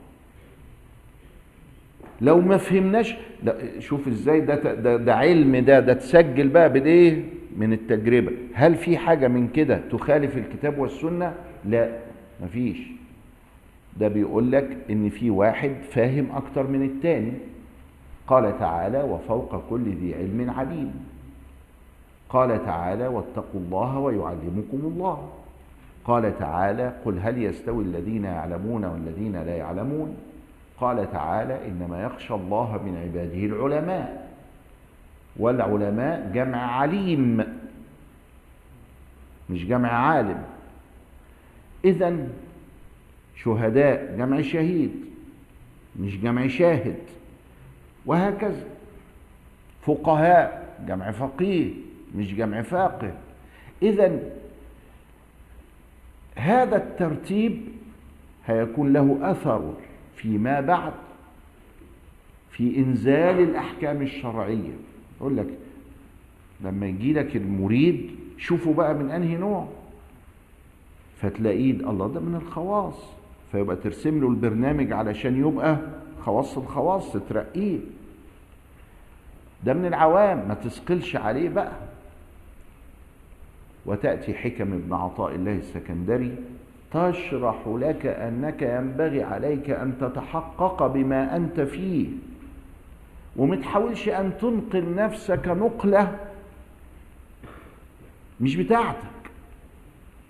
لو 2.21 2.41
ما 2.41 2.57
فهمناش 2.57 3.15
لا 3.43 3.79
شوف 3.79 4.07
إزاي 4.07 4.39
ده, 4.41 4.55
ده 4.73 4.97
ده 4.97 5.15
علم 5.15 5.55
ده 5.57 5.79
ده 5.79 5.93
تسجل 5.93 6.47
بقى 6.49 6.73
بالايه 6.73 7.23
من 7.57 7.73
التجربة. 7.73 8.31
هل 8.53 8.75
في 8.75 8.97
حاجة 8.97 9.27
من 9.27 9.47
كده 9.47 9.81
تخالف 9.91 10.37
الكتاب 10.37 10.77
والسنة؟ 10.79 11.33
لا 11.65 11.97
مفيش 12.43 12.77
ده 13.95 14.08
بيقول 14.08 14.51
لك 14.51 14.77
إن 14.89 15.10
في 15.10 15.29
واحد 15.29 15.75
فاهم 15.91 16.27
أكتر 16.36 16.67
من 16.67 16.84
التاني. 16.84 17.34
قال 18.27 18.60
تعالى 18.60 19.03
وفوق 19.03 19.69
كل 19.69 19.89
ذي 19.89 20.15
علم 20.15 20.49
عليم. 20.58 21.05
قال 22.29 22.65
تعالى 22.65 23.08
واتقوا 23.08 23.60
الله 23.60 23.97
ويعلمكم 23.97 24.79
الله. 24.84 25.29
قال 26.05 26.39
تعالى 26.39 26.93
قل 27.05 27.19
هل 27.19 27.43
يستوي 27.43 27.84
الذين 27.84 28.23
يعلمون 28.23 28.86
والذين 28.86 29.36
لا 29.36 29.58
يعلمون. 29.58 30.17
قال 30.79 31.12
تعالى 31.12 31.67
إنما 31.67 32.03
يخشى 32.03 32.34
الله 32.34 32.79
من 32.86 32.97
عباده 32.97 33.45
العلماء. 33.45 34.31
والعلماء 35.38 36.31
جمع 36.34 36.58
عليم. 36.58 37.58
مش 39.49 39.65
جمع 39.65 39.89
عالم. 39.89 40.43
اذا 41.86 42.27
شهداء 43.35 44.15
جمع 44.17 44.41
شهيد 44.41 44.91
مش 45.99 46.17
جمع 46.17 46.47
شاهد 46.47 46.97
وهكذا. 48.05 48.63
فقهاء 49.81 50.75
جمع 50.87 51.11
فقيه 51.11 51.73
مش 52.15 52.33
جمع 52.33 52.61
فاقه. 52.61 53.13
اذا 53.81 54.19
هذا 56.35 56.77
الترتيب 56.77 57.61
هيكون 58.45 58.93
له 58.93 59.17
أثر 59.31 59.73
فيما 60.15 60.61
بعد 60.61 60.93
في 62.51 62.77
إنزال 62.77 63.39
الأحكام 63.39 64.01
الشرعية. 64.01 64.73
يقول 65.17 65.37
لك 65.37 65.47
لما 66.61 66.85
يجي 66.87 67.13
لك 67.13 67.35
المريد 67.35 68.15
شوفوا 68.37 68.73
بقى 68.73 68.93
من 68.93 69.11
أنهي 69.11 69.37
نوع؟ 69.37 69.67
فتلاقيه 71.21 71.71
الله 71.71 72.07
ده 72.07 72.19
من 72.19 72.35
الخواص. 72.35 72.95
فيبقى 73.51 73.75
ترسم 73.75 74.21
له 74.21 74.27
البرنامج 74.29 74.93
علشان 74.93 75.47
يبقى 75.47 75.77
خواص 76.25 76.58
الخواص 76.58 77.13
ترقيه 77.29 77.79
ده 79.63 79.73
من 79.73 79.86
العوام 79.86 80.47
ما 80.47 80.53
تثقلش 80.53 81.15
عليه 81.15 81.49
بقى. 81.49 81.71
وتأتي 83.86 84.34
حكم 84.34 84.73
ابن 84.73 84.93
عطاء 84.93 85.36
الله 85.36 85.51
السكندري 85.51 86.36
تشرح 86.91 87.55
لك 87.67 88.05
أنك 88.05 88.62
ينبغي 88.62 89.23
عليك 89.23 89.69
أن 89.69 89.93
تتحقق 90.01 90.88
بما 90.88 91.36
أنت 91.36 91.62
فيه. 91.62 92.08
ومتحاولش 93.38 94.10
أن 94.10 94.31
تنقل 94.41 94.95
نفسك 94.95 95.47
نقلة 95.47 96.17
مش 98.41 98.55
بتاعتك 98.55 99.08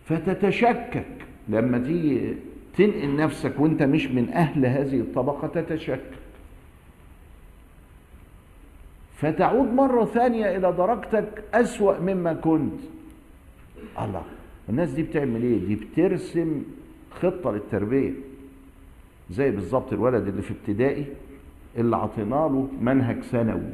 فتتشكك. 0.06 1.06
لما 1.50 1.78
تيجي 1.78 2.36
تنقل 2.78 3.16
نفسك 3.16 3.60
وانت 3.60 3.84
مش 3.84 4.08
من 4.08 4.30
أهل 4.30 4.66
هذه 4.66 5.00
الطبقة 5.00 5.48
تتشكك 5.48 6.02
فتعود 9.18 9.74
مرة 9.74 10.06
ثانية 10.06 10.58
إلى 10.58 10.72
درجتك 10.72 11.44
أسوأ 11.54 12.00
مما 12.00 12.34
كنت. 12.34 12.80
الله 14.00 14.24
الناس 14.70 14.90
دي 14.92 15.04
بتعمل 15.04 15.44
إيه؟ 15.44 15.66
دي 15.66 15.76
بترسم 15.76 16.64
خطة 17.12 17.52
للتربية. 17.52 18.12
زي 19.30 19.52
بالظبط 19.52 19.94
الولد 19.94 20.28
اللي 20.28 20.42
في 20.42 20.52
ابتدائي 20.54 21.06
اللي 21.78 21.96
عطينا 21.96 22.30
له 22.36 22.70
منهج 22.82 23.22
ثانوي. 23.22 23.74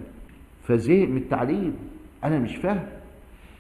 فزهق 0.64 1.08
من 1.08 1.18
التعليم. 1.18 1.76
أنا 2.24 2.40
مش 2.40 2.56
فاهم. 2.56 2.86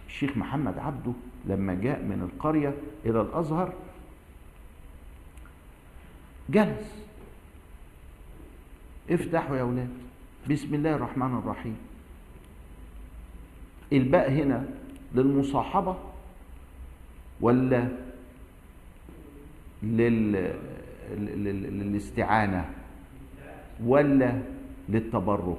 الشيخ 0.08 0.38
محمد 0.38 0.78
عبده 0.78 1.12
لما 1.46 1.74
جاء 1.74 2.00
من 2.04 2.30
القرية 2.34 2.74
إلى 3.06 3.22
الأزهر 3.22 3.74
جلس 6.50 7.02
افتحوا 9.10 9.58
يا 9.58 9.62
أولاد 9.62 9.90
بسم 10.50 10.76
الله 10.76 10.96
الرحمن 10.96 11.38
الرحيم. 11.38 11.78
الباء 13.94 14.32
هنا 14.32 14.66
للمصاحبة 15.16 15.96
ولا 17.42 17.88
لل... 19.84 20.54
للاستعانة 21.80 22.70
ولا 23.84 24.42
للتبرك 24.90 25.58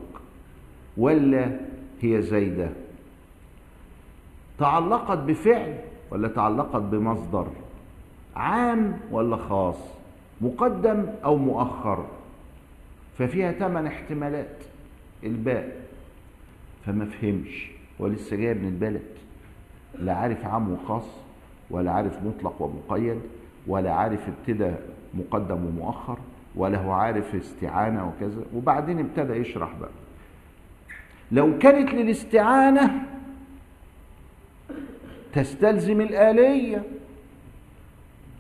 ولا 0.96 1.60
هي 2.00 2.22
زايدة. 2.22 2.70
تعلقت 4.58 5.18
بفعل 5.18 5.78
ولا 6.10 6.28
تعلقت 6.28 6.82
بمصدر؟ 6.82 7.46
عام 8.36 9.00
ولا 9.10 9.36
خاص؟ 9.36 9.76
مقدم 10.42 11.06
أو 11.24 11.36
مؤخر 11.36 12.06
ففيها 13.18 13.52
ثمان 13.52 13.86
احتمالات 13.86 14.56
الباء 15.24 15.76
فما 16.86 17.04
فهمش 17.04 17.70
ولسه 17.98 18.36
جاي 18.36 18.54
من 18.54 18.68
البلد 18.68 19.02
لا 19.98 20.12
عارف 20.14 20.44
عام 20.46 20.72
وخاص 20.72 21.04
ولا 21.70 21.90
عارف 21.92 22.22
مطلق 22.22 22.62
ومقيد 22.62 23.20
ولا 23.66 23.92
عارف 23.92 24.20
ابتدى 24.28 24.70
مقدم 25.14 25.64
ومؤخر 25.66 26.18
ولا 26.54 26.78
هو 26.78 26.92
عارف 26.92 27.34
استعانة 27.34 28.08
وكذا 28.08 28.42
وبعدين 28.54 28.98
ابتدى 28.98 29.32
يشرح 29.32 29.70
بقى. 29.80 29.90
لو 31.32 31.58
كانت 31.58 31.94
للاستعانة 31.94 33.02
تستلزم 35.32 36.00
الآلية. 36.00 36.82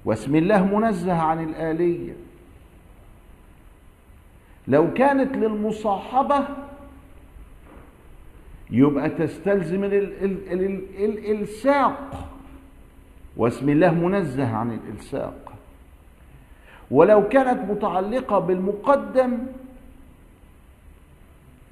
واسم 0.04 0.36
الله 0.36 0.78
منزه 0.78 1.12
عن 1.12 1.44
الآلية. 1.44 2.12
لو 4.68 4.94
كانت 4.94 5.36
للمصاحبة 5.36 6.44
يبقى 8.70 9.10
تستلزم 9.10 9.84
الإلساق. 10.98 12.28
واسم 13.36 13.68
الله 13.68 13.94
منزه 13.94 14.56
عن 14.56 14.70
الإلساق. 14.70 15.52
ولو 16.90 17.28
كانت 17.28 17.70
متعلقة 17.70 18.38
بالمقدم 18.38 19.38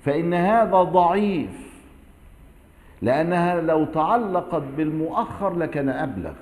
فإن 0.05 0.35
هذا 0.35 0.83
ضعيف 0.83 1.71
لأنها 3.03 3.61
لو 3.61 3.85
تعلقت 3.85 4.63
بالمؤخر 4.77 5.59
لكان 5.59 5.89
أبلغ. 5.89 6.33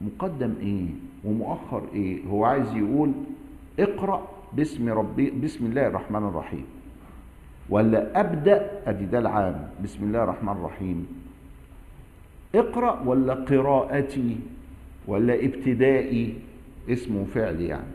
مقدم 0.00 0.54
إيه؟ 0.60 0.86
ومؤخر 1.24 1.82
إيه؟ 1.94 2.26
هو 2.26 2.44
عايز 2.44 2.74
يقول 2.74 3.12
اقرأ 3.78 4.28
باسم 4.52 4.88
ربي 4.88 5.30
بسم 5.30 5.66
الله 5.66 5.86
الرحمن 5.86 6.28
الرحيم. 6.28 6.66
ولا 7.70 8.20
أبدأ 8.20 8.70
أدي 8.86 9.04
ده 9.06 9.18
العام 9.18 9.68
بسم 9.84 10.04
الله 10.04 10.22
الرحمن 10.24 10.52
الرحيم. 10.52 11.06
اقرأ 12.54 13.02
ولا 13.06 13.34
قراءتي 13.34 14.36
ولا 15.06 15.34
ابتدائي؟ 15.34 16.34
اسمه 16.88 17.24
فعل 17.24 17.60
يعني. 17.60 17.92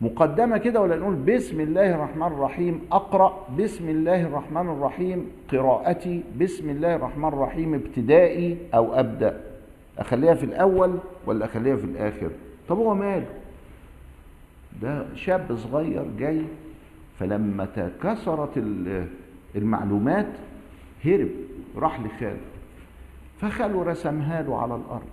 مقدمة 0.00 0.58
كده 0.58 0.80
ولا 0.80 0.96
نقول 0.96 1.14
بسم 1.14 1.60
الله 1.60 1.94
الرحمن 1.94 2.26
الرحيم؟ 2.26 2.80
أقرأ 2.92 3.46
بسم 3.58 3.88
الله 3.88 4.22
الرحمن 4.22 4.68
الرحيم 4.68 5.26
قراءتي 5.52 6.22
بسم 6.40 6.70
الله 6.70 6.94
الرحمن 6.94 7.28
الرحيم 7.28 7.74
ابتدائي 7.74 8.58
أو 8.74 8.94
أبدأ. 8.94 9.40
أخليها 9.98 10.34
في 10.34 10.44
الأول 10.44 10.98
ولا 11.26 11.44
أخليها 11.44 11.76
في 11.76 11.84
الآخر؟ 11.84 12.30
طب 12.68 12.76
هو 12.76 12.94
ماله؟ 12.94 13.26
ده 14.82 15.14
شاب 15.14 15.56
صغير 15.56 16.04
جاي 16.18 16.42
فلما 17.18 17.64
تكسرت 17.64 18.62
المعلومات 19.56 20.28
هرب 21.04 21.28
راح 21.76 22.00
لخاله. 22.00 22.40
فخاله 23.40 23.82
رسمها 23.82 24.42
له 24.42 24.56
على 24.58 24.74
الأرض. 24.74 25.08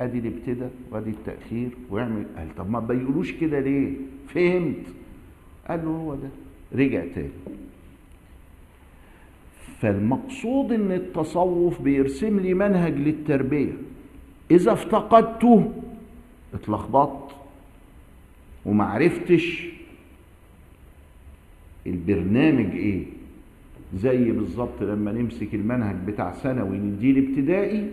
أدي 0.00 0.18
الابتداء 0.18 0.70
وأدي 0.90 1.10
التأخير 1.10 1.70
ويعمل 1.90 2.26
قال 2.36 2.54
طب 2.56 2.70
ما 2.70 2.80
بيقولوش 2.80 3.32
كده 3.32 3.60
ليه؟ 3.60 3.92
فهمت. 4.28 4.86
قال 5.68 5.84
له 5.84 5.90
هو 5.90 6.14
ده. 6.14 6.28
رجع 6.74 7.04
تاني. 7.14 7.28
فالمقصود 9.80 10.72
إن 10.72 10.92
التصوف 10.92 11.82
بيرسم 11.82 12.40
لي 12.40 12.54
منهج 12.54 12.92
للتربية. 12.94 13.72
إذا 14.50 14.72
افتقدته 14.72 15.72
اتلخبطت 16.54 17.34
ومعرفتش 18.66 19.68
البرنامج 21.86 22.70
إيه. 22.76 23.04
زي 23.96 24.32
بالظبط 24.32 24.82
لما 24.82 25.12
نمسك 25.12 25.54
المنهج 25.54 25.96
بتاع 26.06 26.32
ثانوي 26.32 26.78
نديه 26.78 27.12
لابتدائي 27.12 27.90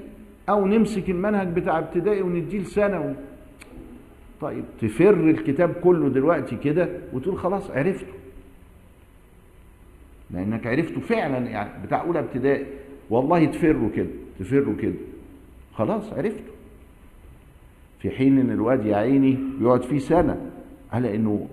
أو 0.49 0.67
نمسك 0.67 1.09
المنهج 1.09 1.47
بتاع 1.47 1.79
ابتدائي 1.79 2.21
ونديه 2.21 2.59
لثانوي. 2.59 3.13
طيب 4.41 4.63
تفر 4.81 5.29
الكتاب 5.29 5.73
كله 5.73 6.09
دلوقتي 6.09 6.55
كده 6.55 6.89
وتقول 7.13 7.37
خلاص 7.37 7.71
عرفته. 7.71 8.13
لأنك 10.31 10.67
عرفته 10.67 10.99
فعلا 11.01 11.37
يعني 11.37 11.85
بتاع 11.85 12.01
أولى 12.01 12.19
ابتدائي. 12.19 12.65
والله 13.09 13.45
تفره 13.45 13.91
كده 13.95 14.09
تفره 14.39 14.75
كده. 14.81 14.93
خلاص 15.77 16.13
عرفته. 16.13 16.51
في 17.99 18.11
حين 18.11 18.39
إن 18.39 18.51
الواد 18.51 18.85
يا 18.85 18.95
عيني 18.95 19.37
بيقعد 19.59 19.83
فيه 19.83 19.99
سنة 19.99 20.51
على 20.91 21.15
إنه 21.15 21.47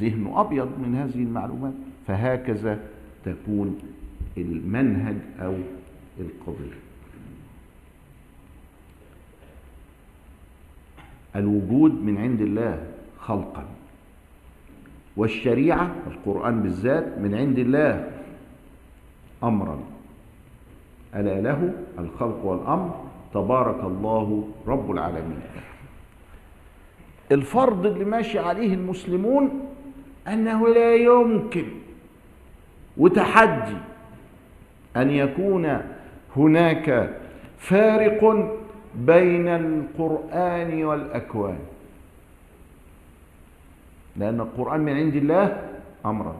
ذهنه 0.00 0.40
أبيض 0.40 0.78
من 0.78 0.94
هذه 0.94 1.22
المعلومات 1.22 1.72
فهكذا 2.06 2.80
تكون 3.24 3.78
المنهج 4.38 5.16
أو 5.40 5.54
القضية 6.20 6.78
الوجود 11.36 11.92
من 12.04 12.18
عند 12.18 12.40
الله 12.40 12.86
خلقا 13.18 13.64
والشريعة 15.16 15.94
القرآن 16.06 16.62
بالذات 16.62 17.18
من 17.18 17.34
عند 17.34 17.58
الله 17.58 18.10
امرا. 19.42 19.89
ألا 21.14 21.40
له 21.40 21.72
الخلق 21.98 22.44
والأمر. 22.44 23.04
تبارك 23.34 23.84
الله 23.84 24.48
رب 24.66 24.90
العالمين. 24.90 25.40
الفرض 27.32 27.86
اللي 27.86 28.04
ماشي 28.04 28.38
عليه 28.38 28.74
المسلمون 28.74 29.50
أنه 30.28 30.68
لا 30.68 30.94
يمكن 30.94 31.64
وتحدي 32.96 33.76
أن 34.96 35.10
يكون 35.10 35.80
هناك 36.36 37.16
فارق 37.58 38.50
بين 38.94 39.48
القرآن 39.48 40.84
والأكوان. 40.84 41.58
لأن 44.16 44.40
القرآن 44.40 44.80
من 44.80 44.92
عند 44.92 45.16
الله 45.16 45.62
أمرا 46.06 46.36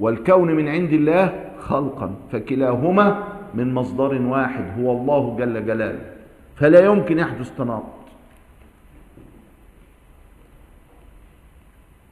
والكون 0.00 0.50
من 0.54 0.68
عند 0.68 0.92
الله 0.92 1.50
خلقا 1.60 2.14
فكلاهما 2.32 3.33
من 3.54 3.74
مصدر 3.74 4.22
واحد 4.22 4.80
هو 4.80 4.92
الله 4.92 5.36
جل 5.38 5.66
جلاله 5.66 6.12
فلا 6.56 6.84
يمكن 6.84 7.18
يحدث 7.18 7.56
تناقض. 7.56 8.04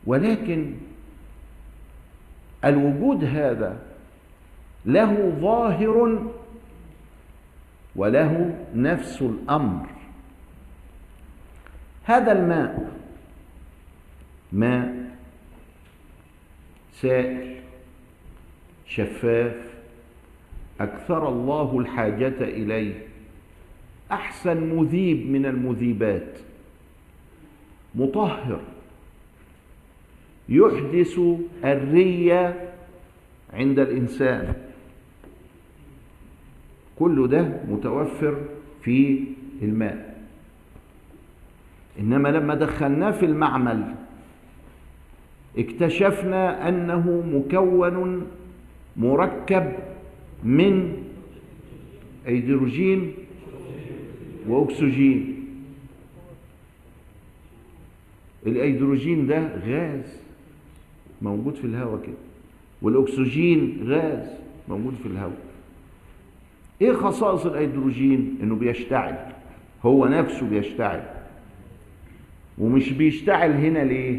ولكن 0.06 0.74
الوجود 2.64 3.24
هذا 3.24 3.82
له 4.86 5.30
ظاهر 5.40 6.26
وله 7.96 8.54
نفس 8.74 9.22
الأمر. 9.22 9.86
هذا 12.04 12.32
الماء 12.32 12.92
ماء 14.52 14.94
سائل 16.92 17.56
شفاف 18.86 19.71
أكثر 20.82 21.28
الله 21.28 21.78
الحاجة 21.78 22.34
إليه. 22.40 22.94
أحسن 24.12 24.76
مذيب 24.76 25.30
من 25.30 25.46
المذيبات. 25.46 26.38
مطهر. 27.94 28.60
يحدث 30.48 31.20
الرية 31.64 32.70
عند 33.52 33.78
الإنسان. 33.78 34.54
كل 36.98 37.28
ده 37.28 37.60
متوفر 37.68 38.36
في 38.82 39.24
الماء. 39.62 40.22
إنما 42.00 42.28
لما 42.28 42.54
دخلناه 42.54 43.10
في 43.10 43.26
المعمل 43.26 43.94
اكتشفنا 45.58 46.68
أنه 46.68 47.22
مكون 47.26 48.26
مركب 48.96 49.72
من 50.44 50.96
هيدروجين 52.26 53.12
وأكسجين. 54.48 55.44
الهيدروجين 58.46 59.26
ده 59.26 59.56
غاز 59.66 60.16
موجود 61.22 61.54
في 61.54 61.64
الهواء 61.64 62.02
كده 62.02 62.14
والأكسجين 62.82 63.78
غاز 63.86 64.26
موجود 64.68 64.94
في 65.02 65.06
الهواء. 65.06 65.38
إيه 66.82 66.92
خصائص 66.92 67.46
الهيدروجين 67.46 68.38
إنه 68.42 68.54
بيشتعل 68.54 69.32
هو 69.82 70.06
نفسه 70.06 70.48
بيشتعل. 70.48 71.02
ومش 72.58 72.92
بيشتعل 72.92 73.50
هنا 73.50 73.78
ليه؟ 73.78 74.18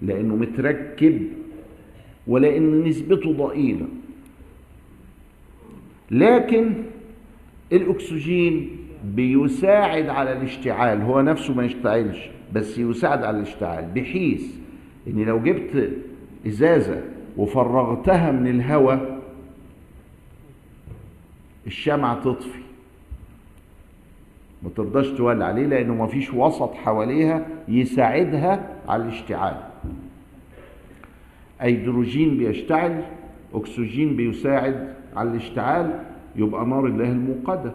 لأنه 0.00 0.36
متركب 0.36 1.22
ولأن 2.26 2.84
نسبته 2.84 3.32
ضئيلة. 3.32 3.86
لكن 6.12 6.74
الأكسجين 7.72 8.70
بيساعد 9.04 10.08
على 10.08 10.32
الاشتعال 10.32 11.02
هو 11.02 11.20
نفسه 11.20 11.54
ما 11.54 11.64
يشتعلش 11.64 12.30
بس 12.52 12.78
يساعد 12.78 13.24
على 13.24 13.36
الاشتعال 13.36 13.84
بحيث 13.94 14.44
ان 15.06 15.22
لو 15.24 15.38
جبت 15.42 15.90
إزازة 16.46 17.02
وفرغتها 17.36 18.32
من 18.32 18.46
الهواء 18.46 19.22
الشمعة 21.66 22.20
تطفي. 22.24 22.58
ما 24.62 24.70
ترضاش 24.76 25.08
تولع 25.08 25.50
ليه؟ 25.50 25.66
لأنه 25.66 25.94
ما 25.94 26.06
فيش 26.06 26.34
وسط 26.34 26.74
حواليها 26.74 27.46
يساعدها 27.68 28.76
على 28.88 29.02
الاشتعال. 29.02 29.56
هيدروجين 31.60 32.36
بيشتعل 32.38 33.04
أكسجين 33.54 34.16
بيساعد 34.16 34.94
على 35.16 35.30
الاشتعال 35.30 36.04
يبقى 36.36 36.66
نار 36.66 36.86
الله 36.86 37.04
الموقدة. 37.12 37.72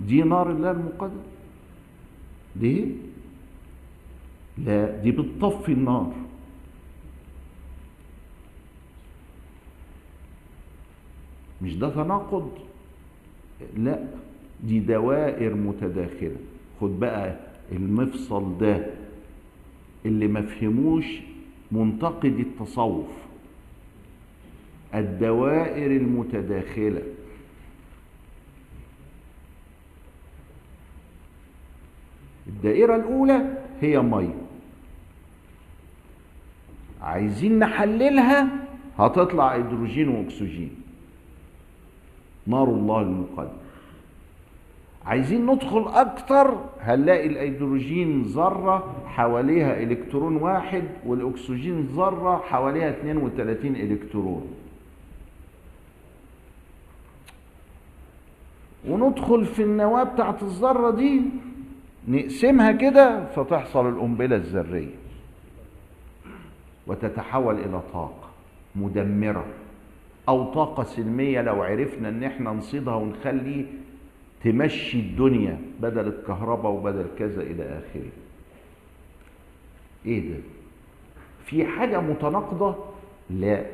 دي 0.00 0.22
نار 0.22 0.50
الله 0.50 0.70
الموقدة. 0.70 1.20
دي 2.56 2.86
لا 4.58 5.00
دي 5.02 5.10
بتطفي 5.10 5.72
النار. 5.72 6.12
مش 11.62 11.76
ده 11.76 11.88
تناقض؟ 11.90 12.50
لا 13.76 14.04
دي 14.64 14.80
دوائر 14.80 15.54
متداخلة. 15.54 16.36
خد 16.80 17.00
بقى 17.00 17.36
المفصل 17.72 18.58
ده 18.58 18.86
اللي 20.06 20.26
ما 20.28 20.42
فهموش 20.42 21.04
منتقد 21.72 22.38
التصوف. 22.38 23.06
الدوائر 24.94 25.90
المتداخلة. 25.90 27.02
الدائرة 32.46 32.96
الأولى 32.96 33.58
هي 33.80 34.00
مية. 34.00 34.34
عايزين 37.02 37.58
نحللها؟ 37.58 38.48
هتطلع 38.98 39.54
هيدروجين 39.54 40.08
وأكسجين. 40.08 40.70
نار 42.46 42.68
الله 42.68 43.00
المقدس. 43.00 43.50
عايزين 45.04 45.46
ندخل 45.46 45.88
أكتر؟ 45.88 46.64
هنلاقي 46.80 47.26
الهيدروجين 47.26 48.22
ذرة 48.22 48.94
حواليها 49.06 49.82
إلكترون 49.82 50.36
واحد 50.36 50.84
والأكسجين 51.06 51.80
ذرة 51.80 52.36
حواليها 52.36 52.90
32 52.90 53.76
إلكترون. 53.76 54.46
وندخل 58.88 59.44
في 59.44 59.62
النواة 59.62 60.02
بتاعت 60.02 60.42
الذرة 60.42 60.90
دي 60.90 61.20
نقسمها 62.08 62.72
كده 62.72 63.24
فتحصل 63.26 63.88
القنبله 63.88 64.36
الذرية. 64.36 64.94
وتتحول 66.86 67.54
إلى 67.58 67.80
طاقة 67.92 68.28
مدمرة 68.76 69.44
أو 70.28 70.52
طاقة 70.52 70.84
سلمية 70.84 71.42
لو 71.42 71.62
عرفنا 71.62 72.08
إن 72.08 72.24
إحنا 72.24 72.50
نصيدها 72.50 72.94
ونخلي 72.94 73.66
تمشي 74.44 75.00
الدنيا 75.00 75.58
بدل 75.80 76.06
الكهرباء 76.08 76.72
وبدل 76.72 77.06
كذا 77.18 77.42
إلى 77.42 77.62
آخره. 77.62 78.10
إيه 80.06 80.30
ده؟ 80.30 80.38
في 81.44 81.64
حاجة 81.66 82.00
متناقضة؟ 82.00 82.74
لا. 83.30 83.66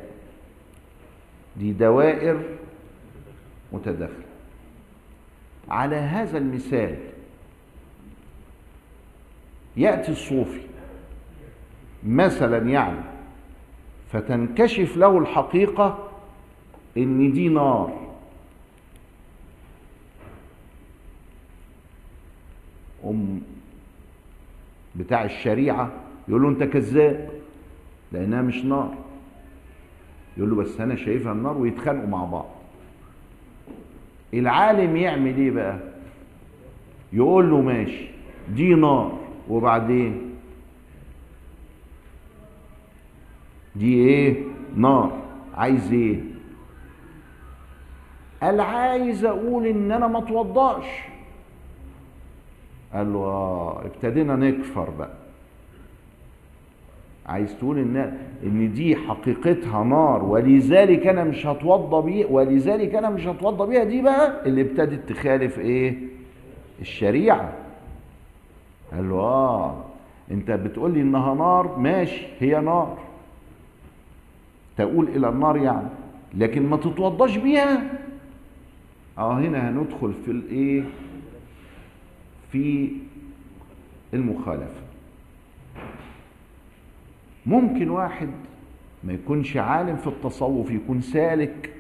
دي 1.57 1.73
دوائر 1.73 2.43
متداخلة. 3.73 4.22
على 5.69 5.97
هذا 5.97 6.39
المثال 6.39 6.97
يأتي 9.77 10.13
الصوفي 10.13 10.61
مثلا 12.07 12.59
يعني 12.59 13.01
فتنكشف 14.13 14.97
له 14.97 15.19
الحقيقة 15.19 16.09
ان 16.97 17.33
دي 17.33 17.49
نار. 17.49 18.13
أم 23.05 23.41
بتاع 24.97 25.25
الشريعة 25.25 25.93
يقول 26.29 26.43
له 26.43 26.49
أنت 26.49 26.63
كذاب 26.63 27.31
لأنها 28.13 28.43
مش 28.43 28.65
نار. 28.65 28.95
يقول 30.37 30.51
له 30.51 30.57
بس 30.57 30.81
أنا 30.81 30.97
شايفها 30.97 31.33
النار 31.33 31.59
ويتخانقوا 31.59 32.09
مع 32.09 32.25
بعض. 32.25 32.62
العالم 34.35 34.97
يعمل 34.97 35.37
إيه 35.39 35.51
بقى؟ 35.51 35.78
يقول 37.12 37.51
له 37.51 37.61
ماشي 37.61 38.07
دي 38.55 38.74
نار 38.74 39.18
وبعدين؟ 39.49 40.35
دي 43.76 43.95
إيه؟ 43.95 44.45
نار. 44.76 45.12
عايز 45.55 45.93
إيه؟ 45.93 46.20
قال 48.43 48.61
عايز 48.61 49.24
أقول 49.24 49.66
إن 49.66 49.93
أنا 49.93 50.07
ما 50.07 50.18
اتوضاش. 50.18 50.85
قال 52.95 53.12
له 53.12 53.18
آه 53.18 53.83
ابتدينا 53.85 54.37
نكفر 54.37 54.91
بقى. 54.91 55.22
عايز 57.27 57.57
تقول 57.59 57.79
ان 57.79 58.18
إن 58.43 58.73
دي 58.73 58.97
حقيقتها 58.97 59.85
نار 59.85 60.25
ولذلك 60.25 61.07
أنا 61.07 61.25
مش 61.25 61.47
هتوضى 61.47 62.11
بيه 62.12 62.27
ولذلك 62.27 62.95
أنا 62.95 63.11
مش 63.11 63.27
هتوضى 63.27 63.66
بيها. 63.70 63.85
دي 63.85 64.03
بقى 64.03 64.47
اللي 64.47 64.61
ابتدت 64.62 65.09
تخالف 65.12 65.59
إيه؟ 65.59 65.95
الشريعة. 66.81 67.53
قال 68.93 69.09
له 69.09 69.14
آه 69.16 69.85
أنت 70.31 70.51
بتقول 70.51 70.95
لي 70.95 71.01
إنها 71.01 71.35
نار؟ 71.35 71.79
ماشي 71.79 72.27
هي 72.41 72.61
نار. 72.61 72.99
تقول 74.77 75.09
إلى 75.09 75.29
النار 75.29 75.57
يعني 75.57 75.89
لكن 76.35 76.66
ما 76.66 76.77
تتوضاش 76.77 77.37
بيها. 77.37 77.83
آه 79.18 79.39
هنا 79.39 79.70
هندخل 79.70 80.12
في 80.25 80.31
الإيه؟ 80.31 80.83
في 82.53 82.89
المخالفة. 84.14 84.82
ممكن 87.47 87.90
واحد 87.90 88.28
ما 89.05 89.12
يكونش 89.12 89.57
عالم 89.57 89.97
في 89.97 90.07
التصوف 90.07 90.70
يكون 90.70 91.01
سالك 91.01 91.70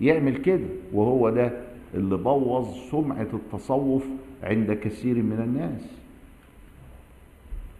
يعمل 0.00 0.36
كده 0.36 0.66
وهو 0.92 1.30
ده 1.30 1.50
اللي 1.94 2.16
بوظ 2.16 2.74
سمعة 2.90 3.26
التصوف 3.34 4.04
عند 4.42 4.72
كثير 4.72 5.14
من 5.16 5.40
الناس. 5.44 5.82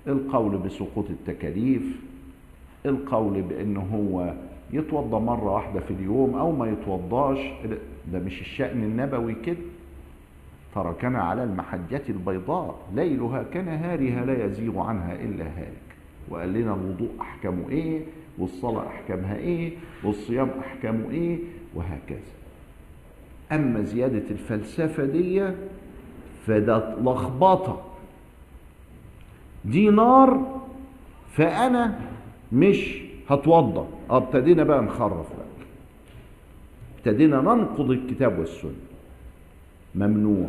القول 0.06 0.58
بسقوط 0.58 1.04
التكاليف 1.10 2.00
القول 2.86 3.42
بأن 3.42 3.76
هو 3.76 4.34
يتوضى 4.72 5.16
مرة 5.24 5.54
واحدة 5.54 5.80
في 5.80 5.90
اليوم 5.90 6.34
أو 6.34 6.52
ما 6.52 6.66
يتوضاش 6.70 7.38
ده 8.12 8.18
مش 8.18 8.40
الشأن 8.40 8.82
النبوي 8.82 9.34
كده. 9.34 9.56
تركنا 10.74 11.22
على 11.22 11.44
المحجة 11.44 12.02
البيضاء 12.08 12.78
ليلها 12.94 13.42
كنهارها 13.42 14.24
لا 14.24 14.44
يزيغ 14.44 14.78
عنها 14.80 15.14
إلا 15.14 15.44
هالك. 15.44 15.89
وقال 16.28 16.52
لنا 16.52 16.74
الوضوء 16.74 17.10
أحكامه 17.20 17.68
إيه 17.68 18.00
والصلاة 18.38 18.86
أحكامها 18.86 19.36
إيه 19.36 19.72
والصيام 20.04 20.50
أحكامه 20.60 21.10
إيه 21.10 21.38
وهكذا. 21.74 22.18
أما 23.52 23.82
زيادة 23.82 24.30
الفلسفة 24.30 25.04
دي 25.04 25.50
فده 26.46 26.94
لخبطة. 27.00 27.82
دي 29.64 29.90
نار 29.90 30.60
فأنا 31.32 32.00
مش 32.52 33.02
هتوضأ. 33.28 33.88
آه 34.10 34.16
ابتدينا 34.16 34.64
بقى 34.64 34.82
نخرف 34.82 35.26
بقى. 35.36 35.46
ابتدينا 36.98 37.40
ننقض 37.40 37.90
الكتاب 37.90 38.38
والسنة. 38.38 38.70
ممنوع. 39.94 40.48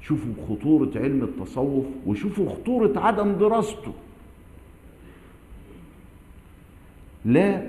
شوفوا 0.00 0.32
خطورة 0.48 0.90
علم 0.96 1.22
التصوف 1.22 1.86
وشوفوا 2.06 2.50
خطورة 2.50 3.00
عدم 3.00 3.32
دراسته. 3.32 3.92
لا. 7.28 7.62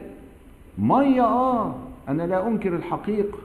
مية 0.78 1.24
آه. 1.26 1.76
أنا 2.10 2.24
لا 2.24 2.48
أنكر 2.48 2.76
الحقيقة 2.76 3.38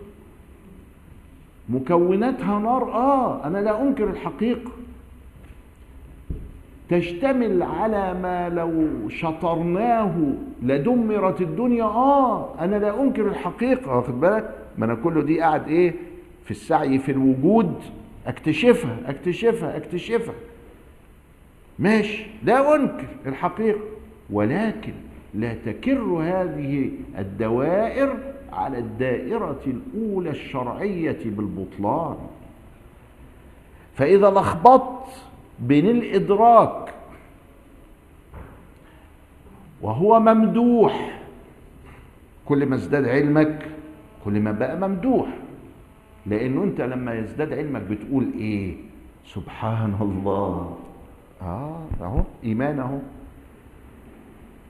مكوناتها 1.68 2.58
نار 2.58 2.92
آه. 2.92 3.46
أنا 3.46 3.58
لا 3.58 3.82
أنكر 3.82 4.04
الحقيقة 4.10 4.70
تشتمل 6.90 7.62
على 7.62 8.14
ما 8.14 8.48
لو 8.48 8.88
شطرناه 9.08 10.14
لدمرت 10.62 11.40
الدنيا 11.40 11.84
آه. 11.84 12.54
أنا 12.60 12.76
لا 12.76 13.02
أنكر 13.02 13.28
الحقيقة 13.28 13.96
واخد 13.96 14.20
بالك؟ 14.20 14.50
ما 14.78 14.84
أنا 14.84 14.94
كله 14.94 15.22
دي 15.22 15.40
قاعد 15.40 15.68
إيه؟ 15.68 15.94
في 16.44 16.50
السعي 16.50 16.98
في 16.98 17.12
الوجود. 17.12 17.74
أكتشفها 18.26 18.96
أكتشفها 19.06 19.76
أكتشفها. 19.76 20.34
ماشي. 21.78 22.26
لا 22.44 22.74
أنكر 22.74 23.06
الحقيقة 23.26 23.80
ولكن 24.30 24.92
لا 25.34 25.54
تكر 25.54 25.98
هذه 26.02 26.90
الدوائر 27.18 28.16
على 28.52 28.78
الدائرة 28.78 29.60
الأولى 29.66 30.30
الشرعية 30.30 31.18
بالبطلان. 31.24 32.16
فإذا 33.94 34.30
لخبطت 34.30 35.22
بين 35.60 35.86
الإدراك 35.86 36.94
وهو 39.82 40.20
ممدوح 40.20 41.20
كل 42.46 42.66
ما 42.66 42.74
ازداد 42.74 43.04
علمك 43.08 43.66
كل 44.24 44.40
ما 44.40 44.52
بقى 44.52 44.76
ممدوح. 44.88 45.28
لأنه 46.26 46.64
أنت 46.64 46.80
لما 46.80 47.14
يزداد 47.14 47.52
علمك 47.52 47.82
بتقول 47.82 48.26
إيه؟ 48.38 48.74
سبحان 49.26 49.94
الله. 50.00 50.76
آه 51.42 51.80
أهو 52.00 52.20
إيمان 52.44 52.78
أهو 52.80 52.98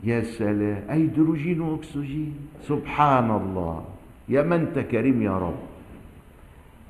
يا 0.04 0.22
سلام 0.22 0.82
هيدروجين 0.90 1.60
وأكسجين؟ 1.60 2.34
سبحان 2.62 3.30
الله. 3.30 3.84
يا 4.28 4.42
من 4.42 4.52
انت 4.52 4.78
كريم 4.78 5.22
يا 5.22 5.38
رب. 5.38 5.56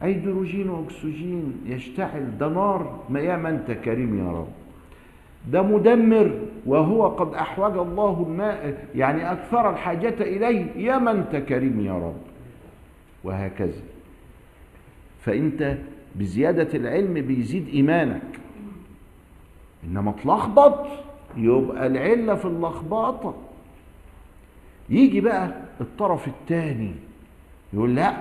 هيدروجين 0.02 0.68
وأكسجين 0.70 1.52
يشتعل 1.66 2.38
ده 2.38 2.48
نار 2.48 3.04
ما 3.08 3.20
يا 3.20 3.36
من 3.36 3.46
انت 3.46 3.70
كريم 3.70 4.18
يا 4.18 4.32
رب. 4.32 4.48
ده 5.52 5.62
مدمر 5.62 6.40
وهو 6.66 7.08
قد 7.08 7.34
أحوج 7.34 7.76
الله 7.78 8.26
الماء 8.28 8.88
يعني 8.94 9.32
أكثر 9.32 9.70
الحاجة 9.70 10.14
إليه. 10.20 10.66
يا 10.76 10.98
من 10.98 11.08
انت 11.08 11.36
كريم 11.36 11.80
يا 11.80 11.92
رب. 11.92 12.20
وهكذا. 13.24 13.82
فأنت 15.20 15.76
بزيادة 16.16 16.78
العلم 16.78 17.14
بيزيد 17.14 17.68
إيمانك. 17.68 18.22
إنما 19.84 20.12
تلخبط 20.12 20.86
يبقى 21.36 21.86
العلة 21.86 22.34
في 22.34 22.44
اللخبطة 22.44 23.34
يجي 24.88 25.20
بقى 25.20 25.54
الطرف 25.80 26.28
الثاني 26.28 26.94
يقول 27.72 27.94
لا 27.96 28.16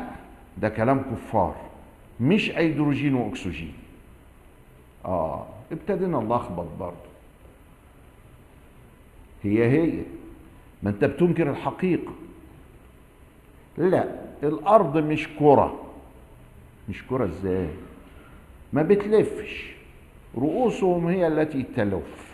ده 0.58 0.70
كلام 0.70 1.02
كفار 1.02 1.56
مش 2.20 2.52
هيدروجين 2.52 3.16
وأكسجين. 3.16 3.74
آه 5.06 5.46
ابتدينا 5.72 6.20
نلخبط 6.20 6.68
برضه. 6.80 6.96
هي 9.44 9.72
هي 9.72 10.04
ما 10.84 10.90
أنت 10.90 11.06
بتنكر 11.06 11.50
الحقيقة. 11.50 12.12
لا 13.78 14.16
الأرض 14.44 14.98
مش 14.98 15.28
كرة. 15.40 15.80
مش 16.90 17.04
كرة 17.08 17.26
إزاي؟ 17.26 17.70
ما 18.74 18.82
بتلفش. 18.84 19.74
رؤوسهم 20.38 21.08
هي 21.08 21.28
التي 21.28 21.64
تلف. 21.76 22.33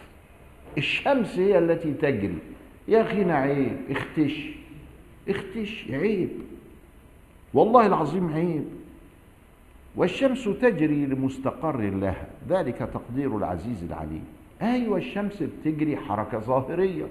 الشمس 0.78 1.40
هي 1.40 1.58
التي 1.60 1.94
تجري. 1.94 2.38
يا 2.88 3.02
أخينا 3.02 3.36
عيب. 3.36 3.78
اختش. 3.90 4.50
اختش. 5.30 5.86
عيب. 5.90 6.30
والله 7.54 7.86
العظيم 7.86 8.34
عيب. 8.34 8.66
والشمس 9.96 10.44
تجري 10.44 11.06
لمستقر 11.06 11.82
لها. 11.82 12.28
ذلك 12.50 12.78
تقدير 12.78 13.38
العزيز 13.38 13.84
العليم. 13.84 14.24
أيوه 14.62 14.98
الشمس 14.98 15.44
بتجري 15.44 15.98
حركة 15.98 16.40
ظاهرية. 16.40 17.06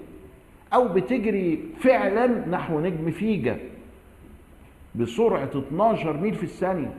أو 0.73 0.87
بتجري 0.87 1.59
فعلا 1.79 2.47
نحو 2.47 2.79
نجم 2.79 3.11
فيجا. 3.11 3.59
بسرعة 4.95 5.49
12 5.55 6.17
ميل 6.17 6.35
في 6.35 6.43
الثانية. 6.43 6.93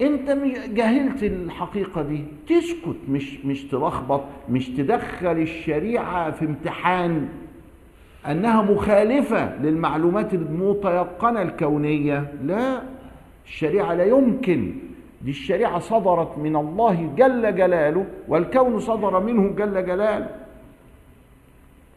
انت 0.00 0.30
جهلت 0.74 1.22
الحقيقة 1.22 2.02
دي. 2.02 2.24
تسكت 2.48 2.96
مش 3.08 3.44
مش 3.44 3.64
تلخبط 3.64 4.22
مش 4.48 4.68
تدخل 4.68 5.38
الشريعة 5.38 6.30
في 6.30 6.44
امتحان 6.44 7.28
أنها 8.30 8.62
مخالفة 8.62 9.62
للمعلومات 9.62 10.34
المتيقنة 10.34 11.42
الكونية. 11.42 12.32
لا 12.44 12.82
الشريعة 13.46 13.94
لا 13.94 14.04
يمكن. 14.04 14.74
دي 15.22 15.30
الشريعة 15.30 15.78
صدرت 15.78 16.38
من 16.38 16.56
الله 16.56 17.12
جل 17.16 17.56
جلاله 17.56 18.06
والكون 18.28 18.80
صدر 18.80 19.20
منه 19.20 19.48
جل 19.48 19.86
جلاله. 19.86 20.30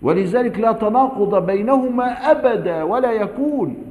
ولذلك 0.02 0.60
لا 0.60 0.72
تناقض 0.72 1.45
بينهما 1.45 2.32
أبدا 2.32 2.84
ولا 2.84 3.12
يكون. 3.12 3.89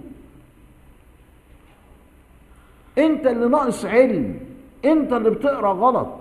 انت 2.99 3.27
اللي 3.27 3.49
ناقص 3.49 3.85
علم 3.85 4.41
انت 4.85 5.13
اللي 5.13 5.31
بتقرأ 5.31 5.73
غلط. 5.73 6.19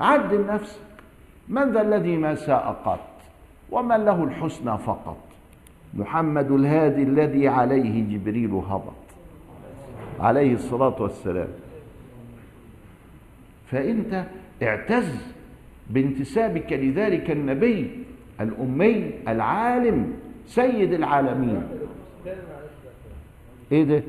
عدل 0.00 0.46
نفسك. 0.46 0.80
من 1.48 1.72
ذا 1.72 1.80
الذي 1.80 2.16
ما 2.16 2.34
ساء 2.34 2.82
قط؟ 2.84 3.08
ومن 3.70 4.04
له 4.04 4.24
الحسنى 4.24 4.78
فقط. 4.78 5.18
محمد 5.94 6.50
الهادي 6.50 7.02
الذي 7.02 7.48
عليه 7.48 8.16
جبريل 8.16 8.50
هبط. 8.50 8.92
عليه 10.20 10.54
الصلاة 10.54 11.02
والسلام. 11.02 11.48
فأنت 13.70 14.24
اعتز 14.62 15.26
بانتسابك 15.90 16.72
لذلك 16.72 17.30
النبي 17.30 18.04
الأمي 18.40 19.10
العالم 19.28 20.12
سيد 20.46 20.92
العالمين. 20.92 21.68
إيه 23.72 23.84
ده؟ 23.84 24.02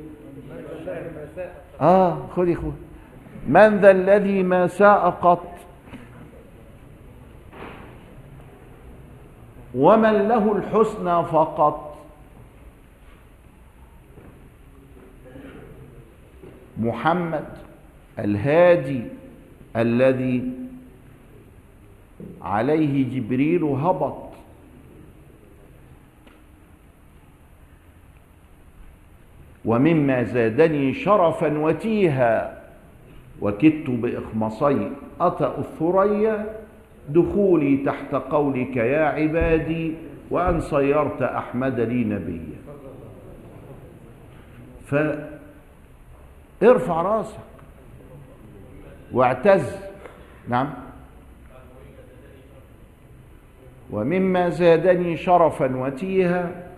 آه 1.82 2.18
خذي 2.36 2.56
خذ. 2.56 2.72
من 3.48 3.78
ذا 3.78 3.92
الذي 3.92 4.44
ما 4.44 4.68
ساء 4.68 5.10
قط؟ 5.10 5.56
ومن 9.76 10.28
له 10.28 10.56
الحسنى 10.56 11.26
فقط. 11.26 11.98
محمد 16.78 17.46
الهادي 18.20 19.04
الذي 19.76 20.52
عليه 22.42 23.20
جبريل 23.20 23.64
هبط. 23.64 24.28
ومما 29.66 30.24
زادني 30.24 30.93
شرفا 30.93 31.57
وتيها. 31.57 32.60
وكدت 33.41 33.89
بإخمصي 33.89 34.91
أطأ 35.22 35.57
الثريا 35.57 36.45
دخولي 37.10 37.78
تحت 37.78 38.16
قولك 38.16 38.78
يا 38.78 39.05
عبادي 39.05 39.93
وأن 40.32 40.60
صيرت 40.60 41.22
أحمد 41.22 41.80
لي 41.80 42.03
نبيا. 42.03 42.60
فارفع 46.62 47.01
راسك 47.01 47.39
واعتز. 49.12 49.76
نعم. 50.47 50.74
ومما 53.91 54.49
زادني 54.49 55.18
شرفا 55.18 55.76
وتيها 55.76 56.68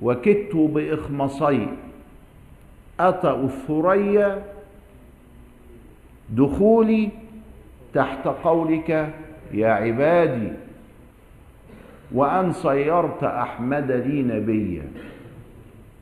وكدت 0.00 0.56
بإخمصي. 0.56 1.66
أطأ 3.00 3.40
الثريا 3.44 4.42
دخولي 6.30 7.08
تحت 7.94 8.26
قولك 8.28 9.14
يا 9.52 9.68
عبادي 9.68 10.52
وأن 12.14 12.52
صيرت 12.52 13.24
أحمد 13.24 13.90
لي 13.90 14.22
نبيا. 14.22 14.82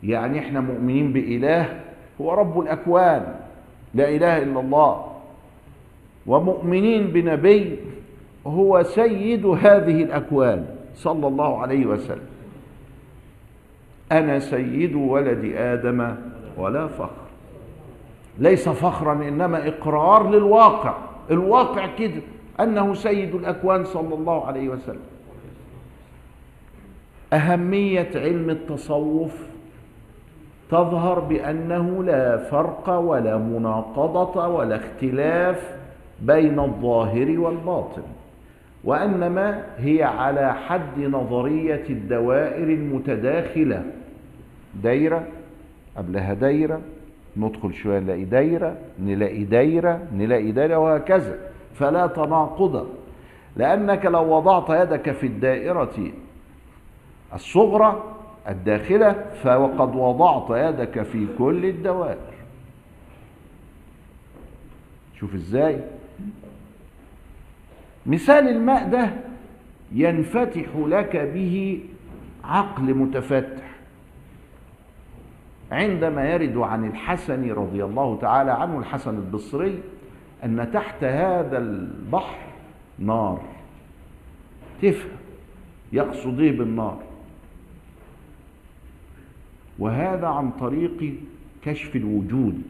يعني 0.03 0.38
إحنا 0.38 0.61
مؤمنين 0.61 1.12
بإله 1.12 1.80
هو 2.20 2.34
رب 2.34 2.61
الأكوان 2.61 3.34
لا 3.95 4.09
إله 4.09 4.38
إلا 4.38 4.61
الله. 4.61 5.12
ومؤمنين 6.26 7.07
بنبي 7.07 7.76
هو 8.47 8.82
سيد 8.82 9.47
هذه 9.47 10.03
الأكوان 10.03 10.66
صلى 10.95 11.26
الله 11.26 11.59
عليه 11.59 11.86
وسلم. 11.86 12.34
أنا 14.13 14.39
سيد 14.39 14.95
ولد 14.95 15.53
آدم 15.57 16.15
ولا 16.57 16.89
فخر. 16.89 17.25
ليس 18.39 18.69
فخرا 18.69 19.13
إنما 19.13 19.69
إقرار 19.69 20.31
للواقع. 20.31 20.95
الواقع 21.31 21.87
كده 21.87 22.23
أنه 22.61 22.95
سيد 22.95 23.35
الأكوان 23.35 23.85
صلى 23.85 24.15
الله 24.15 24.47
عليه 24.47 24.69
وسلم. 24.69 25.07
أهمية 27.33 28.11
علم 28.15 28.51
التصوف 28.51 29.47
تظهر 30.71 31.19
بأنه 31.19 32.05
لا 32.05 32.37
فرق 32.37 32.91
ولا 32.91 33.39
مناقضة 33.39 34.49
ولا 34.49 34.77
اختلاف 34.77 35.77
بين 36.21 36.61
الظاهر 36.61 37.41
والباطن. 37.41 38.03
وأنما 38.85 39.64
هي 39.76 40.03
على 40.03 40.55
حد 40.55 40.99
نظرية 40.99 41.85
الدوائر 41.91 42.64
المتداخلة. 42.64 43.85
دايرة 44.82 45.26
قبلها 45.97 46.35
دايرة 46.35 46.80
ندخل 47.37 47.74
شوية 47.74 47.99
نلاقي 47.99 48.24
دايرة 48.24 48.76
نلاقي 49.01 49.45
دايرة 49.45 50.03
نلاقي 50.12 50.53
دايرة 50.53 50.78
وهكذا. 50.78 51.39
فلا 51.74 52.07
تناقض. 52.07 52.89
لأنك 53.57 54.07
لو 54.07 54.37
وضعت 54.37 54.70
يدك 54.70 55.12
في 55.12 55.26
الدائرة 55.26 56.11
الصغرى 57.35 58.03
الداخلة 58.49 59.12
فقد 59.43 59.97
وضعت 59.97 60.51
يدك 60.51 61.03
في 61.03 61.26
كل 61.39 61.64
الدوائر. 61.64 62.35
شوف 65.14 65.35
إزاي. 65.35 65.80
مثال 68.07 68.49
الماء 68.49 68.89
ده 68.89 69.11
ينفتح 69.93 70.67
لك 70.77 71.17
به 71.17 71.81
عقل 72.45 72.95
متفتح. 72.95 73.75
عندما 75.73 76.31
يرد 76.31 76.57
عن 76.57 76.85
الحسن 76.85 77.51
رضي 77.51 77.85
الله 77.85 78.19
تعالى 78.21 78.53
عنه 78.53 78.79
الحسن 78.79 79.17
البصري 79.17 79.83
أن 80.45 80.71
تحت 80.73 81.05
هذا 81.05 81.59
البحر 81.59 82.39
نار. 82.99 83.43
تفهم 84.83 85.19
يقصد 85.93 86.41
إيه 86.41 86.59
بالنار؟ 86.59 86.99
وهذا 89.79 90.27
عن 90.27 90.51
طريق 90.51 91.15
كشف 91.65 91.97
الوجود. 91.97 92.63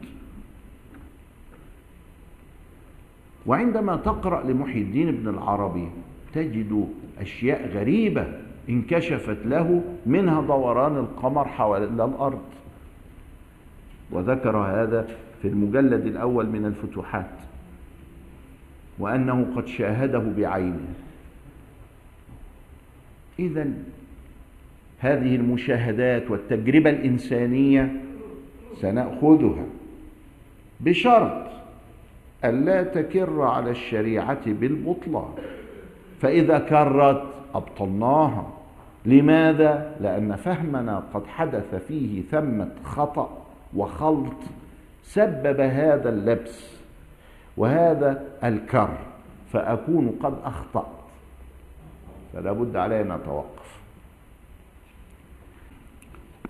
وعندما 3.45 3.95
تقرأ 3.95 4.43
لمحي 4.43 4.81
الدين 4.81 5.07
ابن 5.07 5.27
العربي 5.27 5.87
تجد 6.33 6.87
أشياء 7.21 7.69
غريبة 7.69 8.27
انكشفت 8.69 9.37
له 9.45 9.83
منها 10.05 10.41
دوران 10.41 10.97
القمر 10.97 11.47
حول 11.47 11.83
الأرض. 11.83 12.41
وذكر 14.11 14.57
هذا 14.57 15.07
في 15.41 15.47
المجلد 15.47 16.05
الأول 16.05 16.45
من 16.45 16.65
الفتوحات 16.65 17.31
وأنه 18.99 19.47
قد 19.55 19.67
شاهده 19.67 20.23
بعينه. 20.37 20.93
إذا 23.39 23.73
هذه 24.99 25.35
المشاهدات 25.35 26.31
والتجربة 26.31 26.89
الإنسانية 26.89 28.01
سنأخذها 28.81 29.65
بشرط 30.79 31.45
ألا 32.49 32.83
تكر 32.83 33.41
على 33.41 33.71
الشريعة 33.71 34.45
بالبطلان. 34.45 35.33
فإذا 36.21 36.59
كرت 36.59 37.23
أبطلناها. 37.55 38.51
لماذا؟ 39.05 39.95
لأن 40.01 40.35
فهمنا 40.35 41.03
قد 41.13 41.27
حدث 41.27 41.75
فيه 41.75 42.21
ثمة 42.21 42.71
خطأ 42.83 43.37
وخلط 43.75 44.43
سبب 45.03 45.59
هذا 45.59 46.09
اللبس 46.09 46.81
وهذا 47.57 48.23
الكر. 48.43 48.97
فأكون 49.51 50.19
قد 50.23 50.33
أخطأت. 50.43 50.85
فلا 52.33 52.51
بد 52.51 52.75
علي 52.75 53.01
أن 53.01 53.11
أتوقف 53.11 53.79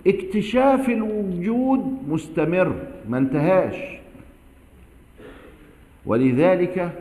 اكتشاف 0.07 0.89
الوجود 0.89 1.97
مستمر 2.07 2.75
ما 3.09 3.17
انتهاش. 3.17 3.75
ولذلك 6.05 6.91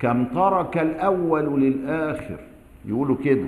كم 0.00 0.24
ترك 0.24 0.78
الأول 0.78 1.60
للآخر. 1.62 2.36
يقولوا 2.84 3.16
كده. 3.24 3.46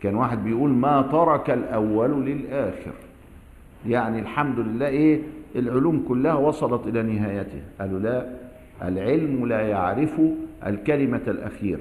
كان 0.00 0.14
واحد 0.14 0.44
بيقول 0.44 0.70
ما 0.70 1.02
ترك 1.02 1.50
الأول 1.50 2.26
للآخر. 2.26 2.92
يعني 3.88 4.18
الحمد 4.18 4.58
لله 4.58 4.86
إيه؟ 4.86 5.20
العلوم 5.56 6.04
كلها 6.08 6.34
وصلت 6.34 6.86
إلى 6.86 7.02
نهايتها. 7.02 7.62
قالوا 7.80 8.00
لا 8.00 8.26
العلم 8.82 9.46
لا 9.46 9.60
يعرف 9.60 10.20
الكلمة 10.66 11.22
الأخيرة 11.28 11.80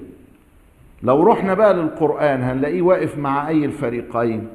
لو 1.03 1.23
رحنا 1.23 1.53
بقى 1.53 1.73
للقرآن 1.73 2.41
هنلاقيه 2.41 2.81
واقف 2.81 3.17
مع 3.17 3.47
أي 3.47 3.65
الفريقين؟ 3.65 4.47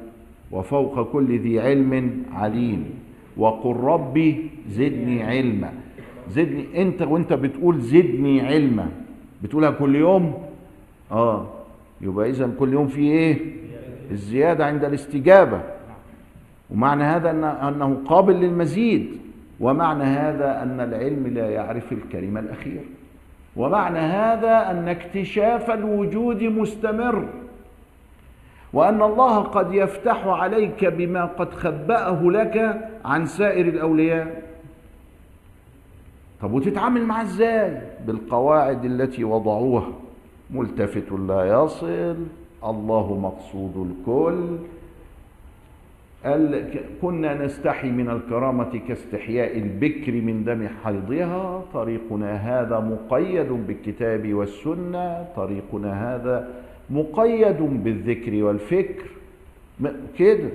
وفوق 0.51 1.11
كل 1.11 1.39
ذي 1.39 1.59
علم 1.59 2.23
عليم. 2.33 2.85
وقل 3.37 3.75
ربي 3.75 4.49
زدني 4.69 5.23
علما. 5.23 5.73
زدني 6.29 6.81
انت 6.81 7.01
وانت 7.01 7.33
بتقول 7.33 7.79
زدني 7.79 8.41
علما. 8.41 8.89
بتقولها 9.43 9.71
كل 9.71 9.95
يوم؟ 9.95 10.33
آه. 11.11 11.47
يبقى 12.01 12.29
اذا 12.29 12.51
كل 12.59 12.73
يوم 12.73 12.87
في 12.87 13.01
إيه؟ 13.01 13.37
الزيادة 14.11 14.65
عند 14.65 14.85
الاستجابة. 14.85 15.61
ومعنى 16.69 17.03
هذا 17.03 17.31
أنه 17.67 18.01
قابل 18.05 18.33
للمزيد. 18.33 19.17
ومعنى 19.59 20.03
هذا 20.03 20.63
أن 20.63 20.79
العلم 20.79 21.27
لا 21.27 21.49
يعرف 21.49 21.91
الكلمة 21.91 22.39
الاخيره 22.39 22.83
ومعنى 23.55 23.99
هذا 23.99 24.71
أن 24.71 24.87
اكتشاف 24.87 25.71
الوجود 25.71 26.43
مستمر. 26.43 27.27
وأن 28.73 29.01
الله 29.01 29.39
قد 29.39 29.73
يفتح 29.73 30.27
عليك 30.27 30.85
بما 30.85 31.25
قد 31.25 31.53
خبأه 31.53 32.23
لك 32.23 32.81
عن 33.05 33.25
سائر 33.25 33.67
الأولياء. 33.67 34.41
طب 36.41 36.53
وتتعامل 36.53 37.05
معاه 37.05 37.23
إزاي؟ 37.23 37.81
بالقواعد 38.07 38.85
التي 38.85 39.23
وضعوها. 39.23 39.91
ملتفت 40.51 41.11
لا 41.11 41.63
يصل 41.63 42.15
الله 42.65 43.17
مقصود 43.19 43.87
الكل. 43.87 44.57
قال 46.25 46.65
كنا 47.01 47.45
نستحي 47.45 47.89
من 47.89 48.09
الكرامة 48.09 48.81
كاستحياء 48.87 49.57
البكر 49.57 50.11
من 50.11 50.43
دم 50.43 50.67
حيضها. 50.83 51.63
طريقنا 51.73 52.35
هذا 52.35 52.79
مقيد 52.79 53.51
بالكتاب 53.51 54.33
والسنة. 54.33 55.27
طريقنا 55.35 56.15
هذا 56.15 56.47
مقيد 56.89 57.61
بالذكر 57.83 58.43
والفكر. 58.43 59.05
كده. 60.17 60.49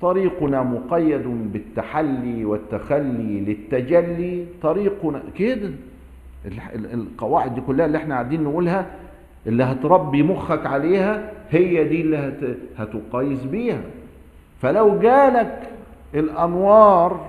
طريقنا 0.00 0.62
مقيد 0.62 1.22
بالتحلي 1.52 2.44
والتخلي 2.44 3.40
للتجلي 3.40 4.46
طريقنا 4.62 5.22
كده. 5.38 5.70
القواعد 6.74 7.54
دي 7.54 7.60
كلها 7.60 7.86
اللي 7.86 7.98
إحنا 7.98 8.14
قاعدين 8.14 8.42
نقولها 8.44 8.86
اللي 9.46 9.64
هتربي 9.64 10.22
مخك 10.22 10.66
عليها 10.66 11.32
هي 11.50 11.84
دي 11.84 12.00
اللي 12.00 12.16
هت... 12.16 12.56
هتقيس 12.78 13.44
بيها. 13.44 13.80
فلو 14.62 14.98
جالك 14.98 15.70
الأنوار 16.14 17.26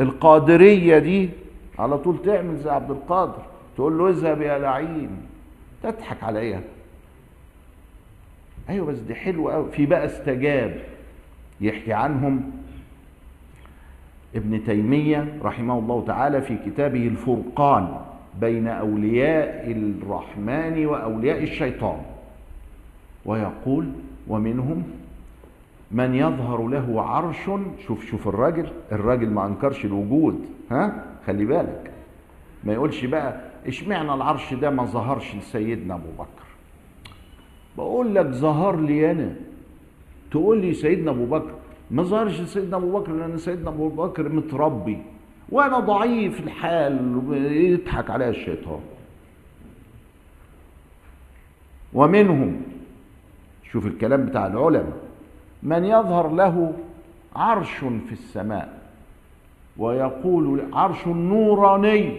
القادرية 0.00 0.98
دي 0.98 1.28
على 1.78 1.98
طول 1.98 2.22
تعمل 2.22 2.56
زي 2.56 2.70
عبد 2.70 2.90
القادر 2.90 3.42
تقول 3.76 3.98
له 3.98 4.08
اذهب 4.08 4.42
يا 4.42 4.58
لعين. 4.58 5.10
تضحك 5.82 6.22
عليها. 6.22 6.60
أيوه 8.68 8.86
بس 8.86 8.98
دي 8.98 9.14
حلوة 9.14 9.52
قوي 9.54 9.70
في 9.72 9.86
بقى 9.86 10.04
استجاب 10.06 10.80
يحكي 11.60 11.92
عنهم 11.92 12.50
ابن 14.34 14.64
تيمية 14.64 15.38
رحمه 15.42 15.78
الله 15.78 16.04
تعالى 16.06 16.42
في 16.42 16.56
كتابه 16.66 17.06
الفرقان 17.06 17.88
بين 18.40 18.68
أولياء 18.68 19.70
الرحمن 19.70 20.86
وأولياء 20.86 21.42
الشيطان. 21.42 21.98
ويقول 23.26 23.88
ومنهم 24.28 24.82
من 25.92 26.14
يظهر 26.14 26.66
له 26.66 27.02
عرش. 27.02 27.50
شوف 27.86 28.06
شوف 28.06 28.28
الراجل 28.28 28.68
الراجل 28.92 29.30
ما 29.30 29.46
أنكرش 29.46 29.84
الوجود 29.84 30.46
ها؟ 30.70 31.04
خلي 31.26 31.44
بالك. 31.44 31.90
ما 32.64 32.72
يقولش 32.72 33.04
بقى 33.04 33.40
اشمعنى 33.66 34.14
العرش 34.14 34.54
ده 34.54 34.70
ما 34.70 34.84
ظهرش 34.84 35.34
لسيدنا 35.34 35.94
أبو 35.94 36.08
بكر؟ 36.18 36.46
بقول 37.76 38.14
لك 38.14 38.26
ظهر 38.26 38.76
لي 38.80 39.10
أنا. 39.10 39.34
تقول 40.30 40.60
لي 40.60 40.74
سيدنا 40.74 41.10
أبو 41.10 41.26
بكر 41.26 41.54
ما 41.90 42.02
ظهرش 42.02 42.40
لسيدنا 42.40 42.76
أبو 42.76 42.98
بكر 42.98 43.12
لأن 43.12 43.38
سيدنا 43.38 43.70
أبو 43.70 43.88
بكر 43.88 44.28
متربي 44.28 44.98
وأنا 45.48 45.78
ضعيف 45.78 46.40
الحال 46.40 47.22
يضحك 47.52 48.10
عليها 48.10 48.28
الشيطان. 48.28 48.80
ومنهم 51.92 52.62
شوف 53.72 53.86
الكلام 53.86 54.26
بتاع 54.26 54.46
العلماء 54.46 54.98
من 55.62 55.84
يظهر 55.84 56.28
له 56.28 56.72
عرش 57.36 57.74
في 57.78 58.12
السماء 58.12 58.78
ويقول 59.76 60.62
عرش 60.72 61.06
نوراني 61.06 62.18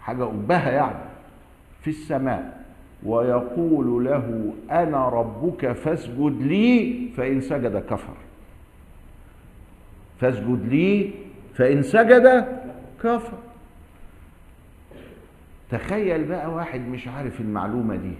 حاجة 0.00 0.24
أبهة 0.24 0.70
يعني 0.70 1.04
في 1.80 1.90
السماء. 1.90 2.61
ويقول 3.06 4.04
له 4.04 4.52
أنا 4.70 5.08
ربك 5.08 5.72
فاسجد 5.72 6.36
لي 6.42 7.08
فإن 7.16 7.40
سجد 7.40 7.76
كفر. 7.90 8.14
فاسجد 10.20 10.68
لي 10.68 11.10
فإن 11.54 11.82
سجد 11.82 12.46
كفر. 13.02 13.38
تخيل 15.70 16.24
بقى 16.24 16.50
واحد 16.50 16.80
مش 16.88 17.08
عارف 17.08 17.40
المعلومة 17.40 17.96
دي. 17.96 18.12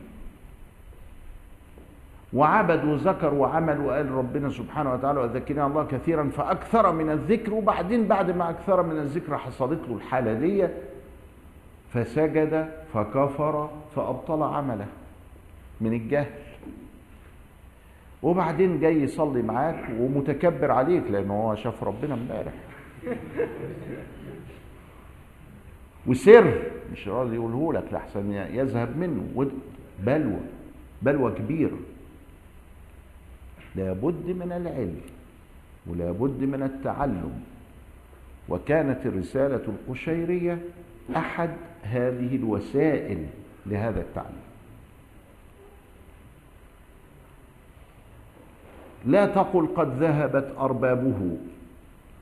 وعبد 2.32 2.84
وذكر 2.84 3.34
وعمل 3.34 3.80
وقال 3.80 4.10
ربنا 4.10 4.48
سبحانه 4.48 4.92
وتعالى 4.92 5.20
وذكرنا 5.20 5.66
الله 5.66 5.84
كثيرا 5.84 6.28
فأكثر 6.28 6.92
من 6.92 7.10
الذكر 7.10 7.54
وبعدين 7.54 8.06
بعد 8.08 8.30
ما 8.30 8.50
أكثر 8.50 8.82
من 8.82 8.98
الذكر 8.98 9.38
حصلت 9.38 9.80
له 9.88 9.94
الحالة 9.96 10.32
دي 10.32 10.68
فسجد 11.92 12.68
فكفر 12.94 13.70
فأبطل 13.96 14.42
عمله. 14.42 14.86
من 15.80 15.92
الجهل. 15.92 16.30
وبعدين 18.22 18.80
جاي 18.80 19.02
يصلي 19.02 19.42
معاك 19.42 19.84
ومتكبر 19.98 20.70
عليك 20.70 21.10
لأنه 21.10 21.34
هو 21.34 21.54
شاف 21.54 21.84
ربنا 21.84 22.14
امبارح. 22.14 22.52
وسر 26.06 26.62
مش 26.92 27.08
راضي 27.08 27.34
يقوله 27.34 27.72
لك 27.72 27.92
لحسن 27.92 28.32
يذهب 28.32 28.96
منه. 28.96 29.50
بلوى 29.98 30.40
بلوى 31.02 31.32
كبيرة. 31.32 31.78
لابد 33.76 34.26
من 34.26 34.52
العلم 34.52 35.00
ولابد 35.86 36.42
من 36.42 36.62
التعلم. 36.62 37.42
وكانت 38.48 39.06
الرسالة 39.06 39.62
القشيرية 39.68 40.58
أحد 41.16 41.50
هذه 41.82 42.36
الوسائل 42.36 43.26
لهذا 43.66 44.00
التعليم. 44.00 44.42
لا 49.06 49.26
تقل 49.26 49.66
قد 49.76 50.02
ذهبت 50.02 50.52
أربابه 50.58 51.36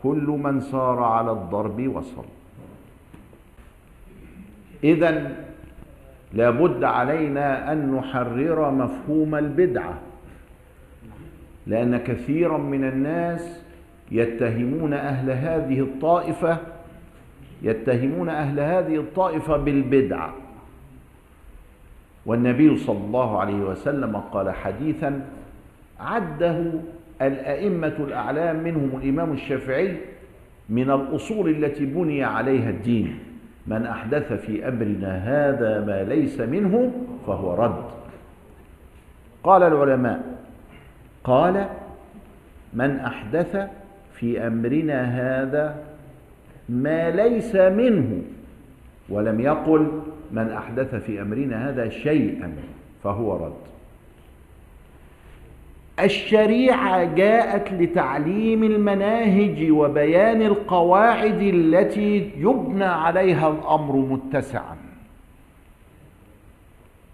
كل 0.02 0.38
من 0.42 0.60
سار 0.60 1.02
على 1.02 1.32
الضرب 1.32 1.88
وصل. 1.96 2.24
إذا 4.84 5.36
لابد 6.32 6.84
علينا 6.84 7.72
أن 7.72 7.94
نحرر 7.94 8.70
مفهوم 8.70 9.34
البدعة 9.34 9.98
لأن 11.66 11.96
كثيرا 11.96 12.58
من 12.58 12.84
الناس 12.84 13.62
يتهمون 14.10 14.92
أهل 14.92 15.30
هذه 15.30 15.80
الطائفة 15.80 16.58
يتهمون 17.62 18.28
أهل 18.28 18.60
هذه 18.60 18.96
الطائفة 18.96 19.56
بالبدعة 19.56 20.34
والنبي 22.26 22.76
صلى 22.76 22.98
الله 22.98 23.38
عليه 23.38 23.60
وسلم 23.60 24.16
قال 24.16 24.50
حديثا 24.50 25.26
عده 26.00 26.72
الأئمة 27.22 27.94
الأعلام 27.98 28.64
منهم 28.64 29.00
الإمام 29.02 29.32
الشافعي 29.32 29.96
من 30.68 30.90
الأصول 30.90 31.50
التي 31.50 31.84
بني 31.84 32.24
عليها 32.24 32.70
الدين 32.70 33.18
من 33.66 33.86
أحدث 33.86 34.32
في 34.32 34.68
أمرنا 34.68 35.16
هذا 35.16 35.84
ما 35.84 36.04
ليس 36.04 36.40
منه 36.40 36.92
فهو 37.26 37.54
رد 37.54 37.84
قال 39.44 39.62
العلماء 39.62 40.22
قال 41.24 41.66
من 42.72 42.96
أحدث 42.96 43.68
في 44.12 44.46
أمرنا 44.46 45.02
هذا 45.02 45.89
ما 46.70 47.10
ليس 47.10 47.54
منه. 47.54 48.22
ولم 49.08 49.40
يقل 49.40 50.00
من 50.32 50.50
أحدث 50.50 50.94
في 50.94 51.22
أمرنا 51.22 51.68
هذا 51.68 51.88
شيئا 51.88 52.56
فهو 53.04 53.36
رد. 53.36 53.52
الشريعة 56.00 57.14
جاءت 57.14 57.72
لتعليم 57.72 58.64
المناهج 58.64 59.70
وبيان 59.70 60.42
القواعد 60.42 61.40
التي 61.42 62.30
يبنى 62.36 62.84
عليها 62.84 63.48
الأمر 63.48 63.96
متسعا. 63.96 64.76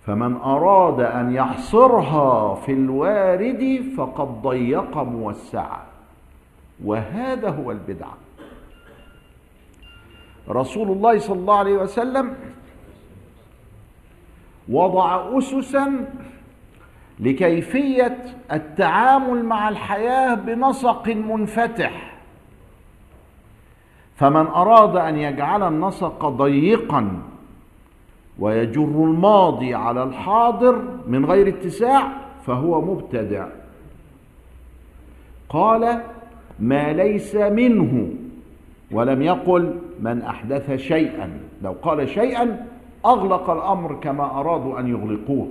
فمن 0.06 0.36
أراد 0.36 1.00
أن 1.00 1.34
يحصرها 1.34 2.54
في 2.54 2.72
الوارد 2.72 3.82
فقد 3.96 4.42
ضيق 4.42 4.98
موسعا. 4.98 5.82
وهذا 6.84 7.48
هو 7.48 7.70
البدعة 7.70 8.25
رسول 10.48 10.90
الله 10.90 11.18
صلى 11.18 11.38
الله 11.38 11.56
عليه 11.56 11.76
وسلم 11.76 12.34
وضع 14.68 15.38
أسسا 15.38 16.06
لكيفية 17.20 18.18
التعامل 18.52 19.44
مع 19.44 19.68
الحياة 19.68 20.34
بنسق 20.34 21.08
منفتح. 21.08 22.16
فمن 24.16 24.46
أراد 24.46 24.96
أن 24.96 25.18
يجعل 25.18 25.62
النسق 25.62 26.28
ضيقا 26.28 27.22
ويجر 28.38 28.82
الماضي 28.82 29.74
على 29.74 30.02
الحاضر 30.02 30.82
من 31.06 31.24
غير 31.24 31.48
اتساع 31.48 32.12
فهو 32.46 32.80
مبتدع. 32.80 33.48
قال 35.48 36.02
ما 36.60 36.92
ليس 36.92 37.34
منه 37.34 38.10
ولم 38.90 39.22
يقل 39.22 39.78
من 40.00 40.22
أحدث 40.22 40.72
شيئا. 40.76 41.38
لو 41.62 41.74
قال 41.82 42.08
شيئا 42.08 42.66
أغلق 43.06 43.50
الأمر 43.50 43.94
كما 43.94 44.40
أرادوا 44.40 44.80
أن 44.80 44.88
يغلقوه 44.88 45.48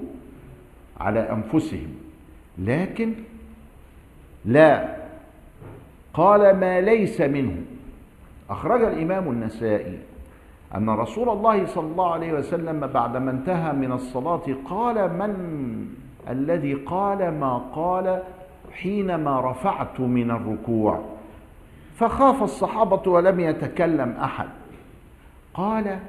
على 0.99 1.19
أنفسهم. 1.19 1.95
لكن 2.57 3.13
لا. 4.45 4.95
قال 6.13 6.59
ما 6.59 6.81
ليس 6.81 7.21
منه. 7.21 7.57
أخرج 8.49 8.83
الإمام 8.83 9.31
النسائي 9.31 9.99
أن 10.75 10.89
رسول 10.89 11.29
الله 11.29 11.65
صلى 11.65 11.85
الله 11.85 12.11
عليه 12.11 12.33
وسلم 12.33 12.87
بعدما 12.87 13.31
انتهى 13.31 13.73
من 13.73 13.91
الصلاة 13.91 14.41
قال 14.69 15.13
من 15.13 15.35
الذي 16.29 16.73
قال 16.73 17.39
ما 17.39 17.57
قال 17.57 18.21
حينما 18.71 19.51
رفعت 19.51 19.99
من 19.99 20.31
الركوع؟ 20.31 21.14
فخاف 21.99 22.43
الصحابة 22.43 23.11
ولم 23.11 23.39
يتكلم 23.39 24.17
أحد. 24.23 24.47
قال 25.53 25.99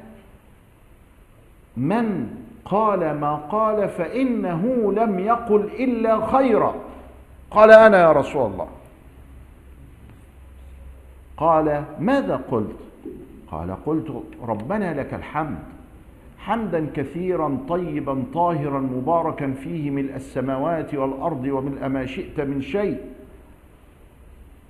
من 1.77 2.29
قال 2.65 3.21
ما 3.21 3.35
قال 3.35 3.89
فإنه 3.89 4.93
لم 4.93 5.19
يقل 5.19 5.61
إلا 5.65 6.27
خيرا. 6.27 6.75
قال 7.51 7.71
أنا 7.71 8.01
يا 8.01 8.13
رسول 8.13 8.53
الله. 8.53 8.69
قال 11.37 11.85
ماذا 12.01 12.37
قلت؟ 12.51 12.77
قال 13.51 13.77
قلت 13.87 14.23
ربنا 14.43 14.95
لك 15.01 15.15
الحمد 15.15 15.59
حمدا 16.39 16.87
كثيرا 16.95 17.59
طيبا 17.69 18.25
طاهرا 18.35 18.81
مباركا 18.81 19.53
فيه 19.53 19.91
ملء 19.91 20.17
السماوات 20.17 20.95
والأرض 20.95 21.45
وملء 21.45 21.89
ما 21.89 22.07
شئت 22.07 22.41
من 22.41 22.63
شيء. 22.63 23.01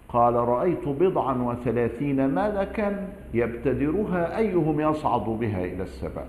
قال 0.08 0.34
رأيت 0.34 0.88
بضعا 0.88 1.34
وثلاثين 1.34 2.30
ملكا 2.30 3.08
يبتدرها 3.34 4.38
أيهم 4.38 4.80
يصعد 4.80 5.24
بها 5.24 5.64
إلى 5.64 5.82
السماء 5.82 6.26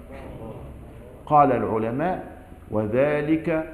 قال 1.26 1.52
العلماء 1.52 2.38
وذلك 2.72 3.74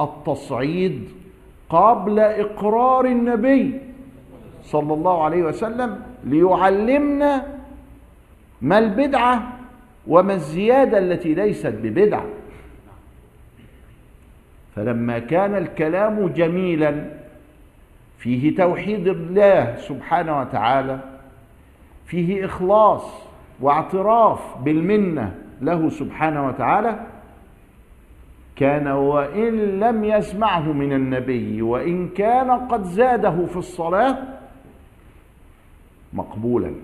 التصعيد 0.00 1.08
قبل 1.70 2.18
إقرار 2.18 3.04
النبي 3.04 3.80
صلى 4.62 4.94
الله 4.94 5.24
عليه 5.24 5.42
وسلم 5.42 6.02
ليعلمنا 6.24 7.46
ما 8.62 8.78
البدعة 8.78 9.52
وما 10.06 10.34
الزيادة 10.34 10.98
التي 10.98 11.34
ليست 11.34 11.74
ببدعة. 11.82 12.24
فلما 14.76 15.18
كان 15.18 15.54
الكلام 15.54 16.28
جميلا 16.28 17.04
فيه 18.18 18.56
توحيد 18.56 19.08
الله 19.08 19.76
سبحانه 19.76 20.40
وتعالى 20.40 20.98
فيه 22.06 22.44
إخلاص 22.44 23.02
واعتراف 23.60 24.58
بالمنة 24.62 25.34
له 25.60 25.88
سبحانه 25.88 26.46
وتعالى 26.46 27.00
كان 28.56 28.86
وإن 28.86 29.80
لم 29.80 30.04
يسمعه 30.04 30.72
من 30.72 30.92
النبي 30.92 31.62
وإن 31.62 32.08
كان 32.08 32.50
قد 32.50 32.84
زاده 32.84 33.46
في 33.46 33.56
الصلاة 33.56 34.18
مقبولا. 36.12 36.74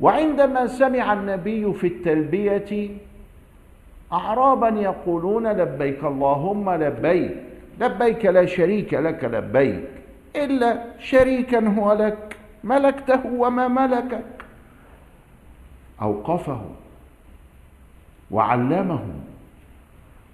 وعندما 0.00 0.66
سمع 0.66 1.12
النبي 1.12 1.72
في 1.72 1.86
التلبية 1.86 2.90
اعرابا 4.12 4.68
يقولون 4.68 5.46
لبيك 5.52 6.04
اللهم 6.04 6.70
لبيك 6.70 7.47
لبيك 7.80 8.24
لا 8.24 8.46
شريك 8.46 8.94
لك 8.94 9.24
لبيك 9.24 9.88
إلا 10.36 10.84
شريكا 11.00 11.68
هو 11.68 11.92
لك 11.92 12.36
ملكته 12.64 13.26
وما 13.26 13.68
ملكك. 13.68 14.24
أوقفه 16.02 16.64
وعلمهم 18.30 19.20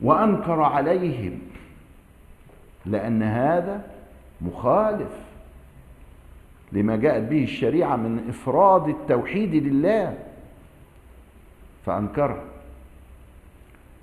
وأنكر 0.00 0.62
عليهم 0.62 1.38
لأن 2.86 3.22
هذا 3.22 3.90
مخالف 4.40 5.12
لما 6.72 6.96
جاءت 6.96 7.22
به 7.22 7.44
الشريعة 7.44 7.96
من 7.96 8.28
إفراد 8.28 8.88
التوحيد 8.88 9.54
لله. 9.54 10.18
فأنكره. 11.86 12.44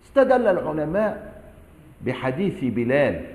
استدل 0.06 0.48
العلماء 0.48 1.42
بحديث 2.06 2.64
بلال 2.64 3.26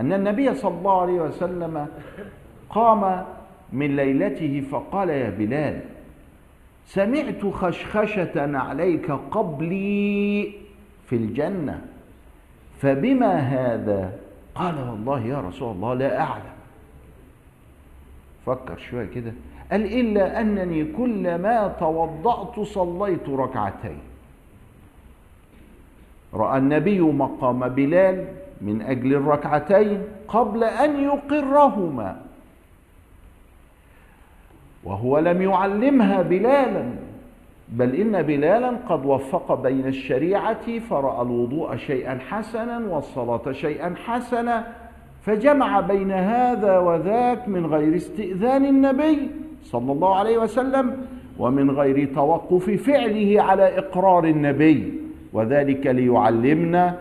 أن 0.00 0.12
النبي 0.12 0.54
صلى 0.54 0.78
الله 0.78 1.00
عليه 1.00 1.20
وسلم 1.20 1.88
قام 2.70 3.24
من 3.72 3.96
ليلته 3.96 4.60
فقال 4.70 5.08
يا 5.08 5.30
بلال 5.30 5.80
سمعت 6.86 7.46
خشخشة 7.46 8.58
عليك 8.58 9.10
قبلي 9.10 10.52
في 11.06 11.16
الجنة 11.16 11.84
فبما 12.80 13.36
هذا؟ 13.36 14.12
قال 14.54 14.88
والله 14.88 15.20
يا 15.26 15.40
رسول 15.40 15.74
الله 15.74 15.94
لا 15.94 16.20
أعلم. 16.20 16.56
فكر 18.46 18.78
شوية 18.78 19.06
كده 19.06 19.32
قال 19.70 20.00
إلا 20.00 20.40
أنني 20.40 20.84
كلما 20.84 21.68
توضأت 21.80 22.60
صليت 22.60 23.28
ركعتين. 23.28 23.98
رأى 26.34 26.58
النبي 26.58 27.00
مقام 27.00 27.68
بلال 27.68 28.24
من 28.60 28.82
أجل 28.82 29.14
الركعتين 29.14 30.02
قبل 30.28 30.64
أن 30.64 31.04
يقرهما. 31.04 32.16
وهو 34.84 35.18
لم 35.18 35.42
يعلمها 35.42 36.22
بلالا 36.22 36.84
بل 37.68 37.94
إن 37.94 38.22
بلالا 38.22 38.76
قد 38.88 39.06
وفق 39.06 39.62
بين 39.62 39.86
الشريعة 39.86 40.78
فرأى 40.78 41.22
الوضوء 41.22 41.76
شيئا 41.76 42.18
حسنا 42.28 42.78
والصلاة 42.78 43.52
شيئا 43.52 43.94
حسنا 44.04 44.66
فجمع 45.22 45.80
بين 45.80 46.12
هذا 46.12 46.78
وذاك 46.78 47.48
من 47.48 47.66
غير 47.66 47.96
استئذان 47.96 48.64
النبي 48.64 49.30
صلى 49.62 49.92
الله 49.92 50.16
عليه 50.16 50.38
وسلم 50.38 51.06
ومن 51.38 51.70
غير 51.70 52.14
توقف 52.14 52.70
فعله 52.70 53.42
على 53.42 53.78
إقرار 53.78 54.24
النبي 54.24 54.92
وذلك 55.32 55.86
ليعلمنا 55.86 56.98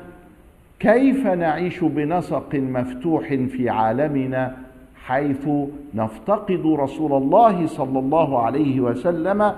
كيف 0.80 1.28
نعيش 1.28 1.84
بنسق 1.84 2.56
مفتوح 2.56 3.28
في 3.28 3.70
عالمنا 3.70 4.58
حيث 4.96 5.48
نفتقد 5.94 6.64
رسول 6.66 7.14
الله 7.14 7.68
صلى 7.68 8.00
الله 8.00 8.42
عليه 8.42 8.80
وسلم 8.80 9.56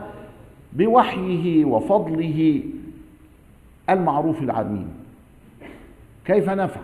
بوحيه 0.74 1.66
وفضله 1.66 2.62
المعروف 3.90 4.42
العميم؟ 4.42 4.90
كيف 6.26 6.50
نفعل؟ 6.50 6.84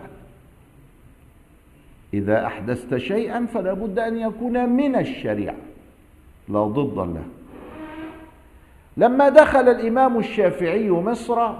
إذا 2.14 2.46
أحدثت 2.46 2.96
شيئا 2.96 3.46
فلا 3.46 3.72
بد 3.72 3.98
أن 3.98 4.16
يكون 4.16 4.68
من 4.68 4.96
الشريعة 4.96 5.56
لا 6.48 6.64
ضد 6.64 6.96
له. 6.96 7.24
لما 8.96 9.28
دخل 9.28 9.68
الإمام 9.68 10.18
الشافعي 10.18 10.90
مصر 10.90 11.52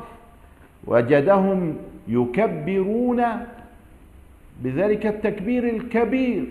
وجدهم 0.87 1.77
يكبرون 2.09 3.23
بذلك 4.63 5.07
التكبير 5.07 5.65
الكبير. 5.69 6.45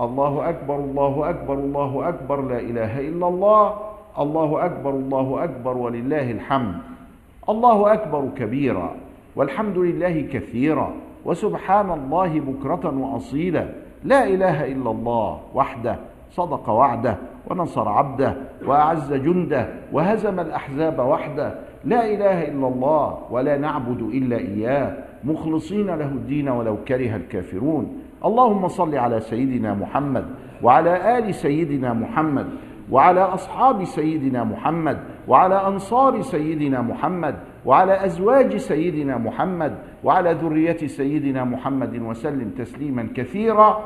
الله 0.00 0.48
أكبر 0.48 0.76
الله 0.76 1.30
أكبر 1.30 1.54
الله 1.54 2.08
أكبر 2.08 2.42
لا 2.42 2.60
إله 2.60 3.00
إلا 3.00 3.28
الله. 3.28 3.74
الله 4.18 4.64
أكبر 4.64 4.90
الله 4.90 5.44
أكبر 5.44 5.78
ولله 5.78 6.30
الحمد. 6.30 6.74
الله 7.48 7.92
أكبر 7.92 8.28
كبيرا 8.36 8.94
والحمد 9.36 9.78
لله 9.78 10.20
كثيرا 10.32 10.94
وسبحان 11.24 11.90
الله 11.90 12.40
بكرة 12.40 12.98
وأصيلا. 12.98 13.68
لا 14.04 14.26
إله 14.26 14.64
إلا 14.64 14.90
الله 14.90 15.40
وحده 15.54 15.96
صدق 16.30 16.68
وعده 16.68 17.16
ونصر 17.46 17.88
عبده 17.88 18.36
وأعز 18.66 19.12
جنده 19.12 19.68
وهزم 19.92 20.40
الأحزاب 20.40 20.98
وحده. 20.98 21.54
لا 21.84 22.04
إله 22.06 22.48
إلا 22.48 22.68
الله 22.68 23.18
ولا 23.30 23.56
نعبد 23.56 24.00
إلا 24.02 24.36
إياه 24.36 24.96
مخلصين 25.24 25.86
له 25.86 26.08
الدين 26.08 26.48
ولو 26.48 26.76
كره 26.84 27.16
الكافرون. 27.16 27.98
اللهم 28.24 28.68
صل 28.68 28.94
على 28.94 29.20
سيدنا 29.20 29.74
محمد 29.74 30.24
وعلى 30.62 31.18
آل 31.18 31.34
سيدنا 31.34 31.92
محمد 31.92 32.46
وعلى 32.90 33.20
أصحاب 33.20 33.84
سيدنا 33.84 34.44
محمد 34.44 34.98
وعلى 35.28 35.66
أنصار 35.66 36.22
سيدنا 36.22 36.82
محمد 36.82 37.34
وعلى 37.66 38.04
أزواج 38.04 38.56
سيدنا 38.56 39.18
محمد 39.18 39.74
وعلى 40.04 40.32
ذرية 40.32 40.76
سيدنا 40.76 41.44
محمد 41.44 42.02
وسلم 42.02 42.50
تسليما 42.58 43.08
كثيرا 43.16 43.80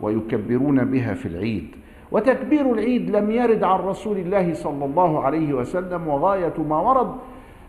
ويكبرون 0.00 0.84
بها 0.84 1.14
في 1.14 1.26
العيد. 1.26 1.66
وتكبير 2.12 2.72
العيد 2.72 3.10
لم 3.10 3.30
يرد 3.30 3.64
عن 3.64 3.78
رسول 3.80 4.18
الله 4.18 4.54
صلى 4.54 4.84
الله 4.84 5.20
عليه 5.20 5.54
وسلم 5.54 6.08
وغاية 6.08 6.54
ما 6.68 6.80
ورد 6.80 7.10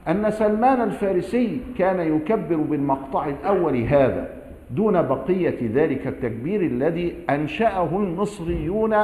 أن 0.08 0.32
سلمان 0.32 0.82
الفارسي 0.82 1.62
كان 1.78 2.16
يكبر 2.16 2.55
بالمقطع 2.55 3.26
الأول 3.26 3.78
هذا 3.78 4.30
دون 4.72 5.01
بقية 5.01 5.58
ذلك 5.74 6.08
التكبير 6.08 6.62
الذي 6.62 7.16
أنشأه 7.30 7.89
المصريون 7.91 8.95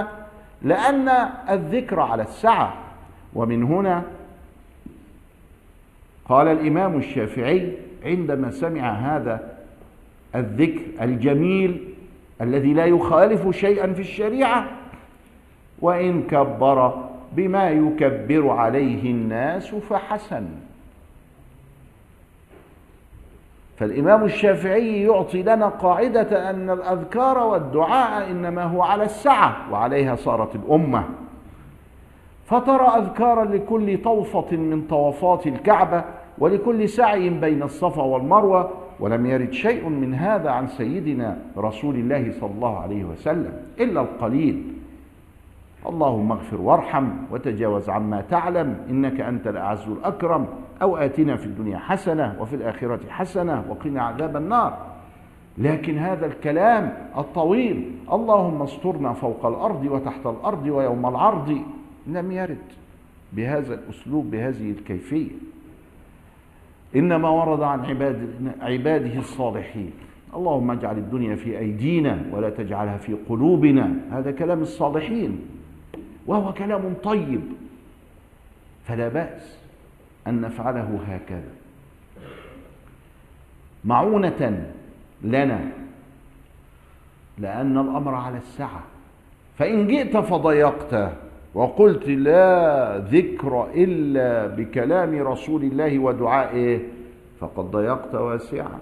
لأن 0.62 1.10
الذكر 1.49 1.99
على 1.99 2.24
السعة. 2.24 2.74
ومن 3.34 3.64
هنا 3.64 4.04
قال 6.26 6.47
الإمام 6.47 6.97
الشافعي 6.97 7.72
عندما 8.06 8.51
سمع 8.51 8.91
هذا 8.91 9.54
الذكر 10.36 10.82
الجميل 11.01 11.88
الذي 12.41 12.74
لا 12.74 12.86
يخالف 12.86 13.49
شيئا 13.56 13.93
في 13.93 14.01
الشريعة 14.01 14.66
وإن 15.82 16.24
كبر 16.24 17.04
بما 17.34 17.70
يكبر 17.70 18.49
عليه 18.49 19.12
الناس 19.12 19.76
فحسن. 19.76 20.45
فالإمام 23.84 24.23
الشافعي 24.23 25.03
يعطي 25.03 25.43
لنا 25.43 25.67
قاعدة 25.67 26.49
أن 26.49 26.69
الأذكار 26.69 27.38
والدعاء 27.38 28.31
إنما 28.31 28.63
هو 28.63 28.81
على 28.81 29.03
السعة 29.03 29.71
وعليها 29.71 30.15
صارت 30.15 30.55
الأمة. 30.55 31.03
فترى 32.45 32.88
أذكارا 32.88 33.45
لكل 33.45 33.97
طوفة 34.03 34.57
من 34.57 34.81
طوفات 34.89 35.47
الكعبة 35.47 36.03
ولكل 36.38 36.89
سعي 36.89 37.29
بين 37.29 37.63
الصفا 37.63 38.01
والمروة 38.01 38.71
ولم 38.99 39.25
يرد 39.25 39.51
شيء 39.53 39.89
من 39.89 40.13
هذا 40.13 40.49
عن 40.49 40.67
سيدنا 40.67 41.38
رسول 41.57 41.95
الله 41.95 42.31
صلى 42.39 42.51
الله 42.51 42.79
عليه 42.79 43.03
وسلم 43.03 43.53
إلا 43.79 44.01
القليل. 44.01 44.63
اللهم 45.89 46.31
اغفر 46.31 46.61
وارحم 46.61 47.07
وتجاوز 47.31 47.89
عما 47.89 48.23
تعلم 48.29 48.77
إنك 48.89 49.21
أنت 49.21 49.47
الأعز 49.47 49.88
الأكرم. 49.88 50.47
أو 50.84 50.97
آتنا 50.97 51.36
في 51.36 51.45
الدنيا 51.45 51.77
حسنة 51.77 52.36
وفي 52.39 52.55
الآخرة 52.55 52.99
حسنة 53.09 53.63
وقنا 53.69 54.01
عذاب 54.01 54.38
النار. 54.38 54.93
لكن 55.57 55.97
هذا 55.97 56.25
الكلام 56.25 56.93
الطويل 57.17 57.91
اللهم 58.11 58.61
استرنا 58.61 59.13
فوق 59.13 59.45
الأرض 59.45 59.86
وتحت 59.86 60.25
الأرض 60.25 60.65
ويوم 60.65 61.05
العرض. 61.05 61.57
لم 62.07 62.31
يرد 62.31 62.57
بهذا 63.34 63.73
الأسلوب 63.73 64.31
بهذه 64.31 64.71
الكيفية. 64.71 65.31
إنما 66.95 67.29
ورد 67.29 67.61
عن 67.61 67.86
عباد 67.86 68.29
عباده 68.61 69.19
الصالحين. 69.19 69.91
اللهم 70.36 70.71
اجعل 70.71 70.97
الدنيا 70.97 71.36
في 71.36 71.59
أيدينا 71.59 72.25
ولا 72.31 72.49
تجعلها 72.49 72.97
في 72.97 73.13
قلوبنا. 73.29 73.95
هذا 74.11 74.31
كلام 74.31 74.61
الصالحين 74.61 75.39
وهو 76.27 76.53
كلام 76.53 76.93
طيب. 77.03 77.41
فلا 78.84 79.07
بأس. 79.07 79.62
أن 80.28 80.41
نفعله 80.41 80.99
هكذا. 81.07 81.51
معونة 83.86 84.69
لنا 85.21 85.59
لأن 87.38 87.78
الأمر 87.78 88.15
على 88.15 88.38
السعه 88.38 88.84
فإن 89.57 89.88
جئت 89.88 90.17
فضيقت 90.17 91.11
وقلت 91.53 92.07
لا 92.07 92.97
ذكر 92.97 93.67
إلا 93.76 94.47
بكلام 94.47 95.21
رسول 95.28 95.63
الله 95.63 95.99
ودعائه 95.99 96.80
فقد 97.39 97.63
ضيقت 97.71 98.15
واسعا. 98.15 98.80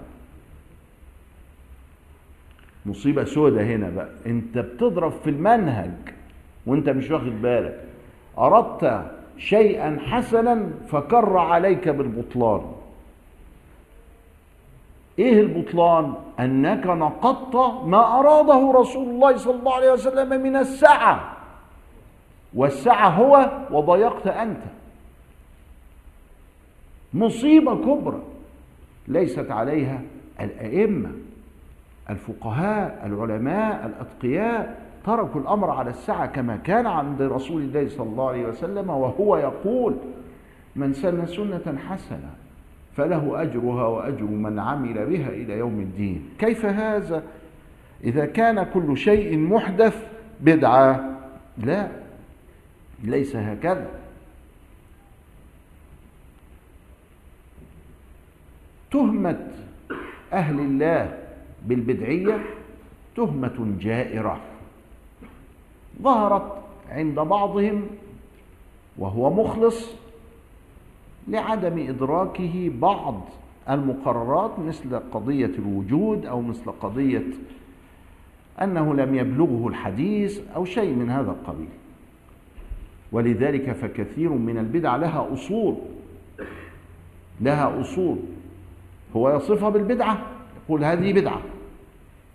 مصيبة 2.86 3.24
سودة 3.24 3.62
هنا 3.62 3.90
بقى. 3.90 4.08
أنت 4.26 4.58
بتضرب 4.58 5.12
في 5.12 5.30
المنهج 5.30 5.90
وأنت 6.66 6.88
مش 6.88 7.10
واخد 7.10 7.42
بالك. 7.42 7.84
أردت 8.38 9.10
شيئا 9.38 9.98
حسنا 10.00 10.70
فكر 10.88 11.38
عليك 11.38 11.88
بالبطلان. 11.88 12.72
إيه 15.18 15.40
البطلان؟ 15.40 16.14
أنك 16.40 16.86
نقضت 16.86 17.84
ما 17.84 18.18
أراده 18.18 18.72
رسول 18.80 19.08
الله 19.08 19.36
صلى 19.36 19.58
الله 19.58 19.74
عليه 19.74 19.92
وسلم 19.92 20.42
من 20.42 20.56
السعه 20.56 21.36
والسعه 22.54 23.08
هو 23.08 23.50
وضيقت 23.70 24.26
أنت. 24.26 24.62
مصيبة 27.14 27.74
كبرى 27.74 28.22
ليست 29.08 29.50
عليها 29.50 30.00
الأئمة 30.40 31.10
الفقهاء 32.10 33.02
العلماء 33.06 33.86
الأتقياء. 33.86 34.81
تركوا 35.04 35.40
الأمر 35.40 35.70
على 35.70 35.90
السعه 35.90 36.26
كما 36.26 36.56
كان 36.56 36.86
عند 36.86 37.22
رسول 37.22 37.62
الله 37.62 37.88
صلى 37.88 38.06
الله 38.06 38.28
عليه 38.28 38.46
وسلم 38.46 38.90
وهو 38.90 39.36
يقول 39.36 39.96
من 40.76 40.92
سن 40.92 41.26
سنة 41.26 41.78
حسنة 41.88 42.30
فله 42.96 43.42
أجرها 43.42 43.86
وأجر 43.86 44.24
من 44.24 44.58
عمل 44.58 45.06
بها 45.06 45.28
إلى 45.28 45.58
يوم 45.58 45.80
الدين. 45.80 46.28
كيف 46.38 46.66
هذا؟ 46.66 47.22
إذا 48.04 48.26
كان 48.26 48.62
كل 48.62 48.96
شيء 48.96 49.38
محدث 49.38 50.06
بدعة. 50.40 51.18
لا 51.58 51.88
ليس 53.04 53.36
هكذا. 53.36 53.90
تهمة 58.90 59.46
أهل 60.32 60.60
الله 60.60 61.18
بالبدعية 61.66 62.44
تهمة 63.16 63.74
جائرة. 63.80 64.51
ظهرت 66.02 66.52
عند 66.90 67.14
بعضهم 67.14 67.86
وهو 68.98 69.30
مخلص 69.44 69.90
لعدم 71.28 71.88
إدراكه 71.88 72.70
بعض 72.80 73.20
المقررات 73.70 74.58
مثل 74.58 75.00
قضية 75.12 75.50
الوجود 75.58 76.26
أو 76.26 76.42
مثل 76.42 76.70
قضية 76.70 77.26
أنه 78.62 78.94
لم 78.94 79.14
يبلغه 79.14 79.68
الحديث 79.68 80.40
أو 80.56 80.64
شيء 80.64 80.94
من 80.94 81.10
هذا 81.10 81.30
القبيل. 81.30 81.68
ولذلك 83.12 83.72
فكثير 83.72 84.32
من 84.32 84.58
البدع 84.58 84.96
لها 84.96 85.32
أصول 85.32 85.76
لها 87.40 87.80
أصول. 87.80 88.18
هو 89.16 89.36
يصفها 89.36 89.68
بالبدعة 89.68 90.26
يقول 90.64 90.84
هذه 90.84 91.12
بدعة. 91.12 91.42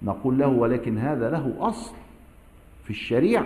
نقول 0.03 0.37
له 0.37 0.47
ولكن 0.47 0.97
هذا 0.97 1.29
له 1.29 1.53
أصل. 1.59 1.95
في 2.87 2.93
الشريعة. 2.93 3.45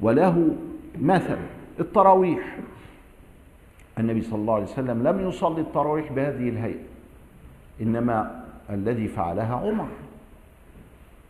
وله 0.00 0.56
مثل 1.00 1.38
التراويح. 1.80 2.58
النبي 3.98 4.22
صلى 4.22 4.40
الله 4.40 4.54
عليه 4.54 4.64
وسلم 4.64 5.08
لم 5.08 5.28
يصلي 5.28 5.60
التراويح 5.60 6.12
بهذه 6.12 6.48
الهيئة 6.48 6.84
إنما 7.80 8.44
الذي 8.70 9.08
فعلها 9.08 9.54
عمر. 9.54 9.88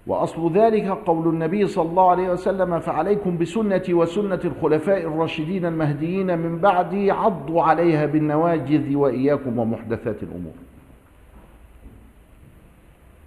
وأصل 0.07 0.53
ذلك 0.53 0.89
قول 0.89 1.29
النبي 1.29 1.67
صلى 1.67 1.91
الله 1.91 2.11
عليه 2.11 2.31
وسلم 2.31 2.81
فعليكم 2.81 3.39
بسنتي 3.39 3.95
وسنة 3.95 4.41
الخلفاء 4.45 5.01
الراشدين 5.01 5.67
المهديين 5.67 6.39
من 6.39 6.59
بعدي 6.59 7.11
عضوا 7.11 7.63
عليها 7.63 8.07
بالنواجذ 8.07 8.97
وإياكم 8.97 9.59
ومحدثات 9.59 10.23
الأمور. 10.23 10.55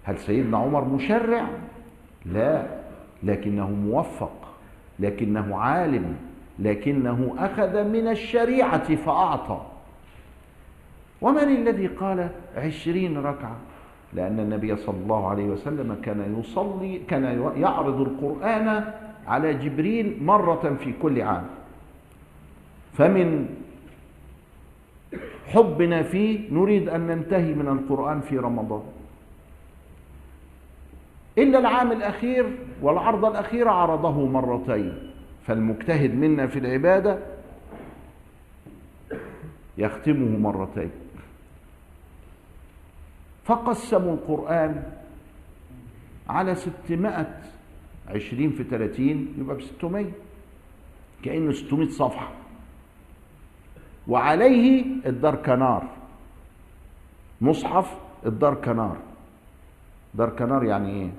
هل 0.04 0.18
سيدنا 0.18 0.58
عمر 0.58 0.84
مشرع؟ 0.84 1.48
لا 2.26 2.66
لكنه 3.22 3.70
موفق 3.70 4.32
لكنه 4.98 5.56
عالم 5.56 6.16
لكنه 6.58 7.34
أخذ 7.38 7.84
من 7.84 8.08
الشريعة 8.08 8.94
فأعطى. 8.94 9.60
ومن 11.20 11.38
الذي 11.38 11.86
قال 11.86 12.30
عشرين 12.56 13.18
ركعة؟ 13.18 13.56
لأن 14.14 14.40
النبي 14.40 14.76
صلى 14.76 14.96
الله 15.02 15.28
عليه 15.28 15.44
وسلم 15.44 15.96
كان 16.02 16.36
يصلي 16.40 17.00
كان 17.08 17.52
يعرض 17.56 18.00
القرآن 18.00 18.84
على 19.26 19.54
جبريل 19.54 20.18
مرة 20.22 20.76
في 20.84 20.92
كل 21.02 21.22
عام. 21.22 21.46
فمن 22.94 23.48
حبنا 25.46 26.02
فيه 26.02 26.52
نريد 26.52 26.88
أن 26.88 27.00
ننتهي 27.06 27.54
من 27.54 27.68
القرآن 27.68 28.20
في 28.20 28.38
رمضان. 28.38 28.82
إلا 31.38 31.58
العام 31.58 31.92
الأخير 31.92 32.58
والعرض 32.82 33.24
الأخير 33.24 33.68
عرضه 33.68 34.26
مرتين. 34.26 35.10
فالمجتهد 35.46 36.14
منا 36.14 36.46
في 36.46 36.58
العبادة 36.58 37.18
يختمه 39.78 40.38
مرتين. 40.38 40.90
فقسموا 43.44 44.14
القرآن 44.14 44.82
على 46.28 46.54
ستمائة 46.54 47.40
عشرين 48.08 48.50
في 48.50 48.64
ثلاثين 48.64 49.34
يبقى 49.38 49.56
بستمائة 49.56 50.10
كأنه 51.24 51.52
ستمائة 51.52 51.88
صفحة. 51.88 52.30
وعليه 54.08 54.84
الدار 55.06 55.36
كنار 55.36 55.88
مصحف 57.40 57.96
الدار 58.26 58.54
كنار 58.54 58.96
دار 60.14 60.30
كنار 60.30 60.64
يعني 60.64 60.90
إيه؟ 60.90 61.10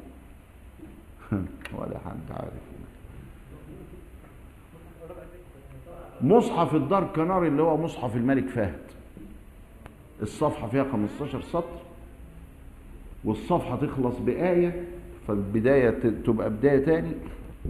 ولا 1.77 1.97
حد 2.05 2.31
عارف. 2.31 2.53
مصحف 6.21 6.75
الدار 6.75 7.07
كنار 7.15 7.45
اللي 7.47 7.61
هو 7.61 7.77
مصحف 7.77 8.15
الملك 8.15 8.47
فهد. 8.49 8.79
الصفحة 10.21 10.67
فيها 10.67 10.83
15 10.91 11.41
سطر 11.41 11.79
والصفحة 13.23 13.75
تخلص 13.75 14.19
بآية 14.19 14.83
فالبداية 15.27 15.89
تبقى 16.25 16.49
بداية 16.49 16.85
تاني. 16.85 17.11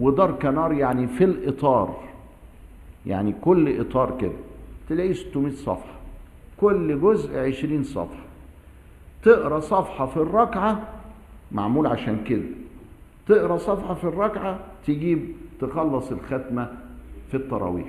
ودار 0.00 0.32
كنار 0.32 0.72
يعني 0.72 1.06
في 1.06 1.24
الإطار 1.24 2.00
يعني 3.06 3.34
كل 3.40 3.80
إطار 3.80 4.18
كده. 4.20 4.32
تلاقيه 4.88 5.12
600 5.12 5.52
صفحة. 5.52 5.94
كل 6.60 7.00
جزء 7.00 7.38
20 7.38 7.84
صفحة. 7.84 8.24
تقرأ 9.22 9.60
صفحة 9.60 10.06
في 10.06 10.16
الركعة 10.16 10.88
معمول 11.52 11.86
عشان 11.86 12.24
كده. 12.24 12.42
تقرأ 13.30 13.56
صفحة 13.56 13.94
في 13.94 14.04
الركعة 14.04 14.58
تجيب 14.86 15.36
تخلص 15.60 16.12
الختمة 16.12 16.72
في 17.30 17.36
التراويح. 17.36 17.88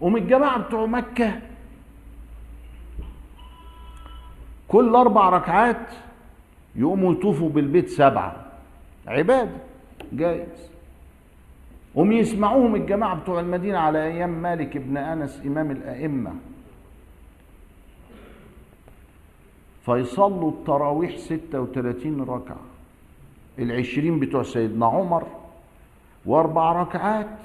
ومن 0.00 0.22
الجماعة 0.22 0.58
بتوع 0.58 0.86
مكة 0.86 1.40
كل 4.68 4.94
أربع 4.94 5.28
ركعات 5.28 5.86
يقوموا 6.76 7.12
يطوفوا 7.12 7.48
بالبيت 7.48 7.88
سبعة. 7.88 8.46
عبادة. 9.06 9.56
جائز 10.12 10.70
هم 11.96 12.12
يسمعوهم 12.12 12.74
الجماعة 12.74 13.20
بتوع 13.20 13.40
المدينة 13.40 13.78
على 13.78 14.04
أيام 14.04 14.42
مالك 14.42 14.76
بن 14.76 14.96
أنس 14.96 15.42
إمام 15.46 15.70
الأئمة. 15.70 16.32
فيصلوا 19.84 20.50
التراويح 20.50 21.16
36 21.16 22.20
ركعة. 22.20 22.69
العشرين 23.60 24.20
بتوع 24.20 24.42
سيدنا 24.42 24.86
عمر 24.86 25.26
وأربع 26.26 26.82
ركعات 26.82 27.38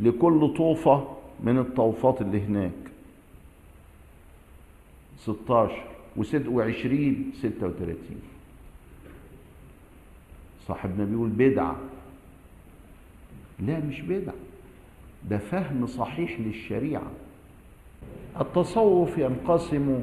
لكل 0.00 0.54
طوفة 0.56 1.08
من 1.40 1.58
الطوفات 1.58 2.20
اللي 2.20 2.40
هناك. 2.40 2.72
16 5.18 5.82
وست 6.16 6.46
وعشرين 6.48 7.32
ستة 7.38 7.66
وثلاثين 7.66 8.20
صاحبنا 10.68 11.04
بيقول 11.04 11.28
بدعة. 11.28 11.76
لا 13.60 13.80
مش 13.80 14.00
بدعة. 14.00 14.34
ده 15.30 15.38
فهم 15.38 15.86
صحيح 15.86 16.40
للشريعة. 16.40 17.10
التصوف 18.40 19.18
ينقسم 19.18 20.02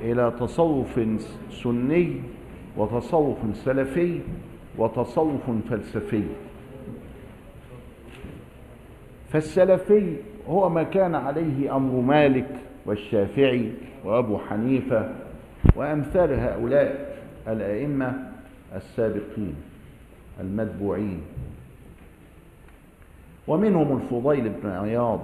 إلى 0.00 0.32
تصوف 0.40 1.00
سني 1.50 2.20
وتصوف 2.76 3.36
سلفي 3.54 4.20
وتصوف 4.78 5.50
فلسفي. 5.70 6.24
فالسلفي 9.28 10.16
هو 10.48 10.68
ما 10.68 10.82
كان 10.82 11.14
عليه 11.14 11.76
أمر 11.76 12.00
مالك 12.00 12.48
والشافعي 12.86 13.72
وأبو 14.04 14.38
حنيفة 14.38 15.14
وأمثال 15.76 16.40
هؤلاء 16.40 17.16
الأئمة 17.48 18.30
السابقين 18.74 19.54
المتبوعين. 20.40 21.20
ومنهم 23.48 23.96
الفضيل 23.96 24.48
بن 24.48 24.70
عياض 24.70 25.20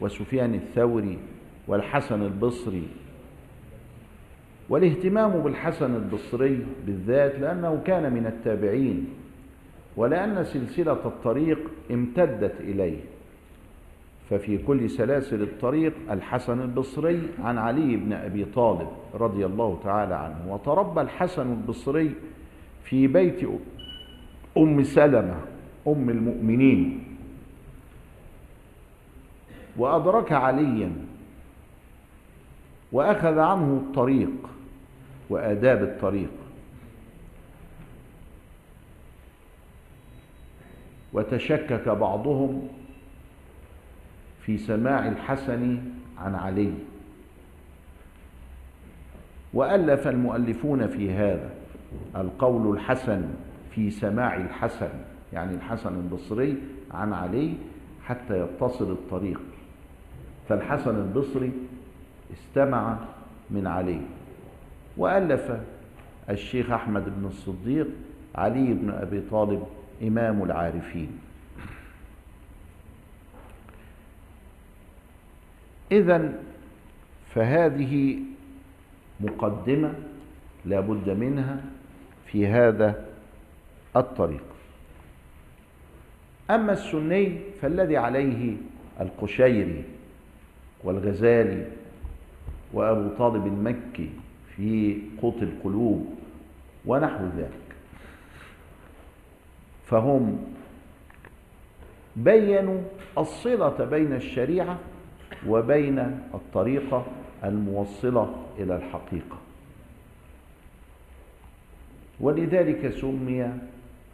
وسفيان 0.00 0.54
الثوري 0.54 1.18
والحسن 1.68 2.22
البصري 2.22 2.88
والاهتمام 4.68 5.30
بالحسن 5.30 5.94
البصري 5.94 6.66
بالذات 6.86 7.38
لأنه 7.38 7.82
كان 7.86 8.12
من 8.12 8.26
التابعين 8.26 9.06
ولأن 9.96 10.44
سلسلة 10.44 10.92
الطريق 10.92 11.58
امتدت 11.90 12.60
إليه. 12.60 12.98
ففي 14.30 14.58
كل 14.58 14.90
سلاسل 14.90 15.42
الطريق 15.42 15.92
الحسن 16.10 16.60
البصري 16.60 17.22
عن 17.44 17.58
علي 17.58 17.96
بن 17.96 18.12
أبي 18.12 18.44
طالب 18.44 18.88
رضي 19.14 19.46
الله 19.46 19.78
تعالى 19.84 20.14
عنه. 20.14 20.54
وتربى 20.54 21.00
الحسن 21.00 21.52
البصري 21.52 22.14
في 22.84 23.06
بيت 23.06 23.48
أم 24.58 24.82
سلمة 24.82 25.40
أم 25.88 26.10
المؤمنين. 26.10 27.04
وأدرك 29.76 30.32
عليا 30.32 30.92
وأخذ 32.92 33.38
عنه 33.38 33.82
الطريق. 33.86 34.55
وآداب 35.30 35.82
الطريق. 35.82 36.30
وتشكك 41.12 41.88
بعضهم 41.88 42.68
في 44.40 44.58
سماع 44.58 45.08
الحسن 45.08 45.78
عن 46.18 46.34
علي. 46.34 46.72
وألف 49.54 50.08
المؤلفون 50.08 50.86
في 50.86 51.12
هذا 51.12 51.50
القول 52.16 52.76
الحسن 52.76 53.28
في 53.70 53.90
سماع 53.90 54.36
الحسن 54.36 54.90
يعني 55.32 55.54
الحسن 55.54 55.94
البصري 55.94 56.56
عن 56.90 57.12
علي 57.12 57.54
حتى 58.04 58.40
يتصل 58.40 58.92
الطريق. 58.92 59.40
فالحسن 60.48 60.96
البصري 60.96 61.52
استمع 62.32 62.98
من 63.50 63.66
علي. 63.66 64.00
وألف 64.96 65.52
الشيخ 66.30 66.70
أحمد 66.70 67.04
بن 67.04 67.26
الصديق 67.26 67.86
علي 68.34 68.74
بن 68.74 68.90
أبي 68.90 69.20
طالب 69.30 69.66
إمام 70.02 70.42
العارفين. 70.42 71.18
إذا 75.92 76.32
فهذه 77.34 78.18
مقدمة 79.20 79.94
لا 80.64 80.80
بد 80.80 81.10
منها 81.10 81.60
في 82.26 82.46
هذا 82.46 83.04
الطريق. 83.96 84.44
أما 86.50 86.72
السني 86.72 87.38
فالذي 87.62 87.96
عليه 87.96 88.56
القشيري 89.00 89.84
والغزالي 90.84 91.66
وأبو 92.72 93.08
طالب 93.18 93.46
المكي 93.46 94.10
في 94.56 94.98
قوت 95.22 95.42
القلوب 95.42 96.14
ونحو 96.86 97.24
ذلك. 97.36 97.76
فهم 99.86 100.44
بينوا 102.16 102.80
الصلة 103.18 103.84
بين 103.84 104.12
الشريعة 104.12 104.78
وبين 105.46 105.98
الطريقة 106.34 107.06
الموصلة 107.44 108.34
إلى 108.58 108.76
الحقيقة. 108.76 109.38
ولذلك 112.20 112.90
سمي 112.90 113.58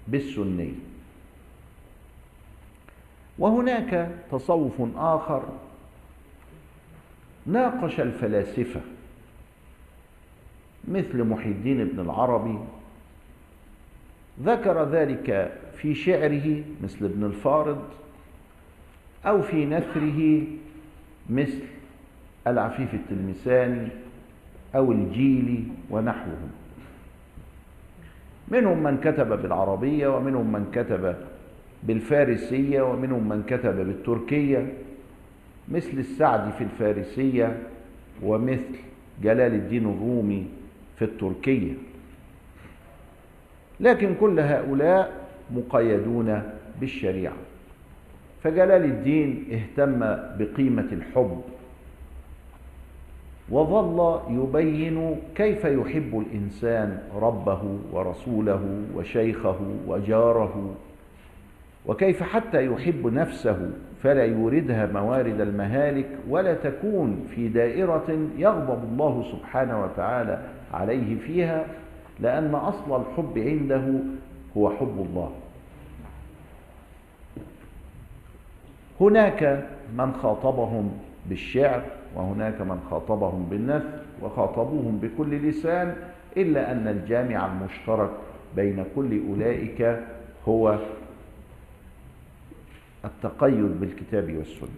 بالسني 0.08 0.74
وهناك 3.38 4.10
تصوف 4.30 4.82
آخر 4.96 5.42
ناقش 7.46 8.00
الفلاسفة 8.00 8.80
مثل 10.88 11.24
محي 11.24 11.48
الدين 11.48 11.80
ابن 11.80 12.00
العربي. 12.00 12.58
ذكر 14.42 14.88
ذلك 14.90 15.52
في 15.76 15.94
شعره 15.94 16.62
مثل 16.82 17.04
ابن 17.04 17.24
الفارض 17.24 17.82
أو 19.26 19.42
في 19.42 19.66
نثره 19.66 20.42
مثل 21.30 21.62
العفيف 22.46 22.94
التلمساني 22.94 23.88
أو 24.74 24.92
الجيلي 24.92 25.64
ونحوهم. 25.90 26.50
منهم 28.48 28.82
من 28.82 28.96
كتب 29.00 29.42
بالعربية 29.42 30.08
ومنهم 30.08 30.52
من 30.52 30.70
كتب 30.72 31.16
بالفارسية 31.82 32.82
ومنهم 32.82 33.28
من 33.28 33.42
كتب 33.42 33.76
بالتركية 33.76 34.72
مثل 35.68 35.98
السعدي 35.98 36.52
في 36.52 36.64
الفارسية 36.64 37.58
ومثل 38.22 38.76
جلال 39.22 39.54
الدين 39.54 39.84
الرومي 39.84 40.46
في 41.02 41.08
التركية. 41.08 41.72
لكن 43.80 44.14
كل 44.20 44.40
هؤلاء 44.40 45.12
مقيدون 45.50 46.42
بالشريعة. 46.80 47.32
فجلال 48.42 48.84
الدين 48.84 49.44
اهتم 49.52 49.98
بقيمة 50.38 50.88
الحب. 50.92 51.42
وظل 53.50 54.20
يبين 54.30 55.16
كيف 55.34 55.64
يحب 55.64 56.24
الإنسان 56.26 57.02
ربه 57.14 57.78
ورسوله 57.92 58.82
وشيخه 58.94 59.58
وجاره. 59.86 60.74
وكيف 61.86 62.22
حتى 62.22 62.66
يحب 62.66 63.06
نفسه 63.06 63.70
فلا 64.02 64.24
يوردها 64.24 64.86
موارد 64.86 65.40
المهالك 65.40 66.08
ولا 66.28 66.54
تكون 66.54 67.26
في 67.34 67.48
دائرة 67.48 68.28
يغضب 68.38 68.84
الله 68.84 69.24
سبحانه 69.32 69.84
وتعالى 69.84 70.42
عليه 70.72 71.18
فيها 71.18 71.66
لأن 72.20 72.54
أصل 72.54 73.00
الحب 73.00 73.38
عنده 73.38 73.92
هو 74.56 74.70
حب 74.70 75.06
الله. 75.10 75.32
هناك 79.00 79.68
من 79.96 80.12
خاطبهم 80.22 80.98
بالشعر 81.26 81.82
وهناك 82.14 82.60
من 82.60 82.80
خاطبهم 82.90 83.46
بالنثر 83.50 84.02
وخاطبوهم 84.22 84.98
بكل 84.98 85.48
لسان 85.48 85.96
إلا 86.36 86.72
أن 86.72 86.88
الجامع 86.88 87.46
المشترك 87.46 88.10
بين 88.56 88.84
كل 88.96 89.20
أولئك 89.28 90.00
هو 90.48 90.78
التقيد 93.04 93.80
بالكتاب 93.80 94.36
والسنة. 94.36 94.68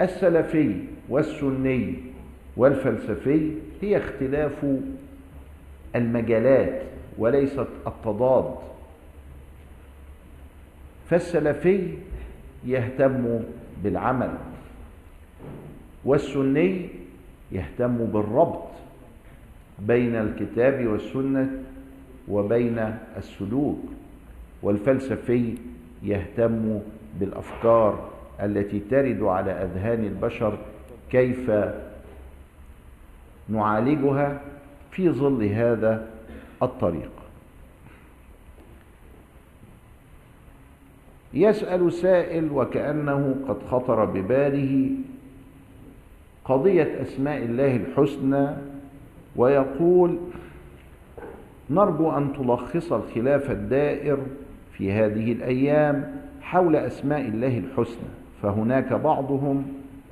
السلفي 0.00 0.84
والسني 1.08 1.94
والفلسفي 2.58 3.50
هي 3.82 3.96
اختلاف 3.96 4.66
المجالات 5.96 6.82
وليست 7.18 7.66
التضاد. 7.86 8.54
فالسلفي 11.10 11.88
يهتم 12.66 13.40
بالعمل 13.84 14.30
والسني 16.04 16.88
يهتم 17.52 17.96
بالربط 17.96 18.68
بين 19.78 20.14
الكتاب 20.16 20.86
والسنة 20.86 21.50
وبين 22.28 22.94
السلوك 23.16 23.78
والفلسفي 24.62 25.54
يهتم 26.02 26.80
بالأفكار 27.20 28.10
التي 28.42 28.80
ترد 28.90 29.22
على 29.22 29.50
أذهان 29.52 30.04
البشر 30.04 30.58
كيف 31.10 31.50
نعالجها 33.48 34.40
في 34.90 35.10
ظل 35.10 35.44
هذا 35.44 36.06
الطريق. 36.62 37.10
يسأل 41.34 41.92
سائل 41.92 42.52
وكأنه 42.52 43.36
قد 43.48 43.56
خطر 43.70 44.04
بباله 44.04 44.90
قضية 46.44 47.02
أسماء 47.02 47.38
الله 47.38 47.76
الحسنى 47.76 48.48
ويقول 49.36 50.18
نرجو 51.70 52.10
أن 52.10 52.32
تلخص 52.32 52.92
الخلاف 52.92 53.50
الدائر 53.50 54.18
في 54.72 54.92
هذه 54.92 55.32
الأيام 55.32 56.20
حول 56.42 56.76
أسماء 56.76 57.20
الله 57.20 57.58
الحسنى 57.58 58.08
فهناك 58.42 58.92
بعضهم 58.92 59.66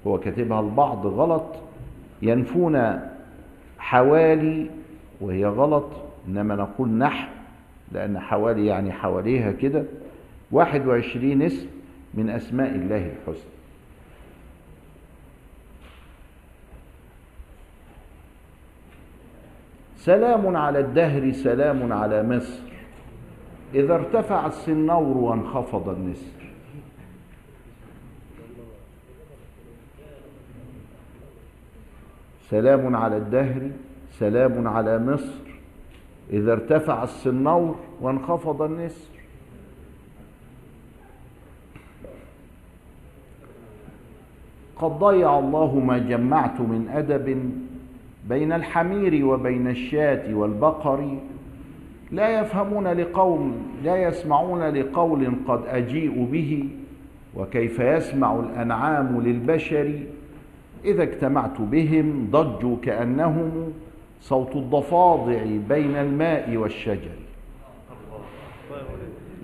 هو 0.07 0.19
كاتبها 0.19 0.61
البعض 0.61 1.07
غلط 1.07 1.57
ينفون 2.23 3.01
حوالي 3.79 4.71
وهي 5.21 5.47
غلط 5.47 5.91
إنما 6.29 6.55
نقول 6.55 6.89
نحو 6.89 7.29
لأن 7.93 8.19
حوالي 8.19 8.67
يعني 8.67 8.93
حواليها 8.93 9.53
كده 9.53 9.85
واحد 10.53 10.87
وعشرين 10.87 11.43
اسم 11.43 11.67
من 12.15 12.31
أسماء 12.31 12.71
الله 12.71 13.13
الحسنى. 13.13 13.51
سلام 19.97 20.57
على 20.57 20.79
الدهر 20.79 21.33
سلام 21.33 21.93
على 21.93 22.23
مصر. 22.23 22.63
إذا 23.75 23.95
ارتفع 23.95 24.47
السنور 24.47 25.17
وانخفض 25.17 25.89
النسر. 25.89 26.36
سلام 32.51 32.97
على 32.97 33.17
الدهر 33.17 33.71
سلام 34.19 34.69
على 34.69 34.99
مصر. 34.99 35.47
إذا 36.31 36.53
ارتفع 36.53 37.03
السنور 37.03 37.77
وانخفض 38.01 38.63
النسر. 38.63 39.17
قد 44.77 44.91
ضيع 44.91 45.39
الله 45.39 45.79
ما 45.79 45.99
جمعت 45.99 46.61
من 46.61 46.89
أدب 46.95 47.53
بين 48.29 48.53
الحمير 48.53 49.27
وبين 49.27 49.69
الشاة 49.69 50.35
والبقر. 50.35 51.19
لا 52.13 52.41
يفهمون 52.41 52.89
لقوم 52.89 53.73
لا 53.85 53.97
يسمعون 53.97 54.63
لقول 54.63 55.33
قد 55.49 55.61
أجيء 55.67 56.25
به. 56.33 56.69
وكيف 57.37 57.81
يسمع 57.81 58.41
الأنعام 58.41 59.21
للبشر؟ 59.21 59.93
إذا 60.85 61.03
اجتمعت 61.03 61.61
بهم 61.61 62.29
ضجوا 62.31 62.77
كأنهم 62.83 63.73
صوت 64.21 64.57
الضفادع 64.57 65.45
بين 65.69 65.97
الماء 65.97 66.57
والشجر. 66.57 67.17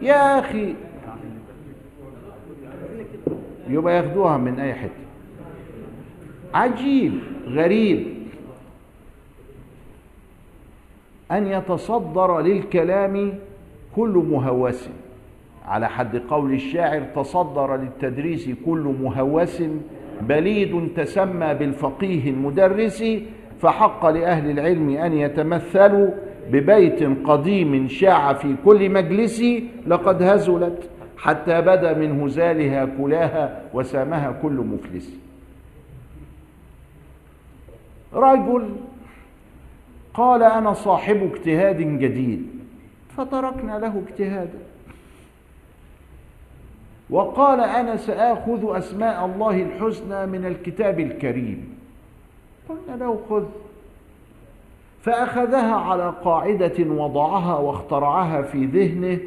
يا 0.02 0.38
أخي 0.38 0.74
يبقى 3.68 3.96
ياخدوها 3.96 4.36
من 4.36 4.60
أي 4.60 4.74
حتة. 4.74 4.90
عجيب 6.54 7.12
غريب. 7.46 8.06
أن 11.30 11.46
يتصدر 11.46 12.40
للكلام 12.40 13.34
كل 13.96 14.24
مهوس. 14.30 14.88
على 15.66 15.88
حد 15.88 16.16
قول 16.16 16.52
الشاعر 16.52 17.02
تصدر 17.02 17.76
للتدريس 17.76 18.48
كل 18.66 18.94
مهوس. 19.02 19.62
بليد 20.20 20.88
تسمى 20.96 21.54
بالفقيه 21.54 22.30
المدرس 22.30 23.04
فحق 23.60 24.06
لأهل 24.06 24.50
العلم 24.50 24.90
أن 24.90 25.12
يتمثلوا 25.12 26.10
ببيت 26.50 27.02
قديم 27.24 27.88
شاع 27.88 28.32
في 28.32 28.54
كل 28.64 28.90
مجلس 28.90 29.42
لقد 29.86 30.22
هزلت 30.22 30.90
حتى 31.18 31.60
بدا 31.60 31.98
من 31.98 32.20
هزالها 32.20 32.84
كلاها 32.98 33.62
وسامها 33.74 34.38
كل 34.42 34.52
مفلس. 34.52 35.16
رجل 38.14 38.68
قال 40.14 40.42
أنا 40.42 40.72
صاحب 40.72 41.30
اجتهاد 41.32 41.76
جديد. 41.76 42.46
فتركنا 43.16 43.78
له 43.78 44.02
اجتهادا. 44.08 44.58
وقال 47.12 47.60
أنا 47.60 47.96
ساخذ 47.96 48.76
أسماء 48.76 49.26
الله 49.26 49.62
الحسنى 49.62 50.26
من 50.26 50.46
الكتاب 50.46 51.00
الكريم. 51.00 51.78
قلنا 52.68 52.96
له 53.04 53.20
خذ. 53.30 53.44
فأخذها 55.02 55.74
على 55.74 56.14
قاعدة 56.24 56.78
وضعها 56.78 57.58
واخترعها 57.58 58.42
في 58.42 58.64
ذهنه 58.64 59.18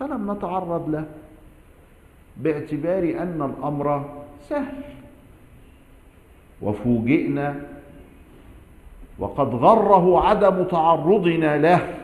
فلم 0.00 0.32
نتعرض 0.32 0.88
له 0.90 1.04
باعتبار 2.36 3.02
أن 3.02 3.52
الأمر 3.54 4.04
سهل. 4.48 4.82
وفوجئنا 6.62 7.60
وقد 9.18 9.54
غره 9.54 10.26
عدم 10.26 10.64
تعرضنا 10.64 11.58
له. 11.58 11.94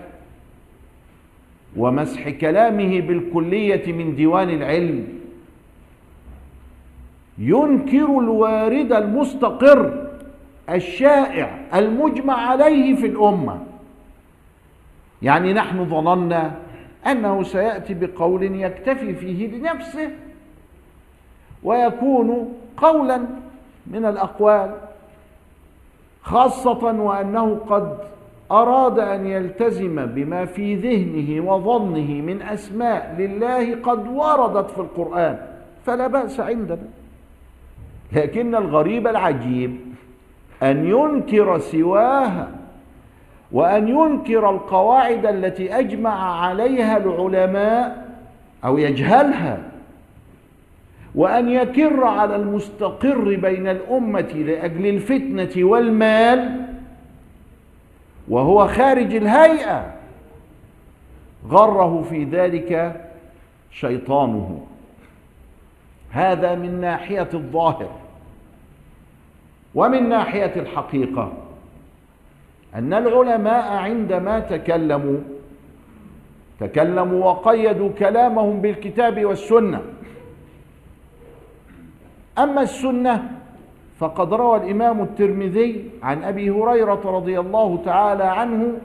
ومسح 1.77 2.29
كلامه 2.31 3.01
بالكلية 3.01 3.93
من 3.93 4.17
ديوان 4.17 4.51
العلم. 4.51 5.16
ينكر 7.39 8.19
الوارد 8.19 8.93
المستقر 8.93 10.07
الشائع 10.71 11.59
المجمع 11.75 12.35
عليه 12.35 12.97
في 12.97 13.07
الأمة. 13.07 13.59
يعني 15.23 15.53
نحن 15.53 15.85
ظننا 15.85 16.55
أنه 17.07 17.43
سيأتي 17.43 17.95
بقول 17.95 18.43
يكتفي 18.43 19.15
فيه 19.15 19.47
لنفسه 19.47 20.11
ويكون 21.63 22.55
قولا 22.77 23.21
من 23.87 24.05
الأقوال 24.05 24.75
خاصة 26.23 27.03
وأنه 27.03 27.61
قد 27.69 27.99
أراد 28.51 28.99
أن 28.99 29.27
يلتزم 29.27 30.07
بما 30.07 30.45
في 30.45 30.75
ذهنه 30.75 31.51
وظنه 31.51 32.23
من 32.23 32.43
أسماء 32.43 33.15
لله 33.19 33.77
قد 33.83 34.09
وردت 34.09 34.71
في 34.71 34.79
القرآن 34.79 35.39
فلا 35.85 36.07
بأس 36.07 36.41
عندنا. 36.41 36.89
لكن 38.13 38.55
الغريب 38.55 39.07
العجيب 39.07 39.77
أن 40.63 40.87
ينكر 40.87 41.59
سواها 41.59 42.51
وأن 43.53 43.89
ينكر 43.89 44.51
القواعد 44.51 45.27
التي 45.27 45.79
أجمع 45.79 46.41
عليها 46.47 46.97
العلماء 46.97 48.07
أو 48.65 48.79
يجهلها 48.79 49.59
وأن 51.15 51.49
يكر 51.49 52.05
على 52.05 52.37
المستقر 52.37 53.37
بين 53.37 53.69
الأمة 53.69 54.21
لأجل 54.21 54.87
الفتنة 54.87 55.65
والمال 55.65 56.67
وهو 58.29 58.69
خارج 58.69 59.15
الهيئة 59.15 59.95
غره 61.49 62.03
في 62.11 62.25
ذلك 62.25 63.01
شيطانه. 63.71 64.67
هذا 66.17 66.55
من 66.55 66.81
ناحية 66.81 67.29
الظاهر 67.35 67.91
ومن 69.75 70.09
ناحية 70.09 70.53
الحقيقة 70.57 71.33
أن 72.75 72.95
العلماء 72.95 73.73
عندما 73.73 74.41
تكلموا 74.41 75.19
تكلموا 76.61 77.25
وقيدوا 77.25 77.91
كلامهم 77.99 78.61
بالكتاب 78.61 79.25
والسنة. 79.25 79.83
أما 82.39 82.63
السنة 82.63 83.31
فقد 83.99 84.35
روى 84.35 84.57
الإمام 84.57 85.03
الترمذي 85.03 85.91
عن 86.03 86.25
أبي 86.25 86.51
هريرة 86.51 87.01
رضي 87.05 87.41
الله 87.41 87.83
تعالى 87.85 88.25
عنه 88.25 88.79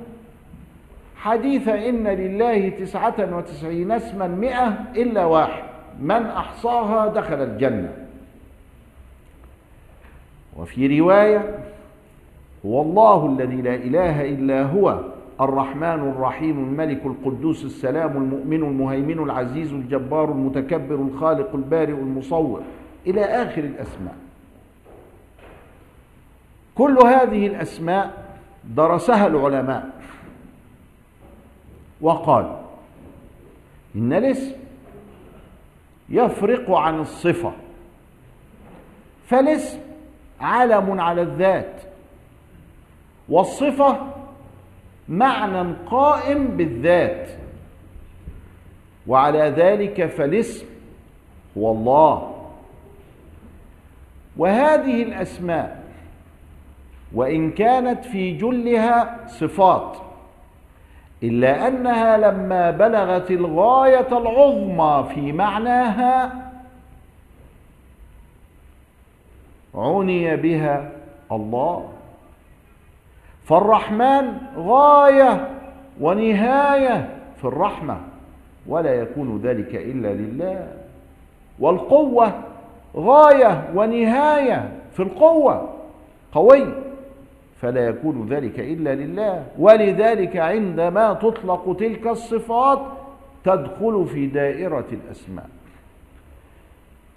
حديث 1.15 1.67
إن 1.67 2.07
لله 2.07 2.69
تسعة 2.69 3.37
وتسعين 3.37 3.91
اسما 3.91 4.27
مئة 4.27 4.67
إلا 4.95 5.25
واحد. 5.25 5.70
من 6.01 6.25
أحصاها 6.25 7.07
دخل 7.07 7.41
الجنة. 7.41 7.93
وفي 10.57 10.99
رواية 10.99 11.59
هو 12.65 12.81
الله 12.81 13.25
الذي 13.25 13.61
لا 13.61 13.75
إله 13.75 14.29
إلا 14.29 14.63
هو 14.63 14.99
الرحمن 15.41 15.83
الرحيم 15.83 16.59
الملك 16.59 17.05
القدوس 17.05 17.65
السلام 17.65 18.17
المؤمن 18.17 18.63
المهيمن 18.63 19.23
العزيز 19.23 19.73
الجبار 19.73 20.31
المتكبر 20.31 20.95
الخالق 20.95 21.55
البارئ 21.55 21.93
المصور 21.93 22.61
إلى 23.07 23.21
آخر 23.25 23.63
الأسماء. 23.63 24.15
كل 26.75 26.97
هذه 27.05 27.47
الأسماء 27.47 28.35
درسها 28.75 29.27
العلماء 29.27 29.89
وقال 32.01 32.55
إن 33.95 34.13
الاسم 34.13 34.55
يفرق 36.11 36.71
عن 36.71 36.99
الصفة. 36.99 37.53
فالاسم 39.27 39.79
علم 40.41 40.99
على 41.01 41.21
الذات 41.21 41.81
والصفة 43.29 43.97
معنى 45.09 45.73
قائم 45.87 46.47
بالذات. 46.47 47.29
وعلى 49.07 49.39
ذلك 49.39 50.05
فالاسم 50.05 50.65
هو 51.57 51.71
الله. 51.71 52.47
وهذه 54.37 55.03
الأسماء 55.03 55.83
وإن 57.13 57.51
كانت 57.51 58.05
في 58.05 58.37
جلها 58.37 59.27
صفات. 59.27 60.10
إلا 61.23 61.67
أنها 61.67 62.17
لما 62.17 62.71
بلغت 62.71 63.31
الغاية 63.31 64.17
العظمى 64.17 65.09
في 65.13 65.31
معناها 65.31 66.31
عني 69.75 70.35
بها 70.35 70.91
الله. 71.31 71.89
فالرحمن 73.45 74.37
غاية 74.57 75.49
ونهاية 76.01 77.09
في 77.37 77.45
الرحمة 77.45 77.97
ولا 78.67 78.93
يكون 78.93 79.41
ذلك 79.43 79.75
إلا 79.75 80.07
لله. 80.07 80.67
والقوة 81.59 82.33
غاية 82.95 83.69
ونهاية 83.75 84.69
في 84.93 85.03
القوة. 85.03 85.69
قوي. 86.31 86.67
فلا 87.61 87.87
يكون 87.87 88.27
ذلك 88.29 88.59
إلا 88.59 88.95
لله. 88.95 89.45
ولذلك 89.59 90.37
عندما 90.37 91.13
تطلق 91.13 91.75
تلك 91.79 92.07
الصفات 92.07 92.79
تدخل 93.43 94.05
في 94.05 94.27
دائرة 94.27 94.85
الأسماء. 94.91 95.49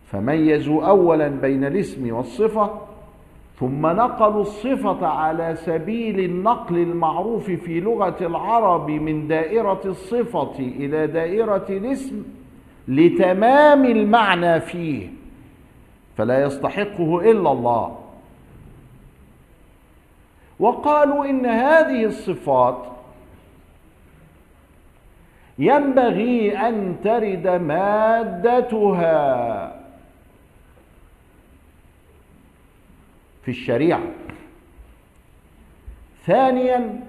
فميزوا 0.07 0.87
أولا 0.87 1.29
بين 1.29 1.65
الاسم 1.65 2.15
والصفة 2.15 2.71
ثم 3.61 3.87
نقلوا 3.87 4.41
الصفة 4.41 5.07
على 5.07 5.55
سبيل 5.57 6.21
النقل 6.21 6.79
المعروف 6.79 7.51
في 7.51 7.81
لغة 7.81 8.17
العرب 8.21 8.91
من 8.91 9.29
دائرة 9.29 9.81
الصفة 9.85 10.59
إلى 10.59 11.07
دائرة 11.07 11.67
الاسم 11.69 12.23
لتمام 12.89 13.85
المعنى 13.85 14.61
فيه. 14.61 15.09
فلا 16.17 16.43
يستحقه 16.43 17.31
إلا 17.31 17.53
الله. 17.53 18.04
وقالوا 20.59 21.25
إن 21.25 21.47
هذه 21.47 22.05
الصفات 22.05 22.87
ينبغي 25.59 26.59
أن 26.59 26.97
ترد 27.05 27.47
مادتها 27.47 29.05
في 33.43 33.51
الشريعة. 33.51 34.03
ثانيا 36.27 37.01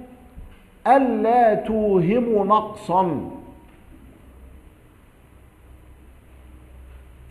ألا 0.88 1.56
توهم 1.56 2.48
نقصا. 2.48 3.32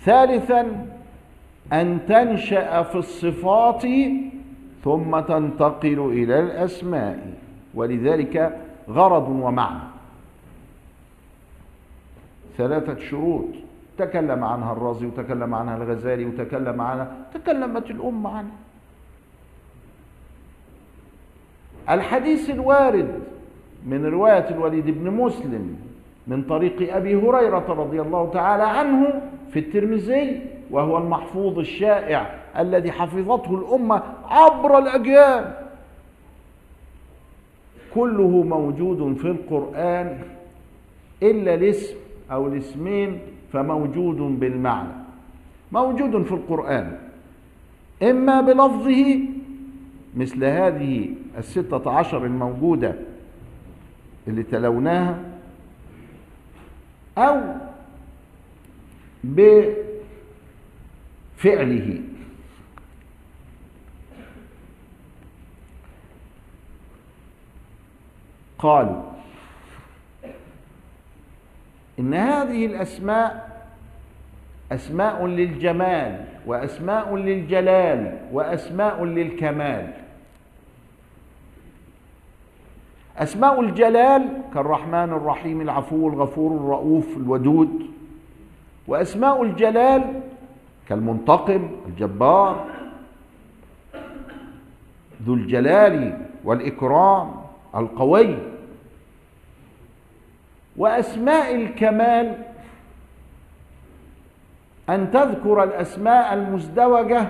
ثالثا 0.00 0.86
أن 1.72 2.06
تنشأ 2.08 2.82
في 2.82 2.94
الصفات 2.94 3.84
ثم 4.85 5.20
تنتقل 5.20 5.98
إلى 6.12 6.40
الأسماء. 6.40 7.35
ولذلك 7.74 8.61
غرض 8.89 9.28
ومعنى. 9.28 9.82
ثلاثة 12.56 12.98
شروط. 12.98 13.44
تكلم 13.98 14.44
عنها 14.44 14.73
الرازي 14.73 15.06
وتكلم 15.06 15.55
عنها 15.55 15.77
الغزالي 15.77 16.24
وتكلم 16.24 16.81
عنها 16.81 17.16
تكلمت 17.35 17.90
الأمة 17.90 18.31
عنها 18.31 18.59
الحديث 21.90 22.51
الوارد 22.51 23.23
من 23.86 24.06
رواية 24.06 24.48
الوليد 24.51 24.90
بن 24.90 25.11
مسلم 25.11 25.77
من 26.27 26.43
طريق 26.43 26.97
أبي 26.97 27.15
هريرة 27.15 27.66
رضي 27.69 28.01
الله 28.01 28.31
تعالى 28.31 28.62
عنه 28.62 29.23
في 29.52 29.59
الترمذي. 29.59 30.43
وهو 30.70 30.98
المحفوظ 30.98 31.58
الشائع 31.58 32.34
الذي 32.58 32.92
حفظته 32.92 33.54
الأمة 33.54 34.02
عبر 34.24 34.78
الأجيال. 34.78 35.54
كله 37.94 38.28
موجود 38.28 39.16
في 39.16 39.28
القرآن 39.28 40.18
إلا 41.22 41.54
الاسم 41.54 41.96
أو 42.30 42.46
الاسمين 42.46 43.18
فموجود 43.52 44.16
بالمعنى. 44.16 44.92
موجود 45.72 46.22
في 46.22 46.32
القرآن. 46.32 46.98
إما 48.02 48.40
بلفظه 48.40 49.18
مثل 50.16 50.44
هذه 50.44 51.08
الستة 51.38 51.90
عشر 51.90 52.24
الموجودة 52.24 52.94
اللي 54.28 54.42
تلوناها 54.42 55.18
أو 57.18 57.40
بفعله 61.44 62.00
قالوا 68.58 69.02
إن 71.98 72.14
هذه 72.14 72.66
الأسماء 72.66 73.54
أسماء 74.72 75.26
للجمال 75.26 76.24
وأسماء 76.46 77.16
للجلال 77.16 78.18
وأسماء 78.32 79.04
للكمال. 79.04 79.92
أسماء 83.16 83.60
الجلال 83.60 84.42
كالرحمن 84.54 85.12
الرحيم 85.12 85.60
العفو 85.60 86.08
الغفور 86.08 86.56
الرؤوف 86.56 87.16
الودود 87.16 87.86
وأسماء 88.88 89.42
الجلال 89.42 90.20
كالمنتقم 90.89 91.70
الجبار 91.89 92.66
ذو 95.23 95.35
الجلال 95.35 96.27
والإكرام 96.44 97.35
القوي. 97.74 98.36
وأسماء 100.77 101.55
الكمال 101.55 102.44
أن 104.89 105.11
تذكر 105.11 105.62
الأسماء 105.62 106.35
المزدوجة 106.35 107.28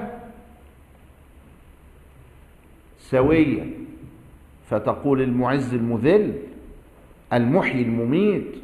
سويا 2.98 3.70
فتقول 4.70 5.22
المعز 5.22 5.74
المذل 5.74 6.38
المحيي 7.32 7.82
المميت 7.82 8.54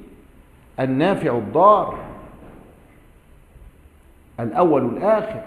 النافع 0.80 1.38
الضار. 1.38 2.09
الأول 4.42 4.84
الآخر 4.84 5.42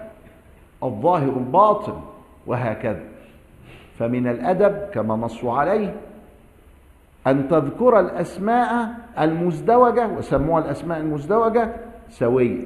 الظاهر 0.84 1.30
الباطن 1.30 2.02
وهكذا. 2.48 3.04
فمن 4.00 4.28
الأدب 4.28 4.90
كما 4.94 5.16
نصوا 5.16 5.54
عليه 5.54 5.96
أن 7.28 7.50
تذكر 7.50 8.00
الأسماء 8.00 8.88
المزدوجة 9.20 10.08
وسموها 10.08 10.66
الأسماء 10.66 11.00
المزدوجة 11.00 11.74
سوية 12.10 12.66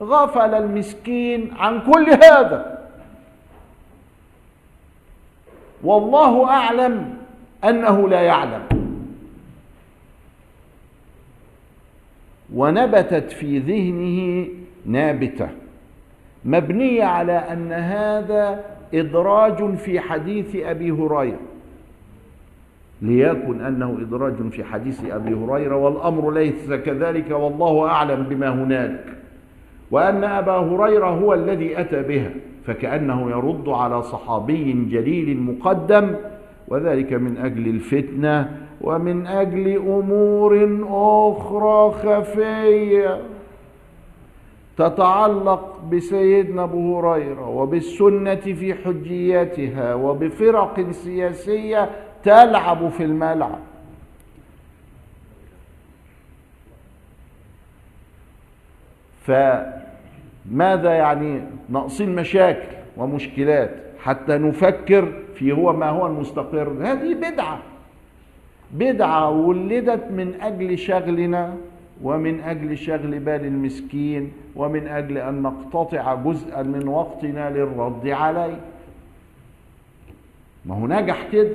غفل 0.00 0.54
المسكين 0.54 1.54
عن 1.56 1.80
كل 1.92 2.10
هذا. 2.10 2.84
والله 5.82 6.50
أعلم 6.50 7.16
أنه 7.64 8.08
لا 8.08 8.20
يعلم. 8.20 8.62
ونبتت 12.54 13.32
في 13.32 13.58
ذهنه 13.58 14.48
نابتة. 14.86 15.48
مبنية 16.44 17.04
على 17.04 17.32
أن 17.32 17.72
هذا 17.72 18.64
إدراج 18.94 19.74
في 19.74 20.00
حديث 20.00 20.56
أبي 20.56 20.90
هريرة. 20.90 21.38
ليكن 23.02 23.60
أنه 23.60 23.98
إدراج 24.00 24.48
في 24.50 24.64
حديث 24.64 25.04
أبي 25.10 25.34
هريرة 25.34 25.76
والأمر 25.76 26.30
ليس 26.30 26.72
كذلك 26.72 27.30
والله 27.30 27.86
أعلم 27.88 28.22
بما 28.22 28.48
هنالك. 28.48 29.04
وأن 29.90 30.24
أبا 30.24 30.52
هريرة 30.52 31.06
هو 31.06 31.34
الذي 31.34 31.80
أتى 31.80 32.02
بها 32.02 32.30
فكأنه 32.66 33.30
يرد 33.30 33.68
على 33.68 34.02
صحابي 34.02 34.72
جليل 34.72 35.40
مقدم 35.40 36.14
وذلك 36.68 37.12
من 37.12 37.36
أجل 37.36 37.68
الفتنة 37.68 38.56
ومن 38.80 39.26
أجل 39.26 39.76
أمور 39.76 40.78
أخرى 40.90 41.90
خفية. 41.90 43.33
تتعلق 44.76 45.80
بسيدنا 45.92 46.62
أبو 46.64 46.98
هريرة 46.98 47.48
وبالسنة 47.48 48.34
في 48.34 48.74
حجيتها 48.74 49.94
وبفرق 49.94 50.90
سياسية 50.90 51.90
تلعب 52.24 52.88
في 52.88 53.04
الملعب. 53.04 53.58
فماذا 59.26 60.92
يعني 60.92 61.42
ناقصين 61.68 62.14
مشاكل 62.14 62.76
ومشكلات 62.96 63.70
حتى 63.98 64.38
نفكر 64.38 65.12
في 65.34 65.52
هو 65.52 65.72
ما 65.72 65.88
هو 65.88 66.06
المستقر؟ 66.06 66.72
هذه 66.80 67.14
بدعة 67.14 67.58
بدعة 68.72 69.30
ولدت 69.30 70.10
من 70.10 70.40
أجل 70.40 70.78
شغلنا. 70.78 71.56
ومن 72.02 72.40
أجل 72.40 72.78
شغل 72.78 73.18
بال 73.18 73.44
المسكين 73.44 74.32
ومن 74.56 74.86
أجل 74.86 75.18
أن 75.18 75.42
نقتطع 75.42 76.14
جزءا 76.14 76.62
من 76.62 76.88
وقتنا 76.88 77.50
للرد 77.50 78.08
عليه. 78.08 78.60
ما 80.66 80.74
هو 80.74 80.86
نجح 80.86 81.28
كده. 81.32 81.54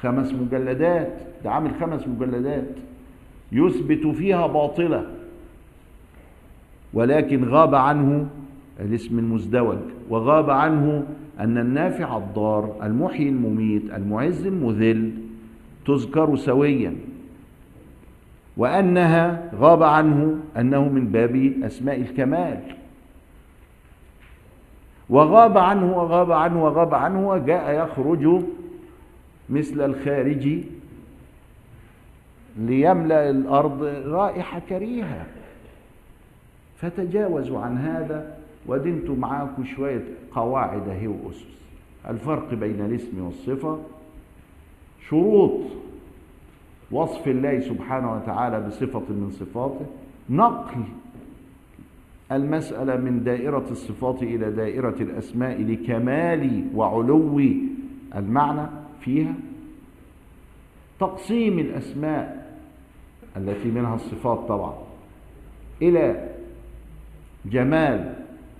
خمس 0.00 0.32
مجلدات 0.32 1.12
ده 1.44 1.50
عامل 1.50 1.70
خمس 1.80 2.08
مجلدات. 2.08 2.68
يثبت 3.52 4.06
فيها 4.06 4.46
باطلة. 4.46 5.06
ولكن 6.94 7.44
غاب 7.44 7.74
عنه 7.74 8.26
الاسم 8.80 9.18
المزدوج 9.18 9.78
وغاب 10.10 10.50
عنه 10.50 11.06
أن 11.40 11.58
النافع 11.58 12.16
الضار 12.16 12.76
المحيي 12.82 13.28
المميت 13.28 13.90
المعز 13.94 14.46
المذل 14.46 15.12
تذكر 15.86 16.36
سويا. 16.36 16.94
وأنها 18.58 19.50
غاب 19.54 19.82
عنه 19.82 20.38
أنه 20.56 20.88
من 20.88 21.06
باب 21.06 21.52
أسماء 21.62 22.00
الكمال. 22.00 22.60
وغاب 25.10 25.58
عنه 25.58 25.98
وغاب 25.98 26.32
عنه 26.32 26.64
وغاب 26.64 26.94
عنه 26.94 27.28
وجاء 27.28 27.84
يخرج 27.84 28.42
مثل 29.50 29.80
الخارج 29.80 30.58
ليملأ 32.58 33.30
الأرض 33.30 33.82
رائحة 34.06 34.60
كريهة. 34.68 35.26
فتجاوزوا 36.76 37.60
عن 37.60 37.78
هذا 37.78 38.38
ودنت 38.66 39.10
معاكم 39.10 39.64
شوية 39.64 40.04
قواعد 40.32 40.88
هي 40.88 41.06
وأسس. 41.06 41.58
الفرق 42.08 42.54
بين 42.54 42.80
الاسم 42.80 43.24
والصفة 43.24 43.78
شروط. 45.08 45.60
وصف 46.90 47.28
الله 47.28 47.60
سبحانه 47.60 48.12
وتعالى 48.12 48.60
بصفة 48.66 49.04
من 49.10 49.30
صفاته. 49.30 49.86
نقل 50.30 50.84
المسألة 52.32 52.96
من 52.96 53.24
دائرة 53.24 53.64
الصفات 53.70 54.22
إلى 54.22 54.50
دائرة 54.50 54.96
الأسماء 55.00 55.62
لكمال 55.62 56.64
وعلو 56.74 57.40
المعنى 58.16 58.66
فيها. 59.00 59.34
تقسيم 61.00 61.58
الأسماء 61.58 62.56
التي 63.36 63.68
منها 63.68 63.94
الصفات 63.94 64.38
طبعا 64.48 64.74
إلى 65.82 66.28
جمال 67.46 68.14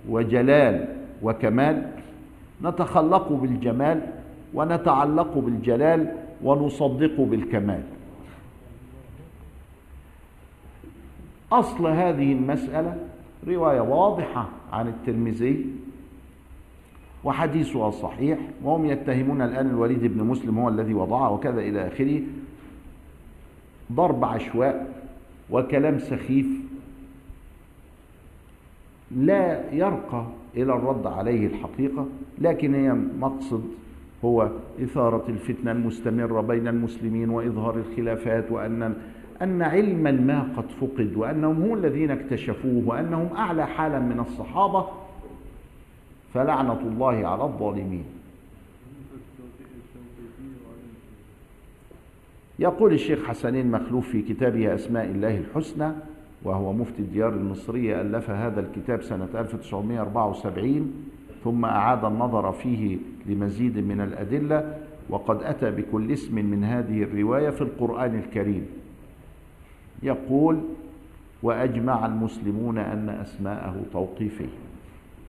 وجلال 0.09 0.95
وكمال. 1.21 1.91
نتخلق 2.63 3.31
بالجمال 3.31 4.01
ونتعلق 4.53 5.37
بالجلال 5.37 6.13
ونصدق 6.43 7.21
بالكمال. 7.21 7.83
أصل 11.51 11.87
هذه 11.87 12.33
المسألة 12.33 12.97
رواية 13.47 13.81
واضحة 13.81 14.49
عن 14.73 14.87
الترمذي 14.87 15.65
وحديثها 17.23 17.91
صحيح 17.91 18.39
وهم 18.63 18.85
يتهمون 18.85 19.41
الآن 19.41 19.69
الوليد 19.69 20.03
بن 20.03 20.23
مسلم 20.23 20.59
هو 20.59 20.69
الذي 20.69 20.93
وضعه 20.93 21.31
وكذا 21.31 21.61
إلى 21.61 21.87
آخره. 21.87 22.21
ضرب 23.91 24.25
عشواء 24.25 25.03
وكلام 25.49 25.99
سخيف 25.99 26.47
لا 29.11 29.73
يرقى 29.73 30.25
إلى 30.55 30.73
الرد 30.73 31.07
عليه 31.07 31.47
الحقيقة 31.47 32.07
لكن 32.39 32.75
هي 32.75 32.93
مقصد 33.19 33.63
هو 34.25 34.49
إثارة 34.83 35.23
الفتنة 35.29 35.71
المستمرة 35.71 36.41
بين 36.41 36.67
المسلمين 36.67 37.29
وإظهار 37.29 37.75
الخلافات 37.75 38.51
وأن 38.51 38.95
أن 39.41 39.61
علما 39.61 40.11
ما 40.11 40.41
قد 40.57 40.65
فقد 40.81 41.13
وأنهم 41.15 41.61
هم 41.61 41.73
الذين 41.73 42.11
اكتشفوه 42.11 42.83
وأنهم 42.85 43.35
أعلى 43.35 43.67
حالا 43.67 43.99
من 43.99 44.19
الصحابة 44.19 44.87
فلعنة 46.33 46.79
الله 46.79 47.27
على 47.27 47.43
الظالمين. 47.43 48.03
يقول 52.59 52.93
الشيخ 52.93 53.23
حسنين 53.25 53.71
مخلوف 53.71 54.09
في 54.09 54.21
كتابه 54.21 54.75
أسماء 54.75 55.05
الله 55.05 55.37
الحسنى 55.37 55.91
وهو 56.43 56.73
مفتي 56.73 56.99
الديار 56.99 57.33
المصرية 57.33 58.01
ألف 58.01 58.29
هذا 58.29 58.59
الكتاب 58.59 59.01
سنة 59.01 59.27
1974 59.35 60.93
ثم 61.43 61.65
أعاد 61.65 62.05
النظر 62.05 62.51
فيه 62.51 62.97
لمزيد 63.25 63.77
من 63.77 64.01
الأدلة 64.01 64.77
وقد 65.09 65.43
أتى 65.43 65.71
بكل 65.71 66.11
اسم 66.11 66.35
من 66.35 66.63
هذه 66.63 67.03
الرواية 67.03 67.49
في 67.49 67.61
القرآن 67.61 68.19
الكريم. 68.19 68.65
يقول 70.03 70.59
وأجمع 71.43 72.05
المسلمون 72.05 72.77
أن 72.77 73.09
أسماءه 73.09 73.75
توقيفية. 73.93 74.68